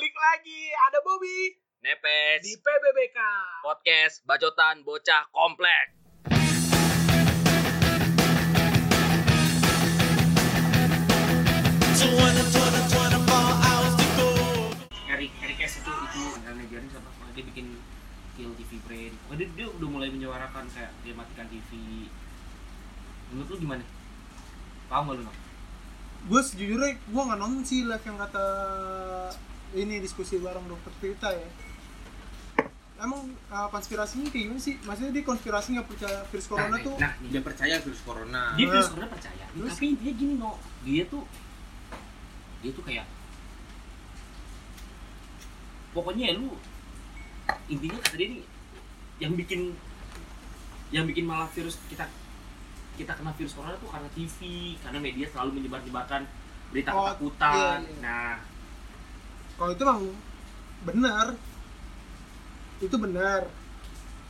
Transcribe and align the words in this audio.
balik 0.00 0.16
lagi. 0.16 0.72
Ada 0.88 0.98
Bobby 1.04 1.60
Nepes 1.84 2.40
di 2.40 2.56
PBBK. 2.56 3.20
podcast 3.60 4.24
bacotan 4.24 4.80
bocah 4.80 5.28
komplek. 5.28 5.92
Eric 15.04 15.32
Eric 15.44 15.58
S 15.68 15.84
itu 15.84 15.92
itu 15.92 16.22
manajerin 16.48 16.88
siapa? 16.88 17.10
Dia 17.36 17.44
bikin 17.44 17.76
kill 18.40 18.56
TV 18.56 18.80
Brain. 18.88 19.12
Pokoknya 19.28 19.52
dia, 19.52 19.52
dia 19.52 19.66
udah 19.68 19.88
mulai 20.00 20.08
menyuarakan 20.08 20.64
kayak 20.72 20.96
dia 21.04 21.12
matikan 21.12 21.44
TV. 21.52 22.08
Menurut 23.36 23.52
lu 23.52 23.56
gimana? 23.68 23.84
Paham 24.88 25.12
gak 25.12 25.20
lu 25.20 25.28
gue 26.20 26.40
sejujurnya 26.44 27.00
gue 27.00 27.22
nggak 27.32 27.40
nonton 27.40 27.64
sih 27.64 27.88
live 27.88 28.04
yang 28.04 28.20
kata 28.20 28.44
ini 29.74 30.02
diskusi 30.02 30.38
bareng 30.42 30.66
dokter 30.66 30.92
Tirta 30.98 31.30
ya 31.30 31.48
emang 33.00 33.32
uh, 33.48 33.68
konspirasinya 33.72 34.28
kayak 34.28 34.44
gimana 34.44 34.60
sih 34.60 34.76
maksudnya 34.84 35.12
dia 35.16 35.24
konspirasi 35.24 35.68
nggak 35.72 35.88
percaya 35.88 36.18
virus 36.28 36.46
corona 36.52 36.76
nah, 36.76 36.84
tuh 36.84 36.96
nah, 37.00 37.12
dia 37.16 37.40
percaya 37.40 37.74
virus 37.80 38.00
corona 38.04 38.42
dia 38.60 38.66
Nah. 38.68 38.72
virus 38.76 38.88
corona 38.92 39.08
percaya 39.08 39.44
Terus? 39.50 39.72
tapi 39.72 39.84
intinya 39.96 40.12
gini 40.20 40.34
no 40.36 40.52
dia 40.84 41.02
tuh 41.08 41.24
dia 42.60 42.70
tuh 42.76 42.84
kayak 42.84 43.06
pokoknya 45.96 46.24
ya 46.28 46.32
lu 46.36 46.52
intinya 47.72 47.98
kata 48.04 48.16
dia 48.20 48.28
nih 48.36 48.44
yang 49.18 49.32
bikin 49.34 49.60
yang 50.92 51.04
bikin 51.08 51.24
malah 51.24 51.48
virus 51.56 51.80
kita 51.88 52.04
kita 53.00 53.16
kena 53.16 53.32
virus 53.32 53.56
corona 53.56 53.80
tuh 53.80 53.88
karena 53.88 54.08
TV 54.12 54.38
karena 54.84 54.98
media 55.00 55.26
selalu 55.32 55.50
menyebar-nyebarkan 55.56 56.28
berita 56.70 56.90
Oh, 56.92 57.08
ketakutan 57.08 57.80
iya, 57.80 57.88
iya. 57.88 57.98
nah 58.04 58.30
kalau 59.60 59.76
itu 59.76 59.84
emang 59.84 60.08
benar. 60.88 61.26
Itu 62.80 62.96
benar. 62.96 63.44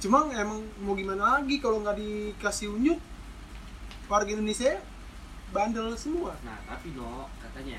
Cuma 0.02 0.26
emang 0.34 0.66
mau 0.82 0.98
gimana 0.98 1.38
lagi 1.38 1.62
kalau 1.62 1.78
nggak 1.86 1.94
dikasih 1.94 2.74
unjuk? 2.74 2.98
Warga 4.10 4.34
Indonesia 4.34 4.82
bandel 5.54 5.94
semua. 5.94 6.34
Nah 6.42 6.58
tapi 6.66 6.90
no 6.98 7.30
katanya 7.38 7.78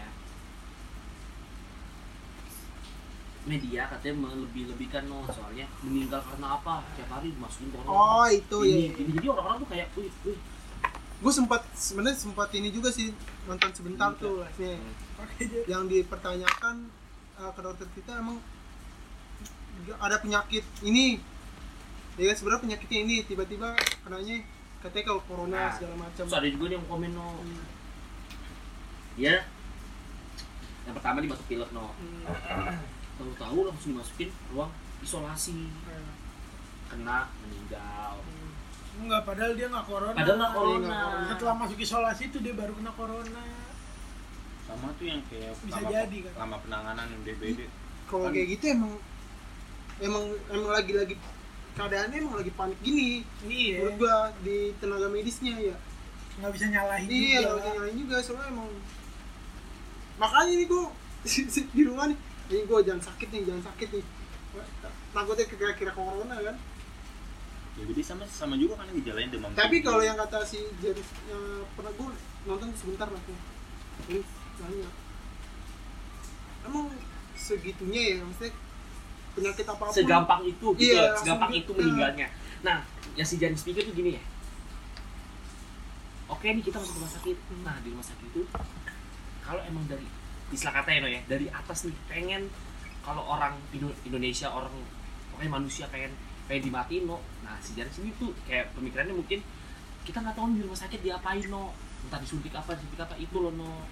media 3.44 3.90
katanya 3.92 4.32
melebih-lebihkan 4.32 5.12
no 5.12 5.28
soalnya 5.28 5.68
meninggal 5.84 6.24
karena 6.24 6.56
apa? 6.56 6.88
Tiap 6.96 7.10
hari 7.12 7.36
dimasukin 7.36 7.68
corona 7.76 7.92
oh 7.92 8.28
itu 8.32 8.58
ini, 8.64 8.96
ya 8.96 8.96
ini. 8.96 9.12
Jadi 9.20 9.28
orang-orang 9.28 9.58
tuh 9.60 9.70
kayak 9.76 9.88
wih 10.00 10.14
wih. 10.24 10.40
Gue 11.22 11.34
sempat 11.36 11.68
sebenarnya 11.76 12.16
sempat 12.16 12.48
ini 12.56 12.72
juga 12.72 12.96
sih 12.96 13.12
nonton 13.44 13.76
sebentar 13.76 14.16
Juga. 14.16 14.22
tuh 14.24 14.34
live-nya. 14.40 14.80
Hmm. 14.80 15.70
yang 15.70 15.84
dipertanyakan 15.86 17.01
uh, 17.42 17.52
ke 17.52 17.60
dokter 17.60 17.88
kita 17.92 18.12
emang 18.16 18.38
ada 19.98 20.18
penyakit 20.18 20.62
ini 20.82 21.18
ya 22.14 22.30
kan 22.30 22.36
sebenarnya 22.38 22.62
penyakitnya 22.62 23.00
ini 23.02 23.16
tiba-tiba 23.26 23.74
kenanya 24.04 24.46
katanya 24.80 25.06
kalau 25.08 25.22
corona 25.26 25.58
Nah, 25.60 25.72
segala 25.74 25.96
macam 25.98 26.24
ada 26.28 26.48
juga 26.48 26.66
yang 26.70 26.86
komen 26.86 27.12
no 27.12 27.28
Hmm. 27.40 27.64
dia 29.14 29.36
yang 30.82 30.96
pertama 30.96 31.18
dimasuk 31.20 31.46
pilot 31.48 31.70
no 31.72 31.94
Hmm. 31.94 32.78
tahu-tahu 33.18 33.58
langsung 33.66 33.90
dimasukin 33.94 34.30
ruang 34.50 34.70
isolasi 35.00 35.66
Eh, 35.88 36.10
kena 36.88 37.26
meninggal 37.40 38.20
hmm. 38.20 38.50
Enggak, 38.92 39.24
padahal 39.24 39.56
dia 39.56 39.72
nggak 39.72 39.88
corona. 39.88 40.12
padahal 40.12 40.36
nggak 40.36 40.52
corona 40.52 40.90
corona. 40.92 41.28
Setelah 41.32 41.56
masuk 41.56 41.78
isolasi 41.80 42.24
itu 42.28 42.38
dia 42.38 42.52
baru 42.52 42.76
kena 42.76 42.92
corona. 42.92 43.44
Sama 44.74 44.88
tuh 44.94 45.06
yang 45.06 45.22
kayak 45.26 45.52
Bisa 45.60 45.78
lama, 45.78 45.90
jadi, 45.92 46.18
kan? 46.24 46.34
lama 46.38 46.56
penanganan 46.60 47.06
yang 47.08 47.22
DBD 47.24 47.60
kalau 48.06 48.26
Kan- 48.26 48.34
kayak 48.34 48.48
gitu 48.50 48.66
emang 48.70 48.94
emang 50.00 50.24
emang 50.48 50.70
lagi-lagi 50.72 51.16
keadaannya 51.72 52.18
emang 52.18 52.36
lagi 52.36 52.52
panik 52.52 52.80
gini. 52.80 53.24
Iya. 53.44 53.76
menurut 53.80 53.96
gua 53.98 54.16
di 54.40 54.58
tenaga 54.78 55.08
medisnya 55.08 55.56
ya. 55.56 55.76
Nggak 56.38 56.52
bisa 56.52 56.66
nyalahin 56.68 57.08
iya 57.08 57.20
juga. 57.38 57.40
nggak 57.42 57.56
bisa 57.58 57.70
nyalain 57.72 57.96
juga 57.98 58.16
soalnya 58.20 58.48
emang 58.50 58.70
makanya 60.18 60.54
nih 60.54 60.68
gua 60.68 60.84
di 61.76 61.82
rumah 61.82 62.06
nih 62.08 62.18
ini 62.50 62.62
gua 62.66 62.80
jangan 62.82 63.04
sakit 63.06 63.28
nih 63.30 63.42
jangan 63.46 63.64
sakit 63.66 63.90
nih. 63.92 64.06
Takutnya 65.12 65.46
kira-kira 65.46 65.92
corona 65.92 66.36
kan? 66.38 66.56
DBD 67.72 68.00
sama 68.02 68.28
sama 68.28 68.56
juga 68.56 68.76
kan 68.76 68.86
yang 68.86 69.00
dijalanin 69.00 69.32
demam 69.32 69.52
tapi 69.54 69.80
kalau 69.80 70.04
yang 70.04 70.20
kata 70.20 70.44
si 70.44 70.60
James 70.78 71.08
yang 71.24 71.40
pernah 71.72 71.88
gue 71.90 72.08
nonton 72.44 72.68
sebentar 72.76 73.08
lah 73.08 73.22
tuh 73.24 73.38
nanya 74.62 74.90
emang 76.62 76.88
segitunya 77.34 78.02
ya 78.02 78.16
maksudnya 78.22 78.54
penyakit 79.32 79.66
apa 79.66 79.84
pun. 79.88 79.96
Segampang 79.96 80.42
itu 80.44 80.68
gitu 80.76 80.92
Iya, 80.92 81.02
loh, 81.08 81.18
segampang 81.18 81.52
itu 81.56 81.72
meninggalnya. 81.72 82.28
Nah 82.62 82.84
yang 83.16 83.26
si 83.26 83.40
Janis 83.40 83.64
pikir 83.64 83.82
tuh 83.88 83.96
gini 83.96 84.20
ya. 84.20 84.24
Oke 86.30 86.48
nih 86.52 86.64
kita 86.64 86.78
masuk 86.80 87.00
rumah 87.00 87.12
sakit. 87.12 87.38
Nah 87.64 87.76
di 87.82 87.90
rumah 87.92 88.06
sakit 88.06 88.28
itu 88.28 88.42
kalau 89.42 89.62
emang 89.66 89.84
dari 89.88 90.06
istilah 90.52 90.84
katanya 90.84 91.08
no 91.08 91.10
ya 91.10 91.22
dari 91.26 91.48
atas 91.48 91.88
nih 91.88 91.96
pengen 92.12 92.52
kalau 93.02 93.24
orang 93.24 93.56
Indo- 93.72 93.96
Indonesia 94.04 94.52
orang 94.52 94.72
pokoknya 95.32 95.52
manusia 95.52 95.86
pengen 95.88 96.12
pengen 96.46 96.68
dimatiin 96.68 97.08
no 97.08 97.24
nah 97.42 97.56
si 97.64 97.72
Janis 97.72 98.04
ini 98.04 98.12
tuh 98.20 98.36
kayak 98.44 98.76
pemikirannya 98.76 99.16
mungkin 99.16 99.40
kita 100.04 100.20
nggak 100.20 100.36
tahu 100.36 100.52
di 100.52 100.62
rumah 100.68 100.76
sakit 100.76 101.00
diapain 101.00 101.48
no 101.48 101.72
entah 102.04 102.20
disuntik 102.20 102.52
apa 102.52 102.76
disuntik 102.76 103.00
apa 103.00 103.16
itu 103.16 103.32
loh 103.40 103.56
no 103.56 103.88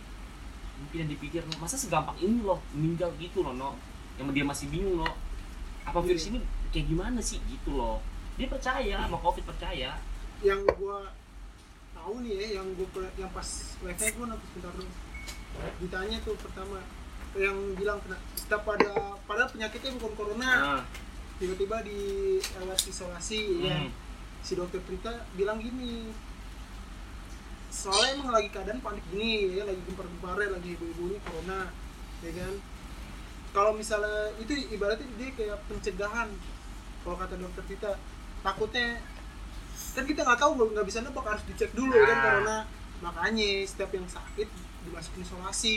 mungkin 0.80 0.98
yang 1.06 1.12
dipikir 1.12 1.42
masa 1.60 1.76
segampang 1.76 2.16
ini 2.24 2.42
loh 2.42 2.60
meninggal 2.72 3.12
gitu 3.20 3.44
loh 3.44 3.54
no 3.54 3.76
yang 4.16 4.32
dia 4.32 4.44
masih 4.44 4.68
bingung 4.72 5.00
no 5.04 5.08
apa 5.88 6.00
virus 6.06 6.30
Iya. 6.30 6.38
ini 6.38 6.40
kayak 6.70 6.86
gimana 6.86 7.20
sih? 7.20 7.42
Gitu 7.50 7.74
loh. 7.74 7.98
Dia 8.38 8.46
percaya 8.46 8.96
sama 9.10 9.18
covid 9.18 9.42
percaya. 9.42 9.98
Yang 10.46 10.62
gua 10.78 11.10
tahu 11.98 12.22
nih 12.24 12.34
ya 12.38 12.62
yang 12.62 12.68
gua 12.78 12.88
yang 13.18 13.32
pas 13.34 13.50
live 13.82 13.98
nya 14.00 14.10
gua 14.16 14.26
nanti 14.32 14.46
sebentar 14.54 14.72
dulu 14.78 14.92
ditanya 15.82 16.18
tuh 16.24 16.38
pertama 16.40 16.78
yang 17.36 17.58
bilang 17.76 18.00
kena 18.06 18.16
setiap 18.38 18.64
pada 18.64 19.18
padahal 19.26 19.50
penyakitnya 19.50 19.98
bukan 19.98 20.14
corona. 20.14 20.52
Nah, 20.78 20.84
tiba-tiba 21.42 21.82
di 21.84 22.00
alat 22.62 22.80
isolasi 22.86 23.66
ya. 23.66 23.76
Hmm. 23.82 23.92
si 24.40 24.56
dokter 24.56 24.80
Trita 24.88 25.12
bilang 25.36 25.60
gini 25.60 26.08
soalnya 27.70 28.10
emang 28.16 28.30
lagi 28.32 28.50
keadaan 28.50 28.80
panik 28.80 29.06
gini 29.08 29.56
ya 29.56 29.64
lagi 29.64 29.82
gempar-gemparnya 29.84 30.50
lagi 30.52 30.70
ibu-ibunya 30.74 31.20
corona 31.22 31.70
ya 32.20 32.32
kan? 32.34 32.54
Kalau 33.50 33.72
misalnya 33.74 34.18
itu 34.38 34.52
ibaratnya 34.70 35.08
dia 35.16 35.30
kayak 35.32 35.58
pencegahan 35.66 36.30
kalau 37.02 37.16
kata 37.16 37.34
dokter 37.34 37.64
Trita 37.66 37.92
takutnya 38.40 39.02
kan 39.90 40.04
kita 40.04 40.22
nggak 40.22 40.38
tahu 40.38 40.52
nggak 40.70 40.86
bisa 40.86 41.00
nebak 41.00 41.24
harus 41.24 41.44
dicek 41.46 41.72
dulu 41.72 41.92
ya 41.92 42.06
kan 42.06 42.14
Ah. 42.14 42.24
corona 42.24 42.58
makanya 43.00 43.50
setiap 43.64 43.90
yang 43.92 44.06
sakit 44.06 44.50
dimasukin 44.82 45.22
isolasi. 45.22 45.76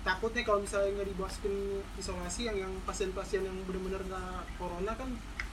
Takutnya 0.00 0.42
kalau 0.42 0.62
misalnya 0.62 0.94
nggak 0.94 1.08
dimasukin 1.12 1.54
isolasi 1.96 2.46
yang 2.46 2.56
yang 2.58 2.72
pasien-pasien 2.82 3.42
yang 3.42 3.56
benar-benar 3.64 4.00
nggak 4.02 4.22
corona 4.54 4.92
kan 4.94 5.10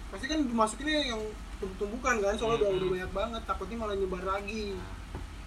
pasti 0.08 0.26
kan 0.28 0.40
dimasukinnya 0.40 1.10
yang 1.10 1.22
tumbuh-tumbukan 1.58 2.22
kan 2.22 2.34
soalnya 2.38 2.62
udah, 2.62 2.70
Mhm. 2.70 2.78
udah 2.78 2.90
banyak 2.92 3.12
banget 3.12 3.42
takutnya 3.44 3.78
malah 3.78 3.96
nyebar 3.98 4.24
lagi 4.24 4.78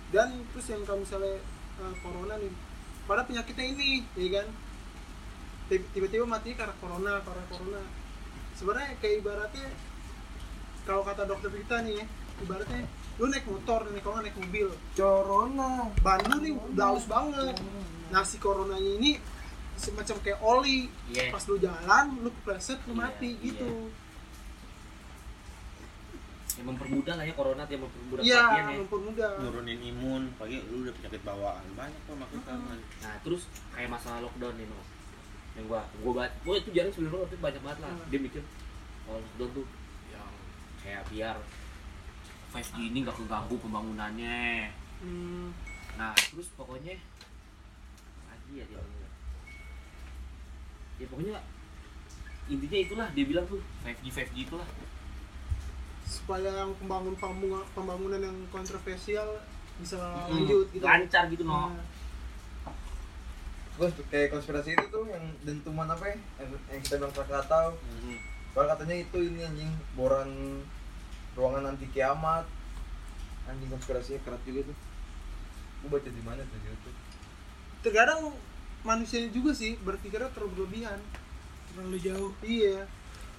dan 0.09 0.29
terus 0.51 0.67
yang 0.67 0.83
kalau 0.83 1.01
misalnya 1.01 1.37
uh, 1.77 1.95
corona 1.99 2.35
nih 2.37 2.53
pada 3.05 3.23
penyakitnya 3.23 3.67
ini 3.69 3.89
ya 4.15 4.29
kan 4.37 4.49
Tib- 5.67 5.89
tiba-tiba 5.91 6.25
matinya 6.25 6.57
karena 6.57 6.75
corona 6.79 7.13
karena 7.21 7.45
corona 7.49 7.83
sebenarnya 8.55 8.91
kayak 8.97 9.15
ibaratnya 9.19 9.67
kalau 10.83 11.03
kata 11.03 11.23
dokter 11.25 11.51
kita 11.51 11.83
nih 11.83 11.95
ya 11.99 12.05
ibaratnya 12.39 12.83
lu 13.17 13.27
naik 13.27 13.45
motor 13.45 13.81
nih 13.89 14.01
kalau 14.01 14.21
naik 14.21 14.37
mobil 14.37 14.69
Corona. 14.95 15.91
ban 15.99 16.21
lu 16.23 16.37
nih 16.39 16.53
udah 16.55 16.87
halus 16.87 17.07
banget 17.07 17.57
nah 18.07 18.23
si 18.23 18.39
coronanya 18.39 18.93
ini 18.95 19.19
semacam 19.75 20.17
kayak 20.23 20.41
oli 20.41 20.87
Iya. 21.11 21.29
pas 21.29 21.43
lu 21.45 21.59
jalan 21.59 22.07
lu 22.21 22.31
kepleset 22.33 22.79
lu 22.87 22.95
mati 22.95 23.35
iya. 23.35 23.43
gitu 23.51 23.91
yang 26.57 26.67
mempermudah 26.73 27.15
lah 27.21 27.25
ya 27.29 27.35
corona 27.37 27.63
yang 27.69 27.83
mempermudah 27.85 28.23
iya 28.25 28.41
kematian 28.49 28.65
ya. 28.65 28.79
mempermudah. 28.81 29.31
Nurunin 29.45 29.81
imun 29.93 30.23
pagi 30.41 30.57
lu 30.73 30.89
udah 30.89 30.95
penyakit 30.97 31.23
bawaan 31.23 31.65
banyak 31.77 32.01
tuh 32.09 32.17
makanya 32.17 32.45
kan 32.49 32.59
nah 33.05 33.15
terus 33.21 33.43
kayak 33.77 33.91
masalah 33.93 34.25
lockdown 34.25 34.57
nih 34.57 34.65
no 34.65 34.81
yang 35.57 35.65
gua 35.69 35.81
gua 36.01 36.13
banget 36.25 36.33
gua 36.45 36.55
itu 36.57 36.71
jarang 36.73 36.93
sebenarnya 36.93 37.21
waktu 37.25 37.35
itu 37.37 37.45
banyak 37.45 37.63
banget 37.65 37.79
lah. 37.85 37.91
Hmm. 37.93 38.09
dia 38.09 38.21
mikir 38.21 38.43
kalau 39.05 39.19
lockdown 39.21 39.51
tuh 39.53 39.67
yang 40.13 40.31
kayak 40.81 41.03
biar 41.13 41.37
5G 42.57 42.77
ini 42.89 42.99
nggak 43.05 43.17
keganggu 43.21 43.57
pembangunannya. 43.61 44.73
Hmm, 45.05 45.53
nah 46.01 46.17
terus 46.17 46.49
pokoknya 46.57 46.97
lagi 48.25 48.53
ya 48.57 48.65
dia 48.65 48.81
bilang. 48.81 49.13
ya 50.97 51.05
pokoknya 51.13 51.37
intinya 52.49 52.79
itulah 52.81 53.09
dia 53.13 53.25
bilang 53.29 53.45
tuh 53.45 53.61
5G 53.85 54.05
5G 54.09 54.37
itulah 54.49 54.65
supaya 56.07 56.49
yang 56.55 56.71
pembangun 56.79 57.19
pembangunan, 57.19 57.67
pembangunan 57.75 58.21
yang 58.23 58.39
kontroversial 58.55 59.43
bisa 59.83 59.99
Hmm, 59.99 60.47
lanjut 60.47 60.67
gitu. 60.71 60.85
Lancar 60.87 61.27
gitu 61.29 61.43
no 61.45 61.75
Nah, 61.75 61.83
gue 63.77 63.89
kayak 64.09 64.33
konspirasi 64.33 64.73
itu 64.73 64.87
tuh 64.89 65.05
yang 65.11 65.21
dentuman 65.45 65.85
apa 65.91 66.09
ya? 66.09 66.17
Yang, 66.41 66.51
yang 66.73 66.81
kita 66.81 66.95
bilang 67.03 67.13
Krakatau 67.13 67.77
Hmm. 67.77 68.17
Soalnya 68.57 68.73
katanya 68.73 68.97
itu 69.05 69.19
ini 69.21 69.41
anjing 69.45 69.73
boran 69.93 70.65
ruangan 71.37 71.77
anti 71.77 71.85
kiamat. 71.93 72.49
Anjing 73.45 73.69
konspirasinya 73.69 74.23
keras 74.25 74.41
juga 74.49 74.73
tuh. 74.73 74.77
Gue 75.85 75.89
baca 75.93 76.09
di 76.09 76.23
mana 76.25 76.41
tuh 76.41 76.57
di 76.57 76.67
YouTube? 76.73 76.99
Terkadang 77.85 78.33
manusia 78.81 79.21
juga 79.29 79.53
sih 79.53 79.77
berpikirnya 79.85 80.33
terlalu 80.33 80.57
berlebihan. 80.57 80.97
Terlalu 81.75 81.99
jauh. 82.01 82.33
Iya 82.41 82.89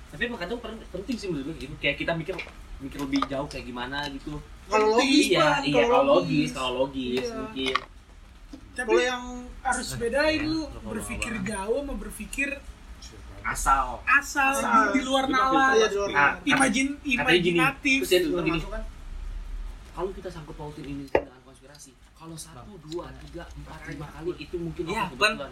tapi 0.07 0.21
emang 0.23 0.39
kadang 0.39 0.57
pen- 0.57 0.87
penting 0.87 1.15
sih 1.15 1.27
menurut 1.27 1.51
gue 1.51 1.67
gitu. 1.67 1.73
Kayak 1.77 1.95
kita 1.97 2.11
mikir 2.13 2.35
mikir 2.77 2.99
lebih 2.99 3.21
jauh 3.25 3.45
kayak 3.45 3.65
gimana 3.65 4.07
gitu. 4.09 4.37
Kalau 4.67 4.87
logis 4.93 5.25
iya 5.27 5.39
Pan, 5.49 5.61
iya 5.63 5.83
kalau 5.83 6.03
logis 6.13 6.49
kalau 6.51 6.71
logis 6.81 7.23
Iya. 7.23 7.35
mungkin. 7.37 7.75
Tapi 8.73 8.87
kalau 8.87 9.01
yang 9.01 9.23
harus 9.61 9.87
bedain 9.95 10.37
Ya, 10.37 10.45
lu 10.45 10.61
berpikir 10.85 11.33
jauh 11.41 11.79
sama 11.81 11.93
berpikir 11.95 12.49
asal. 13.43 14.03
asal 14.03 14.53
Asal. 14.53 14.91
di 14.91 15.01
luar 15.01 15.25
nalar. 15.25 15.71
Luar 15.73 16.09
Nah, 16.09 16.31
nalar. 16.35 16.45
imajin 16.45 16.87
gini 16.97 17.15
imajinatif 17.15 17.99
kan 18.05 18.83
kalau 19.93 20.13
kita 20.13 20.29
sangkut 20.29 20.53
pautin 20.53 20.85
ini 20.85 21.03
dengan 21.07 21.41
konspirasi 21.41 21.89
kalau 22.13 22.37
satu 22.37 22.77
dua 22.85 23.09
tiga 23.19 23.49
empat 23.49 23.79
lima 23.87 24.05
kali 24.07 24.31
itu 24.37 24.55
mungkin 24.55 24.83
kebetulan. 24.85 25.51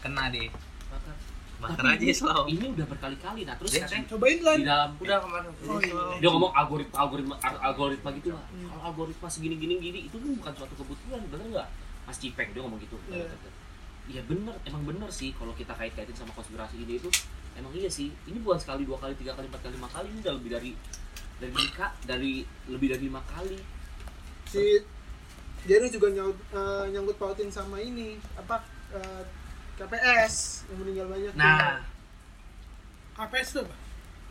Kena 0.00 0.24
deh. 0.28 0.48
Bakar. 0.90 1.16
Bakar 1.60 1.84
aja 1.86 2.00
ini- 2.00 2.16
selalu 2.16 2.44
ini 2.50 2.64
udah 2.70 2.86
berkali-kali. 2.88 3.40
Nah 3.44 3.54
terus 3.54 3.70
Iya. 3.70 3.84
katanya 3.84 4.04
cobain 4.08 4.38
lan 4.40 4.56
di 4.56 4.66
dalam 4.66 4.90
udah 4.96 5.18
kemarin. 5.20 5.50
Oh, 5.62 5.78
iya. 5.78 6.02
dia 6.18 6.28
ngomong 6.28 6.52
algoritma 6.52 6.96
algoritma 6.98 7.34
al- 7.38 7.62
algoritma 7.62 8.10
gitu 8.14 8.28
lah. 8.30 8.44
Kalau 8.48 8.82
algoritma 8.84 9.28
segini 9.28 9.56
gini 9.56 9.74
gini 9.76 9.98
itu 10.06 10.16
kan 10.16 10.30
bukan 10.34 10.52
suatu 10.54 10.74
kebetulan 10.74 11.20
bener 11.26 11.46
nggak? 11.50 11.68
Mas 12.02 12.16
Cipeng 12.16 12.48
dia 12.50 12.60
ngomong 12.60 12.80
gitu. 12.80 12.96
Iya. 13.06 13.28
iya 14.08 14.22
bener. 14.24 14.56
Emang 14.64 14.82
bener 14.82 15.06
sih 15.08 15.30
kalau 15.32 15.52
kita 15.52 15.70
kait-kaitin 15.72 16.16
sama 16.16 16.32
konspirasi 16.32 16.74
ini 16.78 16.96
itu. 16.96 17.06
Emang 17.52 17.70
iya 17.70 17.86
sih. 17.86 18.08
Ini 18.24 18.40
bukan 18.40 18.56
sekali 18.56 18.82
dua 18.82 18.96
kali 18.96 19.14
tiga 19.14 19.32
kali 19.32 19.46
empat 19.46 19.62
kali 19.62 19.74
lima 19.74 19.86
kali. 19.86 20.08
Ini 20.08 20.18
udah 20.20 20.34
lebih 20.34 20.50
dari 20.50 20.70
dari 21.38 21.54
lika- 21.54 21.96
dari 22.02 22.32
lebih 22.66 22.88
dari 22.88 23.02
lima 23.04 23.22
kali. 23.24 23.58
Si 24.44 24.82
jadi 25.60 25.86
juga 25.86 26.08
nyaut, 26.08 26.40
eh, 26.50 26.84
nyangkut 26.88 27.16
pautin 27.16 27.48
sama 27.48 27.76
ini. 27.78 28.16
Apa 28.34 28.64
eh, 28.90 29.22
KPS 29.80 30.34
yang 30.68 30.78
meninggal 30.78 31.06
banyak 31.08 31.32
nah. 31.34 31.80
KPS 33.16 33.48
tuh 33.50 33.62
apa? 33.64 33.74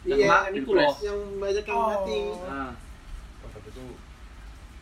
Yang 0.06 0.18
iya 0.18 0.28
kemarin 0.30 0.54
itu 0.56 0.72
loh 0.72 0.94
yang 1.02 1.20
banyak 1.38 1.64
yang 1.66 1.76
Oh. 1.76 1.88
mati. 1.90 2.20
Nah, 2.46 2.72
oh, 3.42 3.50
tapi 3.52 3.68
itu 3.68 3.84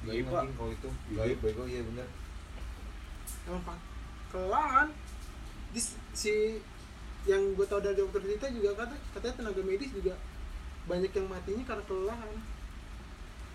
Gaib, 0.06 0.26
Pak. 0.28 0.44
kalau 0.54 0.72
itu. 0.72 0.90
Gaib 1.12 1.38
bego 1.42 1.64
iya 1.66 1.82
bener. 1.82 2.08
Emang 3.44 3.64
pak. 3.66 3.80
Kelelahan. 4.30 4.88
Di 5.74 5.82
si 6.14 6.62
yang 7.26 7.44
gue 7.56 7.66
tau 7.66 7.80
dari 7.80 7.98
dokter 7.98 8.24
Dita 8.24 8.48
juga 8.48 8.72
kata 8.78 8.96
katanya 9.12 9.36
tenaga 9.36 9.62
medis 9.62 9.92
juga 9.92 10.16
banyak 10.88 11.12
yang 11.12 11.28
matinya 11.28 11.64
karena 11.66 11.84
kelelahan 11.84 12.32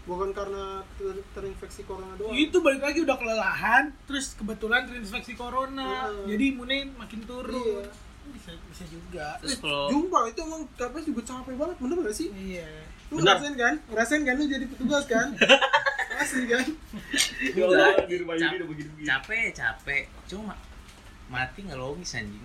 bukan 0.03 0.31
karena 0.31 0.65
ter- 0.93 1.27
terinfeksi 1.33 1.83
corona 1.83 2.11
doang 2.15 2.35
itu 2.35 2.59
balik 2.59 2.83
lagi 2.83 2.99
udah 3.01 3.15
kelelahan 3.15 3.95
terus 4.05 4.35
kebetulan 4.35 4.83
terinfeksi 4.85 5.33
corona 5.33 6.11
Iya. 6.11 6.27
jadi 6.29 6.45
imunnya 6.49 6.79
makin 6.93 7.23
turun 7.23 7.55
Iya. 7.55 7.87
bisa 8.29 8.51
bisa 8.67 8.85
juga 8.85 9.39
terus 9.39 9.59
kalau 9.59 9.87
Jumpa 9.89 10.19
itu 10.27 10.41
emang 10.41 10.63
KPS 10.73 11.05
juga 11.07 11.23
capek 11.25 11.55
banget 11.55 11.77
bener 11.79 11.97
gak 12.01 12.17
sih? 12.17 12.29
iya 12.33 12.67
Lu 13.09 13.19
Benar. 13.19 13.37
ngerasain 13.37 13.55
kan? 13.55 13.75
Ngerasain 13.87 14.23
kan 14.23 14.35
lu 14.35 14.45
jadi 14.47 14.65
petugas 14.65 15.05
kan? 15.05 15.29
Asli 16.23 16.45
kan? 16.47 16.65
Di 17.45 17.61
rumah 17.61 17.93
cap- 17.93 18.09
ini 18.09 18.57
udah 18.57 18.69
begini-begini. 18.69 19.05
capek 19.05 19.45
capek 19.53 20.03
cuma 20.25 20.55
mati 21.29 21.61
nggak 21.63 21.77
logis 21.77 22.15
anjing 22.15 22.41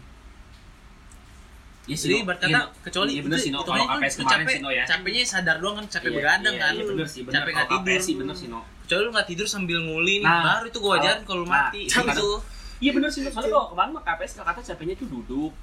Iya 1.88 1.96
sih, 1.96 2.06
jadi 2.06 2.16
Iya, 2.18 2.26
kata 2.28 2.48
No. 2.54 2.68
kecuali 2.82 3.10
Iya 3.10 3.22
bener 3.24 3.40
sih, 3.40 3.50
No. 3.50 3.60
Kalau 3.64 3.80
KPS 3.82 4.12
itu 4.12 4.20
kemarin 4.20 4.36
capek, 4.38 4.52
sih, 4.52 4.60
No, 4.60 4.70
ya. 4.70 4.84
capeknya 4.84 5.24
sadar 5.24 5.56
doang 5.58 5.76
kan 5.78 5.86
capek 5.90 6.04
Iya, 6.06 6.18
begadang 6.18 6.54
iya, 6.54 6.62
kan 6.62 6.72
Iya 6.74 6.84
bener 6.86 7.08
sih, 7.08 7.22
bener. 7.24 7.34
capek 7.34 7.48
Kalau 7.48 7.58
nggak 7.58 7.70
tidur 7.74 8.00
sih 8.04 8.14
bener 8.14 8.36
sih, 8.36 8.48
No. 8.48 8.60
kecuali 8.78 9.02
lu 9.02 9.12
nggak 9.12 9.28
tidur 9.28 9.48
sambil 9.48 9.78
nguli 9.82 10.16
nih 10.20 10.28
Nah, 10.28 10.44
baru 10.46 10.66
itu 10.68 10.78
gua 10.78 10.94
ajarin 10.94 11.08
kalau- 11.18 11.26
kalau 11.26 11.42
lu 11.42 11.48
nah, 11.48 11.64
mati 11.66 11.82
capek. 11.88 12.14
itu 12.14 12.30
Iya 12.78 12.92
bener 12.94 13.10
sih, 13.10 13.22
No. 13.22 13.30
soalnya 13.32 13.50
kalau 13.50 13.68
kemarin 13.72 13.90
mah 13.90 14.04
KPS 14.04 14.32
kata 14.38 14.62
capeknya 14.62 14.96
tuh 14.96 15.08
duduk. 15.10 15.54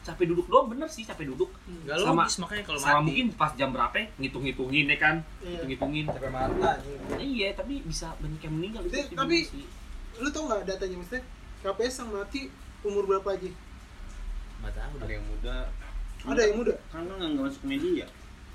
Capek 0.00 0.24
duduk 0.28 0.46
doang 0.46 0.66
bener 0.68 0.86
sih, 0.86 1.02
capek 1.02 1.24
duduk. 1.26 1.50
nggak 1.66 1.96
Sama- 1.98 2.22
logis 2.22 2.36
makanya 2.38 2.62
kalau 2.62 2.78
Sama 2.78 2.92
mati 2.94 3.04
mungkin 3.04 3.26
pas 3.34 3.50
jam 3.52 3.68
berapa 3.68 3.94
ya, 3.94 4.06
ngitung-ngitungin 4.16 4.84
ya 4.86 4.96
kan. 4.96 5.16
Iya. 5.40 5.64
Ngitung-ngitungin. 5.64 6.04
capek 6.08 6.30
mata 6.30 6.68
anjing 6.70 7.00
Iya, 7.18 7.48
tapi 7.52 7.74
bisa 7.82 8.06
banyak 8.14 8.40
yang 8.40 8.54
meninggal 8.54 8.82
itu. 8.82 8.96
Tapi-. 9.10 9.44
Lu 10.14 10.28
tau 10.30 10.46
gak 10.46 10.62
datanya 10.64 10.96
maksudnya? 10.96 11.24
KPS 11.60 11.94
yang 11.98 12.10
mati 12.12 12.40
umur 12.80 13.04
berapa 13.04 13.28
aja? 13.28 13.48
Nggak 14.64 14.74
tahu 14.74 14.94
ada 15.04 15.12
yang 15.12 15.26
muda 15.28 15.56
Ada 16.24 16.40
yang 16.48 16.56
muda? 16.56 16.74
kan 16.88 17.02
kan 17.04 17.16
nggak 17.20 17.44
masuk 17.44 17.64
media 17.68 18.04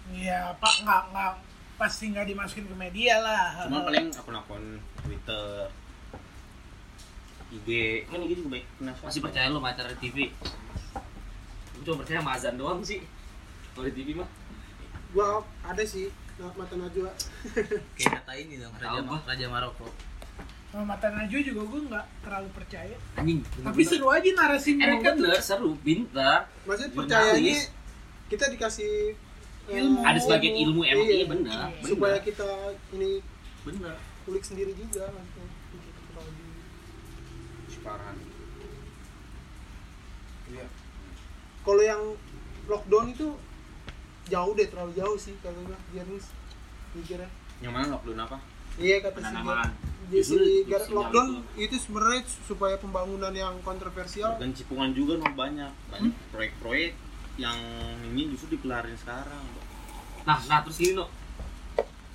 iya 0.10 0.40
pak 0.58 0.76
nggak 0.82 1.04
nggak 1.14 1.32
pasti 1.78 2.04
nggak 2.12 2.26
dimasukin 2.28 2.66
ke 2.66 2.76
media 2.76 3.22
lah 3.22 3.70
cuma 3.70 3.86
paling 3.88 4.10
akun-akun 4.12 4.64
Twitter 5.06 5.70
IG 7.50 7.70
kan 8.10 8.22
IG 8.22 8.32
juga 8.42 8.50
baik 8.58 8.66
penasaran 8.78 9.08
Masih 9.10 9.22
percaya 9.26 9.48
lo 9.50 9.58
sama 9.58 9.70
acara 9.74 9.90
TV? 9.98 10.18
Gue 11.74 11.82
cuma 11.82 11.98
percaya 12.06 12.22
sama 12.22 12.32
azan 12.38 12.56
doang 12.62 12.86
sih. 12.86 13.02
Kalau 13.74 13.90
di 13.90 13.94
TV 13.98 14.14
mah. 14.14 14.30
Gua 15.18 15.42
ada 15.66 15.82
sih 15.82 16.14
nah, 16.38 16.54
mata 16.56 16.76
Najwa. 16.78 17.10
kayak 17.98 18.12
kata 18.22 18.32
ini 18.38 18.62
dong 18.62 18.72
raja 18.80 19.02
raja 19.02 19.46
Maroko 19.52 19.90
sama 20.70 20.86
mata 20.88 21.10
Najwa 21.10 21.42
juga 21.42 21.62
gue 21.66 21.82
nggak 21.84 22.06
terlalu 22.22 22.50
percaya 22.54 22.96
Anjing. 23.16 23.42
tapi 23.42 23.82
seru 23.82 24.08
aja 24.08 24.30
narasi 24.30 24.70
Emang 24.72 25.02
mereka 25.02 25.10
tuh 25.12 25.26
bener, 25.26 25.42
seru, 25.42 25.72
pintar. 25.80 26.46
Maksudnya 26.64 26.94
percayanya 26.94 27.58
kita 28.28 28.46
dikasih 28.48 28.94
eh, 29.66 29.76
Ilmu. 29.76 30.02
Ada 30.02 30.20
sebagian 30.20 30.56
ilmu 30.60 30.82
emang 30.84 31.06
iya, 31.06 31.16
Iya. 31.16 31.28
bener. 31.28 31.50
Iya. 31.52 31.66
bener. 31.74 31.90
supaya 31.90 32.18
kita 32.20 32.50
ini 32.92 33.18
bener. 33.64 33.96
kulik 34.24 34.44
sendiri 34.44 34.72
juga 34.72 35.10
nanti. 35.10 35.42
Separahan. 37.70 38.16
iya 40.48 40.66
Kalau 41.60 41.82
yang 41.82 42.02
lockdown 42.66 43.10
itu 43.10 43.28
jauh 44.26 44.54
deh 44.54 44.68
terlalu 44.68 44.94
jauh 44.94 45.18
sih 45.18 45.34
kalau 45.40 45.58
gua 45.64 45.78
Jernis 45.90 46.30
mikirnya. 46.94 47.30
yang 47.60 47.74
mana 47.74 47.90
lockdown 47.92 48.22
apa 48.22 48.38
Iya 48.78 49.02
kata 49.02 49.18
si 49.20 49.34
Penanaman. 50.10 50.18
Jadi 50.18 50.18
Justru 50.18 50.42
si 50.42 50.50
itu 50.50 50.70
gar- 50.70 50.82
sinyal 50.82 50.98
lockdown 50.98 51.30
itu 51.56 51.76
sebenarnya 51.78 52.22
supaya 52.44 52.76
pembangunan 52.82 53.34
yang 53.34 53.56
kontroversial 53.62 54.36
dan 54.42 54.50
cipungan 54.58 54.90
juga 54.92 55.22
no, 55.22 55.30
banyak 55.32 55.72
banyak 55.94 56.14
proyek-proyek 56.34 56.98
yang 57.38 57.56
ini 58.10 58.34
justru 58.34 58.58
dikelarin 58.58 58.98
sekarang 58.98 59.46
Nah, 60.28 60.38
nah 60.46 60.60
terus 60.62 60.78
gini 60.78 60.94
no. 60.94 61.08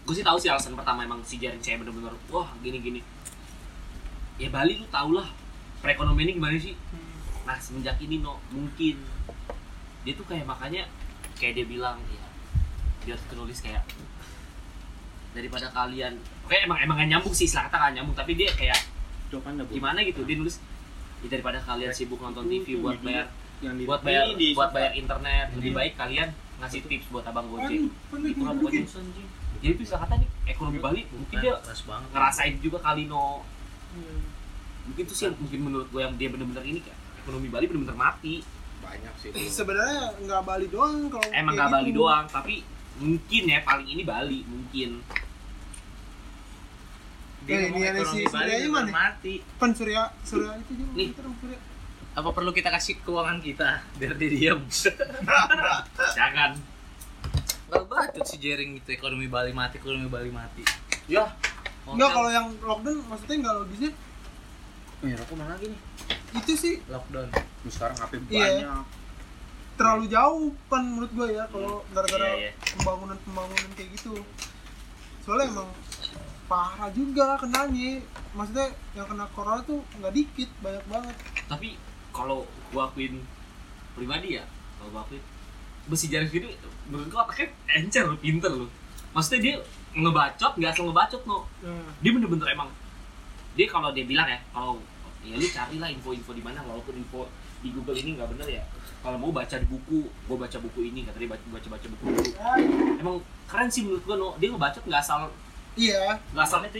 Gue 0.04 0.14
sih 0.14 0.22
tahu 0.22 0.36
sih 0.36 0.52
alasan 0.52 0.76
pertama 0.76 1.02
emang 1.02 1.24
si 1.24 1.40
Jaring 1.40 1.64
saya 1.64 1.80
bener-bener 1.80 2.12
wah 2.28 2.52
gini-gini. 2.60 3.00
Ya 4.36 4.50
Bali 4.52 4.76
lu 4.76 4.86
tau 4.92 5.14
lah 5.14 5.30
perekonomian 5.80 6.28
ini 6.28 6.36
gimana 6.36 6.56
sih? 6.60 6.76
Nah 7.48 7.56
semenjak 7.56 7.96
ini 8.02 8.20
no 8.20 8.36
mungkin 8.52 9.00
dia 10.04 10.12
tuh 10.12 10.26
kayak 10.28 10.44
makanya 10.44 10.84
kayak 11.40 11.56
dia 11.56 11.66
bilang 11.66 11.96
ya 12.12 12.24
dia 13.08 13.14
tuh 13.16 13.40
tulis 13.40 13.58
kayak 13.64 13.80
daripada 15.32 15.72
kalian 15.72 16.20
oke 16.44 16.54
emang 16.54 16.78
emang 16.78 16.96
gak 17.00 17.08
nyambung 17.10 17.34
sih 17.34 17.48
istilah 17.48 17.66
kata 17.66 17.76
gak 17.80 17.92
nyambung. 17.96 18.16
Tapi 18.16 18.32
dia 18.36 18.50
kayak 18.52 18.80
gimana 19.72 19.98
gitu 20.06 20.22
dia 20.22 20.36
nulis 20.38 20.62
"Ya, 21.24 21.28
daripada 21.32 21.58
kalian 21.58 21.90
sibuk 21.90 22.20
nonton 22.20 22.46
TV 22.46 22.78
buat 22.78 23.00
bayar 23.00 23.26
yang 23.64 23.74
di 23.80 23.84
buat 23.88 24.00
bayar 24.04 24.30
buat 24.54 24.70
bayar 24.70 24.92
internet 24.92 25.46
lebih 25.56 25.72
baik 25.72 25.96
kalian 25.96 26.28
ngasih 26.60 26.80
tips 26.86 27.08
buat 27.10 27.24
abang 27.26 27.48
gojek. 27.50 27.88
Itu 27.90 28.42
lah 28.44 28.54
pokoknya 28.54 28.84
jadi 29.64 29.72
itu 29.74 29.82
istilah 29.88 30.04
kata 30.04 30.14
nih 30.20 30.28
ekonomi 30.52 30.78
Bali 30.78 31.02
mungkin 31.08 31.36
dia 31.40 31.56
keras 31.56 31.80
banget. 31.88 32.08
ngerasain 32.12 32.54
juga 32.60 32.78
kali 32.84 33.08
no. 33.08 33.40
Hmm. 33.94 34.20
mungkin 34.84 35.02
itu 35.08 35.14
sih 35.16 35.24
yang 35.30 35.38
mungkin 35.40 35.60
menurut 35.64 35.88
gue 35.88 36.00
yang 36.02 36.12
dia 36.20 36.28
bener-bener 36.28 36.60
ini 36.68 36.84
kayak 36.84 36.98
ekonomi 37.24 37.48
Bali 37.48 37.64
bener-bener 37.64 37.96
mati. 37.96 38.44
Banyak 38.84 39.14
sih. 39.16 39.28
Sebenarnya 39.64 40.12
nggak 40.20 40.42
Bali 40.44 40.66
doang 40.68 41.08
kalau 41.08 41.24
emang 41.32 41.56
kayak 41.56 41.64
gak 41.64 41.72
Bali 41.72 41.90
gitu. 41.90 41.98
doang 42.04 42.24
tapi 42.28 42.54
mungkin 43.00 43.42
ya 43.48 43.58
paling 43.64 43.88
ini 43.88 44.02
Bali 44.04 44.40
mungkin 44.44 45.00
dia 47.44 47.54
Eh, 47.54 47.60
ngomong 47.66 47.78
ini 47.78 47.88
ekonomi 47.94 48.18
si 48.18 48.22
Bali 48.26 48.52
juga 48.58 48.72
mana? 48.74 48.90
mati 48.90 49.34
Pen 49.54 49.70
Surya 49.72 50.02
Surya 50.20 50.50
itu 50.56 50.72
juga 50.74 50.90
Nih. 50.94 51.08
dong, 51.14 51.36
Surya. 51.38 51.58
apa 52.14 52.28
perlu 52.30 52.50
kita 52.50 52.68
kasih 52.68 52.94
keuangan 53.00 53.38
kita 53.38 53.68
biar 53.94 54.12
dia 54.14 54.30
diam 54.30 54.60
jangan 56.16 56.52
Gak 57.66 57.84
bacot 57.84 58.22
si 58.22 58.36
Jering 58.36 58.76
gitu 58.76 58.92
ekonomi 58.92 59.26
Bali 59.26 59.50
mati 59.50 59.76
ekonomi 59.76 60.06
Bali 60.06 60.30
mati 60.30 60.62
ya 61.06 61.26
Enggak 61.84 62.10
kalau 62.10 62.30
yang 62.30 62.46
lockdown 62.58 63.02
maksudnya 63.04 63.36
nggak 63.40 63.54
logisnya 63.58 63.90
Eh, 65.02 65.12
rokok 65.12 65.34
mana 65.34 65.52
lagi 65.52 65.68
nih? 65.68 65.80
itu 66.34 66.52
sih 66.54 66.74
lockdown 66.86 67.28
Ini 67.28 67.70
sekarang 67.70 67.96
HP 67.98 68.12
Iya. 68.26 68.40
banyak. 68.62 68.84
terlalu 69.74 70.04
jauh 70.06 70.48
pan 70.64 70.86
menurut 70.86 71.10
gue 71.10 71.28
ya 71.30 71.44
kalau 71.46 71.82
gara-gara 71.90 72.30
Iya, 72.30 72.40
iya. 72.46 72.50
pembangunan 72.72 73.18
pembangunan 73.20 73.70
kayak 73.74 73.90
gitu 73.92 74.14
soalnya 75.20 75.50
emang 75.50 75.68
parah 76.44 76.90
juga 76.92 77.40
kenanya. 77.40 78.00
Maksudnya 78.34 78.68
yang 78.92 79.06
kena 79.06 79.26
corona 79.32 79.62
tuh 79.62 79.80
nggak 80.00 80.12
dikit 80.12 80.50
banyak 80.60 80.84
banget. 80.90 81.16
Tapi 81.48 81.78
kalau 82.14 82.46
gua 82.70 82.86
akuin 82.86 83.18
pribadi 83.98 84.38
ya 84.38 84.44
kalau 84.78 84.90
gua 84.94 85.02
akuin 85.06 85.22
besi 85.90 86.08
jaring 86.08 86.30
gitu 86.30 86.48
menurut 86.88 87.10
gua 87.12 87.26
otaknya 87.28 87.52
encer 87.74 88.08
lu 88.08 88.16
pinter 88.16 88.48
lu 88.48 88.64
maksudnya 89.12 89.40
dia 89.44 89.54
ngebacot 89.94 90.52
nggak 90.58 90.70
asal 90.74 90.88
ngebacot 90.88 91.22
no. 91.26 91.44
Nah, 91.62 91.90
dia 92.00 92.10
bener-bener 92.14 92.48
emang 92.54 92.70
dia 93.54 93.66
kalau 93.70 93.90
dia 93.92 94.06
bilang 94.06 94.26
ya 94.26 94.38
kalau 94.50 94.80
ya 95.22 95.34
lu 95.36 95.46
carilah 95.46 95.90
info-info 95.92 96.32
di 96.34 96.42
mana 96.42 96.62
walaupun 96.66 96.96
info 96.98 97.26
di 97.62 97.70
Google 97.74 97.98
ini 97.98 98.14
nggak 98.16 98.30
bener 98.34 98.48
ya. 98.60 98.62
Kalau 99.04 99.20
mau 99.20 99.30
baca 99.34 99.58
di 99.60 99.66
buku 99.68 100.08
gua 100.24 100.36
baca 100.48 100.56
buku 100.58 100.80
ini 100.88 101.04
kata 101.04 101.18
dia 101.20 101.28
baca 101.28 101.44
baca, 101.52 101.68
baca 101.76 101.86
buku 101.92 102.04
dulu 102.08 102.32
emang 102.98 103.16
keren 103.50 103.68
sih 103.68 103.84
menurut 103.84 104.02
gua 104.06 104.16
no. 104.16 104.28
Dia 104.40 104.48
ngebacot 104.54 104.82
nggak 104.86 105.02
asal 105.02 105.28
iya. 105.76 106.18
Asal 106.32 106.64
itu 106.64 106.78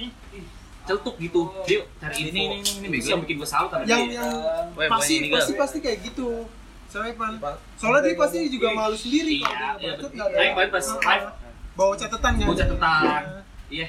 celtuk 0.85 1.17
gitu. 1.17 1.49
Dia 1.65 1.81
cari 1.97 2.15
Ini, 2.15 2.29
info. 2.29 2.37
ini, 2.37 2.57
ini, 2.61 2.87
ini, 2.87 2.99
sih 2.99 3.11
yang 3.11 3.23
bikin 3.23 3.37
gua 3.37 3.49
salut 3.49 3.71
sama 3.71 3.85
yang 3.85 4.05
dia. 4.05 4.21
yang 4.21 4.91
pasti 4.93 5.13
ini, 5.19 5.29
pasti 5.31 5.53
pasti 5.55 5.79
kayak 5.81 5.99
gitu. 6.05 6.45
Soalnya 6.87 7.15
pan. 7.17 7.33
Pak, 7.39 7.55
soalnya 7.75 8.01
dia 8.01 8.13
sampai 8.13 8.23
pasti 8.23 8.39
ngomong, 8.39 8.53
juga 8.53 8.67
"Ih, 8.67 8.77
malu 8.77 8.97
sendiri 8.97 9.33
Iya, 9.35 9.43
kalau 9.43 9.57
dia 9.57 9.59
iya, 9.59 9.73
ngebacot 9.73 9.97
betul. 9.97 10.11
nggak 10.15 10.29
ada 10.29 10.37
Naik 10.37 10.71
pas 10.71 10.87
live. 10.87 11.27
bawa 11.75 11.95
catatan 11.99 12.33
kan 12.33 12.47
Bawa 12.47 12.57
catatan. 12.57 13.23
iya. 13.69 13.87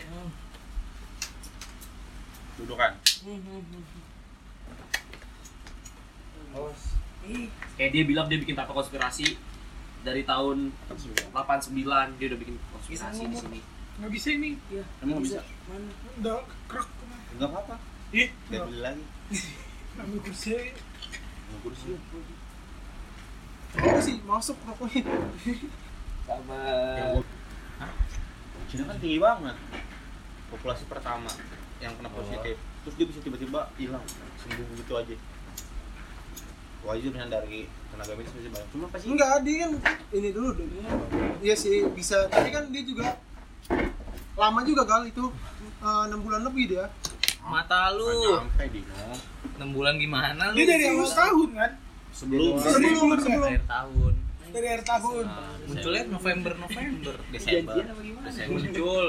Dudukan. 2.55 2.91
Kayak 7.75 7.91
dia 7.91 8.03
bilang 8.05 8.25
dia 8.29 8.39
bikin 8.39 8.55
tato 8.55 8.71
konspirasi 8.71 9.35
dari 10.01 10.21
tahun 10.23 10.69
89 10.87 11.73
dia 12.15 12.25
udah 12.29 12.39
bikin 12.39 12.55
konspirasi 12.71 13.23
di 13.25 13.35
sini 13.35 13.59
nggak 13.95 14.11
bisa 14.11 14.27
ini. 14.35 14.59
Emang 14.99 15.19
nggak 15.19 15.25
bisa. 15.27 15.41
udah 16.19 16.43
krek. 16.67 16.89
Nggak 17.39 17.49
apa-apa. 17.51 17.75
Ih 18.15 18.29
biar 18.51 18.61
beli 18.67 18.79
lagi. 18.79 19.03
Ambil 19.99 20.19
kursi. 20.23 20.51
Nggak 20.51 21.59
kursi. 21.63 21.87
Oh 23.75 23.99
sih? 23.99 24.17
Masuk 24.23 24.55
rokoknya 24.63 25.03
sama 26.25 26.57
yang 26.97 27.07
gua 27.19 27.23
Cina 28.65 28.83
kan 28.89 28.97
tinggi 28.97 29.19
banget. 29.21 29.55
Populasi 30.49 30.83
pertama 30.89 31.29
yang 31.83 31.93
kena 31.99 32.09
positif. 32.11 32.55
Terus 32.85 32.95
dia 32.97 33.05
bisa 33.07 33.19
tiba-tiba 33.21 33.69
hilang. 33.77 34.03
Sembuh 34.41 34.65
begitu 34.73 34.93
aja. 34.95 35.15
Wajib 36.85 37.17
dari 37.17 37.65
tenaga 37.89 38.13
medis 38.13 38.33
masih 38.33 38.51
banyak. 38.53 38.69
Cuma 38.69 38.85
pasti 38.93 39.07
enggak 39.09 39.41
dia 39.41 39.65
kan 39.65 39.71
ini 40.13 40.29
dulu 40.29 40.49
dulu 40.53 40.75
iya 41.41 41.55
sih 41.57 41.85
bisa. 41.93 42.29
Tapi 42.29 42.49
kan 42.53 42.69
dia 42.69 42.83
juga 42.85 43.17
lama 44.35 44.59
juga 44.61 44.83
gal 44.83 45.03
itu 45.03 45.25
eh, 45.77 46.03
enam 46.05 46.19
bulan 46.19 46.41
lebih 46.43 46.65
dia 46.69 46.85
Mata 47.41 47.89
lu. 47.89 48.09
nyampe 48.09 48.65
di 48.67 48.81
6 48.81 49.69
bulan 49.69 49.95
gimana 49.95 50.49
lu? 50.49 50.55
dia 50.55 50.65
dari 50.67 50.85
awal 50.89 51.05
tahun 51.07 51.49
kan 51.53 51.71
sebelum 52.09 52.53
sebelum 52.57 52.95
Sebelum. 52.97 53.19
sebelum 53.19 53.43
akhir 53.45 53.63
tahun. 53.65 54.13
dari 54.47 54.67
akhir 54.67 54.83
tahun 54.83 55.25
Munculnya 55.65 56.03
November 56.07 56.53
November 56.57 57.13
Desember. 57.27 57.73
Desember 57.75 58.49
muncul. 58.51 59.07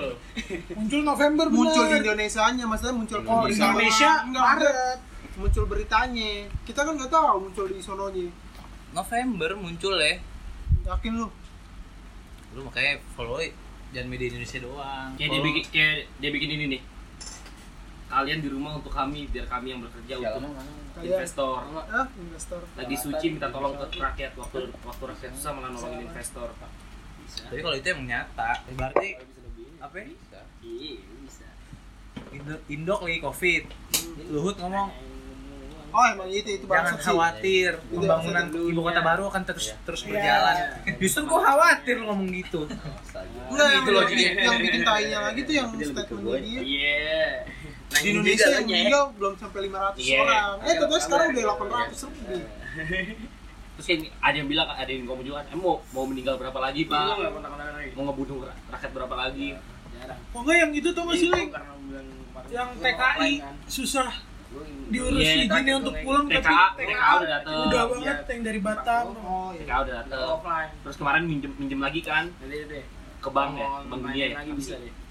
muncul 0.73 1.01
November 1.03 1.47
muncul 1.49 1.83
di 1.83 1.91
bener. 1.91 2.03
Indonesia 2.05 2.43
nya 2.51 2.65
maksudnya 2.67 2.95
muncul 2.95 3.19
Oh, 3.21 3.45
di 3.45 3.53
Indonesia 3.53 3.65
Indonesia 3.67 4.11
enggak 4.23 4.45
Maret 4.45 4.99
muncul 5.37 5.65
beritanya 5.67 6.31
kita 6.65 6.81
kan 6.83 6.93
nggak 6.93 7.11
tahu 7.11 7.37
muncul 7.43 7.65
di 7.67 7.79
sononya 7.79 8.27
November 8.91 9.51
muncul 9.55 9.95
ya. 9.95 10.17
yakin 10.87 11.13
lu 11.15 11.29
Lu 12.53 12.61
makanya 12.63 13.01
follow 13.13 13.41
jangan 13.97 14.09
media 14.09 14.29
Indonesia 14.29 14.59
doang. 14.61 15.09
kayak 15.17 15.31
dia 15.31 15.41
bikin 15.43 15.65
kayak 15.67 15.95
dia 16.19 16.31
bikin 16.31 16.51
ini 16.53 16.65
nih. 16.69 16.83
Kalian 18.07 18.39
di 18.39 18.49
rumah 18.49 18.77
untuk 18.77 18.93
kami 18.93 19.27
biar 19.27 19.47
kami 19.47 19.73
yang 19.73 19.81
bekerja 19.81 20.15
untuk 20.15 20.53
Kalian. 20.95 21.11
investor. 21.11 21.59
Ah 21.89 22.07
investor. 22.15 22.61
Lagi 22.75 22.95
suci 22.95 23.27
minta 23.31 23.49
tolong 23.49 23.75
ke 23.75 23.99
rakyat. 23.99 24.33
Waktu 24.35 24.59
waktu 24.79 25.03
rakyat 25.07 25.31
susah 25.33 25.51
malah 25.51 25.71
nolongin 25.71 26.05
investor 26.05 26.49
Tapi 27.27 27.59
kalau 27.59 27.75
itu 27.75 27.89
emang 27.89 28.07
nyata, 28.07 28.63
berarti 28.71 29.09
apa? 29.79 29.97
ya? 29.99 30.07
iya 30.63 30.95
bisa. 31.19 31.47
Indo- 32.31 32.65
Indok 32.67 33.01
lagi 33.03 33.19
covid. 33.19 33.63
Luhut 34.29 34.57
ngomong 34.57 34.89
oh 35.97 36.05
emang 36.07 36.29
itu 36.29 36.51
itu 36.53 36.65
jangan 36.69 36.93
sih. 36.93 37.09
khawatir 37.09 37.71
pembangunan 37.89 38.45
ibu 38.53 38.81
kota 38.83 39.01
baru 39.01 39.23
akan 39.27 39.43
terus 39.43 39.73
terus 39.81 40.05
berjalan. 40.05 40.57
Justru 41.01 41.25
gua 41.25 41.41
khawatir 41.43 41.97
lu 41.97 42.05
ngomong 42.07 42.29
gitu. 42.31 42.69
Enggak, 43.49 43.69
yang, 43.71 43.81
Gitu 43.81 43.91
loh, 43.91 44.03
yang, 44.03 44.11
jadi. 44.13 44.25
yang 44.37 44.57
bikin 44.61 44.83
tainya 44.83 45.19
lagi 45.23 45.41
tuh 45.41 45.55
yang 45.55 45.69
statementnya 45.73 46.39
dia. 46.39 46.61
iya. 46.61 47.17
Di 47.87 48.13
Indonesia 48.13 48.47
yang 48.53 48.67
meninggal 48.67 49.03
belum 49.17 49.33
sampai 49.35 49.61
500 49.65 49.97
Iya. 49.97 50.19
orang. 50.21 50.53
Eh 50.61 50.75
tapi 50.77 50.95
sekarang 51.01 51.27
udah 51.33 51.45
800 51.49 52.05
lebih. 52.05 52.43
Terus 53.77 53.87
yang 53.89 54.01
ada 54.19 54.37
yang 54.37 54.49
bilang 54.49 54.69
ada 54.69 54.89
yang 54.89 55.05
ngomong 55.05 55.21
juga 55.23 55.37
kan, 55.39 55.47
eh, 55.49 55.59
mau 55.59 55.81
mau 55.91 56.05
meninggal 56.05 56.37
berapa 56.37 56.59
lagi 56.59 56.85
pak? 56.85 57.13
mau 57.93 58.03
ngebunuh 58.05 58.39
ra- 58.43 58.57
rakyat 58.71 58.91
berapa 58.91 59.15
lagi? 59.15 59.49
Kok 60.33 60.41
nggak 60.43 60.57
yang 60.59 60.73
itu 60.73 60.89
tuh 60.91 61.05
masih 61.05 61.29
Ling? 61.31 61.49
yang 62.47 62.69
TKI 62.75 63.33
susah 63.67 64.13
diurus 64.87 65.19
Iya, 65.19 65.33
izinnya 65.51 65.75
untuk 65.83 65.95
pulang 66.07 66.25
tapi 66.31 66.39
TKA 66.39 66.67
TKA 66.79 67.11
udah 67.19 67.31
dateng. 67.31 67.57
udah 67.67 67.83
banget 67.91 68.19
yang 68.31 68.43
dari 68.47 68.61
Batam. 68.63 69.05
Oh 69.19 69.51
iya. 69.51 69.61
TKA 69.67 69.79
udah 69.83 69.95
dateng. 70.03 70.29
Terus 70.87 70.97
kemarin 70.97 71.23
minjem 71.27 71.53
minjem 71.59 71.81
lagi 71.83 72.01
kan? 72.07 72.25
Ke 73.19 73.29
bank 73.35 73.51
ya? 73.59 73.69
Ke 73.83 73.87
bank 73.91 74.01
dunia 74.07 74.27
ya? 74.31 74.39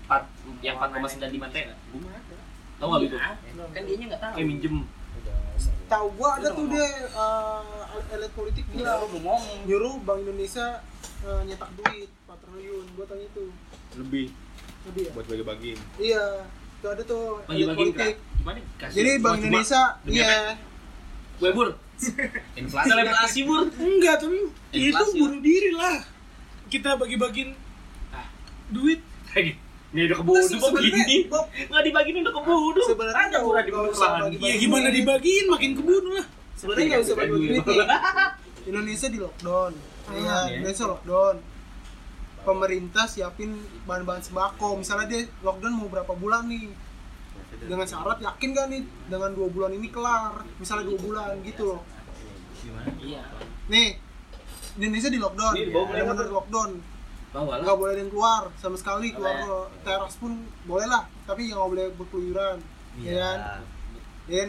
empat 0.06 0.22
yang 0.62 0.78
empat 0.78 0.90
koma 0.94 1.08
sembilan 1.10 1.32
lima 1.34 1.48
t. 1.50 1.58
tau 2.76 2.92
nggak 2.92 3.02
gitu 3.08 3.18
kan 3.18 3.82
dia 3.88 3.96
nggak 4.06 4.22
tahu. 4.22 4.34
Kayak 4.38 4.48
minjem. 4.48 4.76
Tahu 5.86 6.08
gua 6.18 6.30
ada 6.38 6.50
tuh 6.50 6.66
dia 6.70 6.86
eh, 7.08 8.14
elit 8.18 8.32
politik 8.34 8.66
Gila, 8.74 9.06
bilang 9.06 9.42
nyuruh 9.66 9.96
Bank 10.02 10.20
Indonesia 10.26 10.82
eh, 11.26 11.42
nyetak 11.46 11.70
duit 11.78 12.10
4 12.30 12.42
triliun. 12.42 12.86
Gua 12.94 13.06
tanya 13.10 13.26
itu 13.26 13.44
lebih. 13.98 14.28
Lebih 14.86 15.02
ya? 15.10 15.12
Buat 15.18 15.26
bagi-bagi. 15.30 15.74
Iya 15.98 16.26
itu 16.86 16.92
ada 16.92 17.02
tuh 17.04 17.42
elit 17.42 17.66
bagi-bagi 17.66 17.78
politik 17.98 18.16
gimana? 18.38 18.60
Kasih 18.78 18.94
jadi 18.94 19.12
Bank 19.18 19.34
cuma- 19.34 19.42
Indonesia 19.42 19.82
iya. 20.06 20.34
gue 21.36 21.50
bur. 21.50 21.70
Inflasi. 22.62 22.86
selebrasi 22.86 23.40
bur. 23.42 23.62
Enggak 23.74 24.16
tapi 24.22 24.38
itu 24.72 25.04
bunuh 25.18 25.40
diri 25.42 25.70
lah. 25.74 25.98
Kita 26.68 26.90
bagi-bagiin 26.94 27.58
Ah. 28.14 28.30
duit. 28.70 29.02
Kayak 29.28 29.46
gitu 29.50 29.60
ini 29.96 30.02
udah 30.06 30.18
keburu 30.20 30.36
Terus 30.36 30.52
kok 30.52 30.70
sebenarnya, 30.70 30.92
gini. 31.02 31.18
Bob, 31.26 31.46
nggak 31.48 31.84
dibagiin 31.88 32.16
udah 32.20 32.34
keburu 32.36 32.82
Sebenarnya 32.84 33.26
nggak- 33.26 33.44
murah 33.44 33.64
usah 33.90 34.10
bagi-bagi. 34.20 34.46
ya 34.46 34.56
gimana 34.60 34.88
dibagiin? 34.92 35.46
Makin 35.48 35.72
kebun 35.74 36.06
lah. 36.12 36.26
Sebenarnya 36.54 36.86
nggak 36.86 37.02
usah 37.02 37.16
bagi 37.16 37.32
duit 37.34 37.64
nih 37.66 37.88
Indonesia 38.66 39.08
di 39.08 39.18
lockdown. 39.18 39.72
Iya 40.06 40.38
Indonesia 40.54 40.86
lockdown 40.86 41.36
pemerintah 42.46 43.10
siapin 43.10 43.58
bahan-bahan 43.90 44.22
sembako. 44.22 44.78
Misalnya 44.78 45.10
dia 45.10 45.22
lockdown 45.42 45.74
mau 45.74 45.90
berapa 45.90 46.14
bulan 46.14 46.46
nih? 46.46 46.70
Dengan 47.56 47.88
syarat 47.90 48.22
yakin 48.22 48.50
gak 48.54 48.68
nih 48.70 48.84
dengan 49.10 49.34
dua 49.34 49.50
bulan 49.50 49.74
ini 49.74 49.90
kelar? 49.90 50.46
Misalnya 50.62 50.94
dua 50.94 51.00
bulan 51.02 51.42
gitu 51.42 51.74
loh. 51.74 51.82
Iya. 53.02 53.26
Nih 53.68 53.98
Indonesia 54.78 55.10
di 55.10 55.20
lockdown. 55.20 55.54
Bawa 55.74 55.86
benar-benar 55.90 56.28
lockdown. 56.30 56.72
Nggak 57.36 57.76
boleh 57.76 57.92
ada 57.98 58.02
yang 58.06 58.12
keluar 58.14 58.42
sama 58.62 58.78
sekali. 58.78 59.12
Keluar 59.12 59.36
ke 59.42 59.58
teras 59.84 60.16
pun 60.22 60.46
boleh 60.70 60.88
lah. 60.88 61.10
Tapi 61.26 61.50
yang 61.50 61.58
nggak 61.60 61.72
boleh 61.74 61.86
berkeluyuran. 61.98 62.58
Ya 63.02 63.14
kan? 63.20 63.40
Ya 64.26 64.42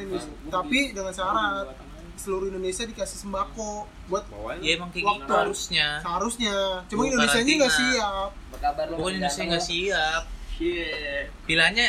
tapi 0.49 0.97
dengan 0.97 1.13
syarat 1.13 1.77
seluruh 2.17 2.47
Indonesia 2.49 2.83
dikasih 2.83 3.19
sembako 3.19 3.71
buat 4.07 4.25
Ya 4.59 4.77
emang 4.77 4.91
kayak 4.91 5.05
Waktu. 5.05 5.21
gitu 5.21 5.33
harusnya. 5.33 5.87
seharusnya. 6.01 6.55
Cuma 6.87 7.03
Indonesia 7.05 7.39
nya 7.39 7.53
nggak 7.55 7.75
siap. 7.75 8.31
Berkabar 8.51 8.85
lu 8.87 8.95
Pokoknya 8.97 9.17
Indonesia 9.19 9.43
nggak 9.45 9.65
siap. 9.65 10.23
Shit. 10.51 11.25
Pilihannya 11.45 11.87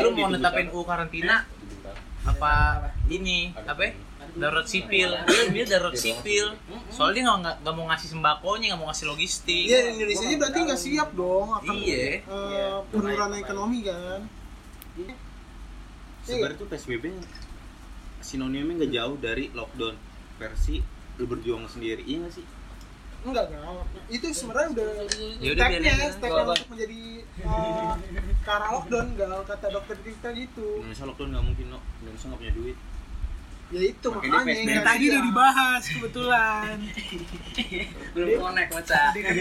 Lu 0.00 0.08
mau 0.12 0.28
netapin. 0.28 0.66
U 0.70 0.80
karantina? 0.82 1.44
Apa 2.24 2.52
ini? 3.06 3.52
Apa? 3.54 3.82
ya? 3.82 3.92
darurat 4.30 4.64
sipil. 4.64 5.10
Dia 5.26 5.42
dia 5.50 5.64
darurat 5.66 5.96
sipil. 5.96 6.54
Soalnya 6.88 7.14
dia 7.16 7.24
nggak 7.26 7.56
nggak- 7.58 7.74
mau 7.74 7.86
ngasih 7.88 8.08
sembakonya 8.08 8.66
nggak 8.70 8.78
mau 8.78 8.88
ngasih 8.88 9.06
logistik. 9.08 9.66
Iya 9.66 9.90
Indonesia 9.90 10.24
nya 10.24 10.36
berarti 10.38 10.58
nggak 10.62 10.80
siap 10.80 11.08
dong 11.12 11.48
akan 11.50 11.74
Iya. 11.74 12.22
eh, 12.22 12.76
penurunan 12.88 13.32
ekonomi 13.34 13.78
kan. 13.82 14.20
Sebenarnya 16.22 16.56
tuh 16.56 16.68
PSBB 16.68 17.04
sinonimnya 18.28 18.84
nggak 18.84 18.92
jauh 18.92 19.16
dari 19.16 19.48
lockdown 19.50 19.96
versi 20.36 20.84
lu 21.16 21.24
berjuang 21.24 21.64
sendiri 21.64 22.04
iya 22.04 22.20
nggak 22.20 22.34
sih? 22.36 22.44
Enggak 23.18 23.48
enggak 23.50 23.88
itu 24.06 24.26
sebenarnya 24.30 24.68
udah 24.70 24.84
Ya 25.40 25.52
aja. 25.56 26.06
stepnya 26.12 26.44
untuk 26.46 26.68
menjadi 26.70 27.00
eh, 27.24 27.92
ke 28.38 28.50
arah 28.52 28.70
lockdown 28.70 29.06
enggak 29.16 29.28
kata 29.48 29.66
dokter 29.72 29.96
kita 30.04 30.28
gitu. 30.36 30.66
Indonesia 30.78 31.04
lockdown 31.08 31.28
nggak 31.32 31.44
mungkin 31.48 31.66
no 31.72 31.78
Indonesia 31.98 32.26
nggak 32.28 32.40
punya 32.44 32.54
duit. 32.54 32.78
Ya 33.68 33.80
itu 33.84 34.08
Makanya 34.08 34.40
nggak 34.44 34.84
tadi 34.84 35.04
udah 35.08 35.22
dibahas 35.24 35.82
kebetulan. 35.88 36.76
Belum 38.12 38.28
connect 38.38 38.70
bahasannya. 38.70 39.32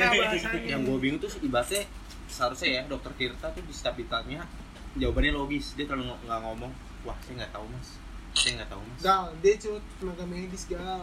Yang 0.64 0.82
gue 0.82 0.98
bingung 0.98 1.20
tuh 1.20 1.32
ibaratnya 1.40 1.84
seharusnya 2.28 2.70
ya 2.72 2.82
dokter 2.88 3.12
Tirta 3.16 3.48
tuh 3.52 3.64
di 3.64 3.72
setiap 3.72 3.96
ditanya 3.96 4.48
jawabannya 4.96 5.32
logis. 5.32 5.76
Dia 5.76 5.86
terlalu 5.86 6.10
ng- 6.10 6.22
nggak 6.24 6.40
ngomong. 6.42 6.72
Wah 7.04 7.16
saya 7.22 7.44
nggak 7.44 7.52
tahu 7.52 7.68
mas 7.70 8.07
saya 8.38 8.52
nggak 8.62 8.70
tahu 8.70 8.82
mas. 8.86 9.00
Gal 9.02 9.26
dia 9.42 9.54
cuma 9.58 9.78
tenaga 9.98 10.26
medis 10.26 10.64
gal. 10.70 11.02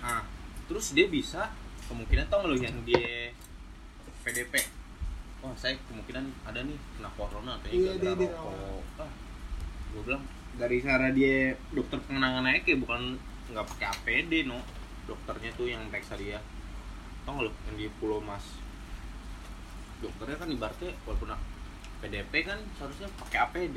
Ah 0.00 0.22
terus 0.66 0.94
dia 0.94 1.06
bisa 1.06 1.50
kemungkinan 1.86 2.26
tau 2.26 2.42
nggak 2.42 2.50
lu 2.50 2.58
yang 2.58 2.78
dia 2.82 3.30
PDP 4.26 4.58
wah 5.38 5.54
saya 5.54 5.78
kemungkinan 5.86 6.26
ada 6.42 6.58
nih 6.66 6.74
kena 6.98 7.10
corona 7.14 7.54
atau 7.54 7.70
Iya, 7.70 7.94
dia 8.02 8.12
rokok. 8.18 8.82
ah 8.98 9.10
gue 9.94 10.02
bilang 10.02 10.22
dari 10.58 10.82
cara 10.82 11.14
dia 11.14 11.54
dokter 11.70 12.02
pengenangannya 12.02 12.66
kayak 12.66 12.82
bukan 12.82 13.14
nggak 13.54 13.66
pakai 13.76 13.86
APD 13.94 14.46
no. 14.46 14.58
Dokternya 15.06 15.54
tuh 15.54 15.70
yang 15.70 15.86
periksa 15.86 16.18
dia. 16.18 16.42
Tau 17.22 17.38
nggak 17.38 17.46
lu 17.46 17.52
yang 17.70 17.76
di 17.78 17.86
Pulau 18.02 18.18
Mas? 18.18 18.42
Dokternya 20.02 20.36
kan 20.36 20.50
ibaratnya 20.50 20.90
walaupun 21.06 21.30
PDP 22.02 22.32
kan 22.42 22.58
seharusnya 22.76 23.08
pakai 23.16 23.38
APD 23.46 23.76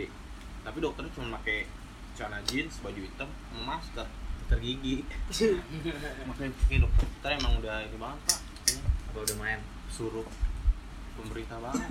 tapi 0.60 0.78
dokternya 0.84 1.14
cuma 1.16 1.40
pakai 1.40 1.64
celana 2.20 2.44
jeans 2.44 2.84
baju 2.84 3.00
hitam 3.00 3.30
sama 3.32 3.80
masker 3.80 4.08
dokter 4.44 4.60
gigi 4.60 5.08
makanya 6.28 6.52
kayak 6.68 6.82
dokter 6.84 7.06
kita 7.08 7.28
emang 7.40 7.54
udah 7.64 7.76
ini 7.88 7.96
banget 7.96 8.20
pak. 8.28 8.40
Apa 9.10 9.18
udah 9.24 9.36
main? 9.40 9.60
Suruh. 9.88 10.28
Pemerintah 11.16 11.58
banget. 11.64 11.90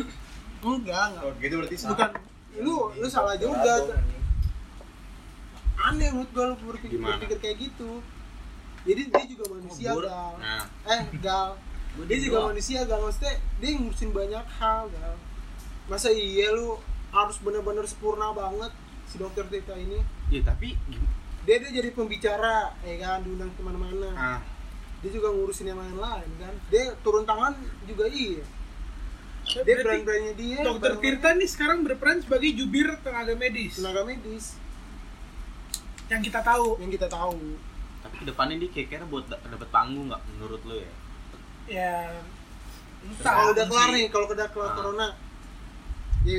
Enggak 0.61 1.05
enggak. 1.13 1.23
Kalau 1.23 1.35
gitu 1.41 1.55
berarti 1.61 1.77
salah. 1.79 1.91
bukan. 1.95 2.11
Lu 2.61 2.77
lu 2.99 3.07
salah 3.09 3.35
juga. 3.41 3.75
aneh 5.79 6.11
menurut 6.11 6.31
gue 6.35 6.43
lu 6.43 6.55
berpikir, 6.67 6.99
Gimana? 6.99 7.23
berpikir 7.23 7.39
kayak 7.39 7.57
gitu. 7.71 8.03
Jadi 8.83 9.03
dia 9.15 9.25
juga 9.31 9.45
manusia 9.55 9.91
gal. 9.95 10.33
Nah. 10.43 10.65
Eh 10.91 11.03
gal. 11.23 11.49
Dia 12.11 12.15
di 12.19 12.27
juga 12.31 12.51
manusia 12.51 12.83
gal. 12.87 12.99
Maksudnya 13.03 13.35
dia 13.59 13.71
ngurusin 13.79 14.11
banyak 14.11 14.45
hal 14.59 14.91
gal. 14.91 15.15
Masa 15.87 16.11
iya 16.11 16.51
lu 16.51 16.79
harus 17.15 17.37
bener-bener 17.43 17.87
sempurna 17.87 18.35
banget 18.35 18.71
si 19.09 19.17
dokter 19.17 19.45
Tita 19.45 19.75
ini. 19.75 19.99
Ya 20.29 20.41
tapi 20.43 20.77
dia 21.43 21.57
dia 21.57 21.71
jadi 21.73 21.91
pembicara 21.91 22.77
ya 22.81 22.95
kan 22.99 23.25
diundang 23.25 23.49
ke 23.51 23.61
mana-mana. 23.61 24.09
Ah. 24.13 24.41
Dia 25.01 25.11
juga 25.11 25.31
ngurusin 25.31 25.67
yang 25.67 25.79
lain-lain 25.79 26.29
kan. 26.37 26.55
Dia 26.69 26.93
turun 27.01 27.25
tangan 27.25 27.57
juga 27.85 28.05
iya. 28.07 28.45
Dia 29.49 29.65
Berarti 29.65 29.81
brand-brandnya 29.81 30.35
dia 30.37 30.61
Dokter 30.61 30.93
Tirta 31.01 31.33
nih 31.33 31.49
sekarang 31.49 31.81
berperan 31.81 32.21
sebagai 32.21 32.53
jubir 32.53 32.93
tenaga 33.01 33.33
medis. 33.33 33.81
Tenaga 33.81 34.05
medis. 34.05 34.61
Yang 36.07 36.29
kita 36.29 36.41
tahu. 36.41 36.77
yang 36.79 36.93
kita 36.93 37.09
tahu. 37.09 37.57
Tapi 37.99 38.15
ke 38.15 38.25
depannya 38.25 38.57
dia 38.59 38.71
kira-kira 38.71 39.05
buat 39.05 39.25
da- 39.25 39.41
dapet 39.41 39.69
panggung 39.69 40.13
nggak 40.13 40.21
menurut 40.29 40.61
lo 40.63 40.77
ya? 40.77 40.93
Ya 41.67 41.97
kalau 43.23 43.55
entah. 43.55 43.55
udah 43.55 43.65
kelar 43.71 43.89
nih 43.95 44.07
kalau 44.11 44.27
udah 44.27 44.49
kelar 44.51 44.69
Ah. 44.69 44.75
corona 44.75 45.07
ya 46.27 46.39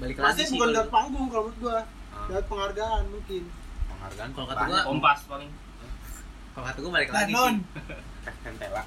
balik 0.00 0.16
lagi 0.16 0.26
pasti 0.26 0.42
sih 0.42 0.52
bukan 0.56 0.64
kalau 0.64 0.74
dapat 0.74 0.90
panggung 0.90 1.26
kalau 1.28 1.42
menurut 1.44 1.58
gua 1.60 1.78
dapat 2.28 2.44
penghargaan 2.46 3.04
mungkin. 3.08 3.42
Penghargaan 3.86 4.28
Kalau 4.32 4.46
kata 4.46 4.62
gua- 4.66 4.86
kompas 4.86 5.20
paling. 5.24 5.50
Kalau 6.50 6.64
kata 6.66 6.78
gue 6.78 6.92
balik 6.92 7.10
lagi 7.10 7.32
Danon. 7.32 7.54
sih. 7.56 7.94
Teh 8.26 8.36
Kentela 8.42 8.82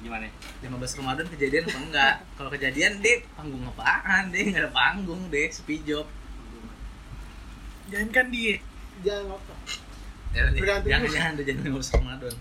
gimana? 0.00 0.24
15 0.64 0.72
Ramadan 0.96 1.26
kejadian 1.28 1.68
apa 1.68 1.78
enggak? 1.78 2.14
Kalau 2.32 2.48
kejadian 2.48 3.04
deh 3.04 3.20
panggung 3.36 3.60
apaan 3.62 4.32
deh 4.32 4.48
nggak 4.48 4.64
ada 4.64 4.72
panggung 4.72 5.28
deh 5.28 5.44
sepi 5.52 5.84
job. 5.84 6.08
Jangan 7.92 8.08
kan 8.08 8.26
dia. 8.32 8.56
jangan 9.00 9.36
apa? 9.36 9.54
Ya, 10.32 10.48
jangan 10.48 10.80
jangan 11.04 11.30
deh 11.36 11.44
jangan 11.44 11.62
15 11.68 11.96
Ramadan. 12.00 12.34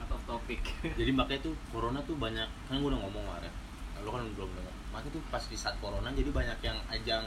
Atau 0.00 0.18
topik 0.24 0.64
jadi 0.98 1.10
makanya 1.12 1.44
tuh 1.44 1.54
corona 1.68 2.00
tuh 2.00 2.16
banyak 2.16 2.48
kan 2.64 2.74
gue 2.74 2.88
udah 2.88 3.00
ngomong 3.04 3.20
kemarin. 3.20 3.52
Lo 4.00 4.08
kan 4.08 4.24
belum 4.24 4.48
dengar. 4.48 4.74
Makanya 4.96 5.12
tuh 5.12 5.22
pas 5.28 5.44
di 5.44 5.56
saat 5.60 5.76
corona 5.76 6.08
jadi 6.08 6.30
banyak 6.32 6.58
yang 6.62 6.78
ajang 6.88 7.24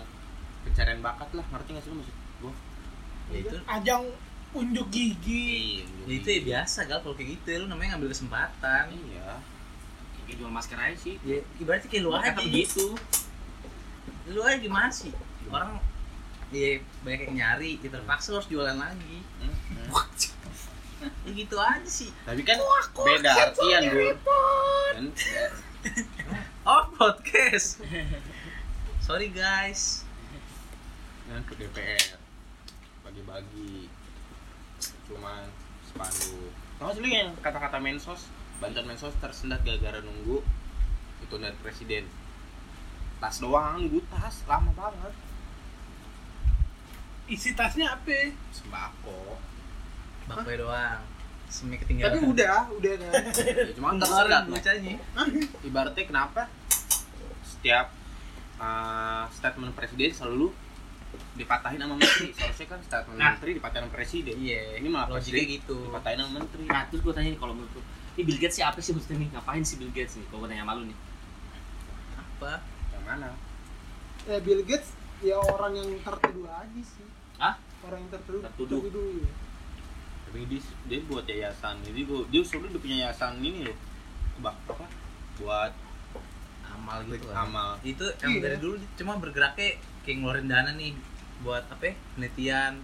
pencarian 0.67 0.99
bakat 0.99 1.29
lah 1.31 1.45
ngerti 1.55 1.69
gak 1.73 1.83
sih 1.83 1.89
lo 1.89 1.95
maksud 2.03 2.15
gue 2.37 2.53
ya 3.27 3.37
itu. 3.43 3.55
Ajang 3.67 4.03
unjuk 4.55 4.87
gigi. 4.89 5.83
ya 6.07 6.13
itu 6.15 6.27
ya 6.31 6.41
biasa 6.43 6.87
gal 6.87 7.03
kalau 7.03 7.15
kayak 7.15 7.35
gitu. 7.39 7.63
Lu 7.63 7.65
namanya 7.67 7.95
ngambil 7.95 8.15
kesempatan. 8.15 8.83
Iya. 8.95 9.39
Kayak 10.23 10.37
jual 10.39 10.51
masker 10.51 10.79
aja 10.79 10.97
sih. 10.97 11.15
Ya 11.27 11.43
ibaratnya 11.59 11.87
kayak 11.91 12.03
lu 12.03 12.09
Lu 12.11 12.17
aja. 12.19 12.31
begitu 12.35 12.85
lu 14.27 14.43
aja 14.43 14.59
gimana 14.59 14.91
sih? 14.91 15.11
Orang 15.47 15.79
ya 16.51 16.79
banyak 17.03 17.31
yang 17.31 17.35
nyari 17.35 17.79
ya 17.79 17.87
terpaksa 17.91 18.35
lu 18.35 18.39
harus 18.39 18.49
jualan 18.51 18.75
lagi. 18.75 19.17
Hmm, 19.39 19.55
hmm. 19.75 19.91
ya 21.27 21.31
gitu 21.31 21.55
aja 21.59 21.87
sih. 21.87 22.11
Tapi 22.27 22.41
kan 22.43 22.59
beda 22.95 23.31
artian 23.51 23.81
gue 23.91 24.11
kan? 24.23 25.05
Oh 26.67 26.83
podcast. 26.99 27.79
Sorry 29.07 29.31
guys 29.31 30.06
kan 31.27 31.43
ke 31.43 31.53
DPR 31.59 32.15
bagi-bagi 33.03 33.91
cuman 35.07 35.47
spanduk 35.83 36.51
Tahu 36.77 36.93
sih 36.93 37.09
yang 37.09 37.33
kata-kata 37.41 37.81
mensos 37.81 38.29
bantuan 38.61 38.85
mensos 38.85 39.09
tersendat 39.17 39.65
gara-gara 39.65 39.97
nunggu 39.97 40.45
itu 41.25 41.35
dari 41.41 41.57
presiden. 41.57 42.05
Tas 43.17 43.41
doang 43.41 43.81
nunggu 43.81 44.05
tas 44.13 44.45
lama 44.45 44.69
banget. 44.77 45.13
Isi 47.25 47.57
tasnya 47.57 47.97
apa? 47.97 48.29
sembako. 48.53 49.41
Bakwe 50.29 50.53
doang. 50.61 51.01
Semi 51.49 51.81
tapi 51.81 51.97
ketinggalan 51.97 52.29
udah 52.29 52.69
udah. 52.77 52.93
Kan 52.93 53.33
ya, 53.41 53.73
cuma 53.79 53.97
tersendat 53.97 54.45
bacanya 54.45 54.95
ibaratnya 55.65 56.03
kenapa? 56.05 56.45
Setiap 57.41 57.89
uh, 58.61 59.25
statement 59.33 59.73
presiden 59.73 60.13
selalu 60.13 60.53
dipatahin 61.33 61.77
sama 61.77 61.95
menteri. 61.95 62.27
Seharusnya 62.31 62.67
kan 62.67 62.79
statement 62.81 63.15
Nah. 63.15 63.31
menteri 63.31 63.51
dipatahin 63.53 63.83
sama 63.83 63.93
presiden. 63.93 64.35
Iya. 64.35 64.63
Ini 64.77 64.87
malah 64.87 65.07
logiknya 65.09 65.31
presiden 65.37 65.55
gitu. 65.55 65.77
dipatahin 65.87 66.17
sama 66.17 66.31
menteri. 66.35 66.63
Nah 66.65 66.81
terus 66.85 67.01
gue 67.01 67.13
tanya 67.13 67.29
nih 67.29 67.39
kalau 67.39 67.53
menurut 67.53 67.85
ini 68.11 68.23
Bill 68.23 68.39
Gates 68.39 68.55
siapa 68.55 68.79
sih 68.79 68.91
maksudnya 68.91 69.17
nih? 69.19 69.29
Ngapain 69.31 69.61
sih 69.61 69.75
Bill 69.75 69.91
Gates 69.91 70.13
nih? 70.15 70.25
Kalau 70.25 70.39
gue 70.39 70.49
tanya 70.49 70.61
sama 70.61 70.73
lu 70.73 70.83
nih. 70.85 70.97
Apa? 72.17 72.51
Yang 72.91 73.03
mana? 73.03 73.27
Ya 74.25 74.37
Bill 74.39 74.61
Gates 74.63 74.89
ya 75.19 75.35
orang 75.39 75.73
yang 75.73 75.89
tertuduh 75.99 76.47
aja 76.47 76.81
sih. 76.81 77.07
Hah? 77.37 77.55
orang 77.79 77.99
yang 77.99 78.11
tertuduh. 78.11 78.41
Tertuduh. 78.43 78.81
ya. 79.19 79.31
tapi 80.27 80.43
dia, 80.43 80.59
dia 80.85 80.99
buat 81.01 81.23
yayasan 81.23 81.79
jadi 81.81 82.03
gua- 82.03 82.27
dia 82.27 82.43
suruh 82.43 82.67
dia 82.67 82.75
punya 82.77 82.97
yayasan 83.01 83.39
ini 83.39 83.63
loh. 83.63 83.77
Bak 84.37 84.53
apa? 84.67 84.83
Buat 85.37 85.71
amal 86.67 86.99
gitu 87.05 87.31
amal. 87.31 87.79
itu 87.81 88.05
emang 88.19 88.33
Iya. 88.33 88.43
dari 88.43 88.57
dulu 88.59 88.75
cuma 88.93 89.13
bergeraknya 89.15 89.79
kayak 90.07 90.17
ngeluarin 90.17 90.47
dana 90.47 90.71
nih 90.71 90.95
buat 91.37 91.67
apa 91.67 91.83
ya, 91.83 91.93
penelitian. 92.15 92.79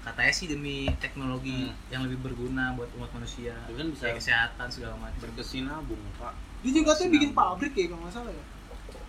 Katanya 0.00 0.32
sih 0.32 0.48
demi 0.48 0.88
teknologi 0.96 1.68
Hmm. 1.68 1.76
yang 1.88 2.02
lebih 2.02 2.18
berguna 2.20 2.72
buat 2.72 2.88
umat 2.96 3.12
manusia 3.12 3.52
Tapi 3.62 3.76
kan 3.76 3.86
bisa- 3.90 4.02
kayak 4.02 4.18
kesehatan 4.18 4.66
segala 4.66 4.94
macam. 4.98 5.20
berkesinabung 5.22 6.02
pak. 6.16 6.34
Dia 6.60 6.72
juga 6.74 6.90
tuh 6.92 7.06
bikin 7.06 7.30
pabrik 7.30 7.72
ya 7.72 7.86
kalau 7.86 8.02
nggak 8.02 8.12
salah 8.12 8.32
ya? 8.32 8.44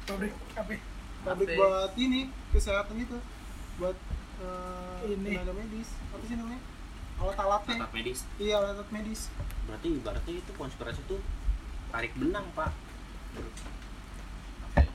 Pabrik 0.04 0.34
apa? 0.54 0.74
pabrik. 1.22 1.48
Apa? 1.48 1.58
buat 1.58 1.92
ini 1.96 2.20
kesehatan 2.52 2.94
gitu 2.98 3.18
buat 3.78 3.98
eh, 4.38 5.12
Ini. 5.12 5.32
tenaga 5.34 5.54
medis. 5.54 5.90
Apa 6.08 6.24
sih 6.24 6.36
namanya? 6.36 6.62
Alat-alatnya 7.18 7.74
tetap 7.78 7.94
medis. 7.94 8.20
Iya 8.36 8.54
alat 8.58 8.90
medis. 8.90 9.22
Berarti 9.64 9.88
ibaratnya 9.92 10.34
itu 10.36 10.52
konspirasi 10.52 11.00
itu 11.00 11.18
tarik 11.88 12.14
benang 12.16 12.46
pak. 12.52 12.74
Ber- 13.32 13.54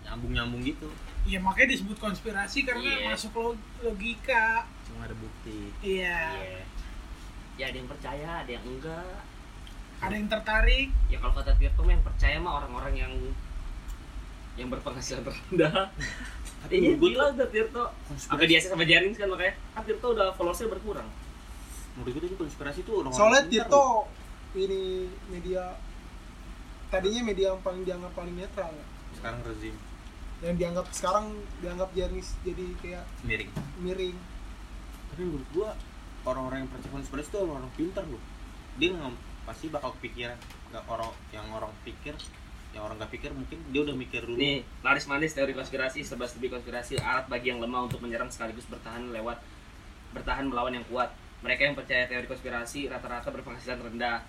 apa 0.06 0.12
ya, 0.12 0.12
nyambung 0.12 0.32
nyambung 0.32 0.62
gitu 0.64 0.88
Iya 1.22 1.42
makanya 1.42 1.74
disebut 1.74 1.98
konspirasi 1.98 2.62
karena 2.62 2.86
Iya. 2.86 3.10
masuk 3.10 3.34
lo- 3.34 3.58
logika. 3.82 4.62
cuma 4.84 5.02
ada 5.02 5.14
bukti 5.14 5.74
Iya. 5.80 6.22
ya 7.56 7.64
ada 7.64 7.76
yang 7.76 7.88
percaya 7.88 8.28
ada 8.40 8.50
yang 8.52 8.62
enggak 8.64 9.18
Ada 9.96 10.14
yang 10.14 10.28
tertarik. 10.28 10.88
ya 11.06 11.18
kalau 11.18 11.34
kata 11.34 11.52
Tirto 11.54 11.82
yang 11.82 12.00
percaya 12.00 12.36
mah 12.36 12.60
orang-orang 12.60 12.94
yang 12.96 13.12
yang 14.54 14.68
berpenghasilan 14.68 15.20
terendah 15.22 15.88
tapi 16.62 16.74
gue 16.80 16.96
gila 16.96 17.32
udah 17.32 17.48
Tirto. 17.48 17.84
Apa 18.26 18.42
dia 18.42 18.58
sama 18.58 18.82
Jarins 18.82 19.14
kan 19.14 19.26
makanya? 19.26 19.54
Kan 19.72 19.82
Tirto 19.82 20.06
udah 20.12 20.30
followersnya 20.32 20.68
berkurang. 20.68 21.08
menurut 21.92 22.12
gue 22.14 22.28
itu 22.28 22.36
konspirasi 22.36 22.80
itu 22.80 22.92
orang 22.92 23.08
soalnya 23.10 23.42
Tirto 23.46 24.04
ini 24.54 25.08
media 25.26 25.74
tadinya 26.86 27.24
media 27.24 27.50
yang 27.50 27.60
paling 27.60 27.82
dianggap 27.82 28.12
paling 28.12 28.32
netral 28.32 28.68
sekarang 29.12 29.40
rezim 29.42 29.72
yang 30.44 30.56
dianggap 30.60 30.86
sekarang 30.92 31.32
dianggap 31.64 31.88
jadi 31.96 32.20
jadi 32.44 32.66
kayak 32.84 33.04
miring. 33.24 33.50
miring. 33.80 34.16
Tapi 35.12 35.22
menurut 35.24 35.48
gua 35.56 35.68
orang-orang 36.28 36.66
yang 36.66 36.70
percaya 36.70 36.92
konspirasi 36.92 37.28
itu 37.32 37.38
orang-orang 37.40 37.72
pintar 37.78 38.04
loh. 38.04 38.22
Dia 38.76 38.92
nggak 38.92 39.14
pasti 39.48 39.66
bakal 39.72 39.96
kepikiran. 39.96 40.36
Nggak 40.74 40.84
orang 40.92 41.12
yang 41.32 41.46
orang 41.54 41.72
pikir 41.86 42.14
yang 42.76 42.84
orang 42.84 43.00
nggak 43.00 43.12
pikir 43.16 43.30
mungkin 43.32 43.58
dia 43.72 43.80
udah 43.80 43.96
mikir 43.96 44.20
dulu. 44.28 44.36
Nih, 44.36 44.60
laris 44.84 45.08
manis 45.08 45.32
teori 45.32 45.56
konspirasi, 45.56 46.04
serba 46.04 46.28
serbi 46.28 46.52
konspirasi, 46.52 47.00
alat 47.00 47.24
bagi 47.24 47.48
yang 47.48 47.64
lemah 47.64 47.88
untuk 47.88 48.04
menyerang 48.04 48.28
sekaligus 48.28 48.68
bertahan 48.68 49.08
lewat 49.16 49.40
bertahan 50.12 50.44
melawan 50.44 50.76
yang 50.76 50.84
kuat. 50.92 51.08
Mereka 51.40 51.72
yang 51.72 51.76
percaya 51.76 52.04
teori 52.04 52.28
konspirasi 52.28 52.92
rata-rata 52.92 53.32
berpenghasilan 53.32 53.80
rendah, 53.80 54.20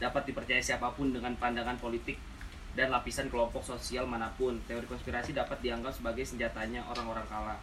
dapat 0.00 0.22
dipercaya 0.24 0.64
siapa 0.64 0.88
pun 0.96 1.12
dengan 1.12 1.36
pandangan 1.36 1.76
politik 1.76 2.16
dan 2.78 2.94
lapisan 2.94 3.26
kelompok 3.26 3.62
sosial 3.66 4.06
mana 4.06 4.30
pun. 4.38 4.58
Teori 4.66 4.86
konspirasi 4.86 5.34
dapat 5.34 5.58
dianggap 5.62 5.94
sebagai 5.94 6.22
senjatanya 6.22 6.86
orang-orang 6.86 7.26
kala. 7.26 7.56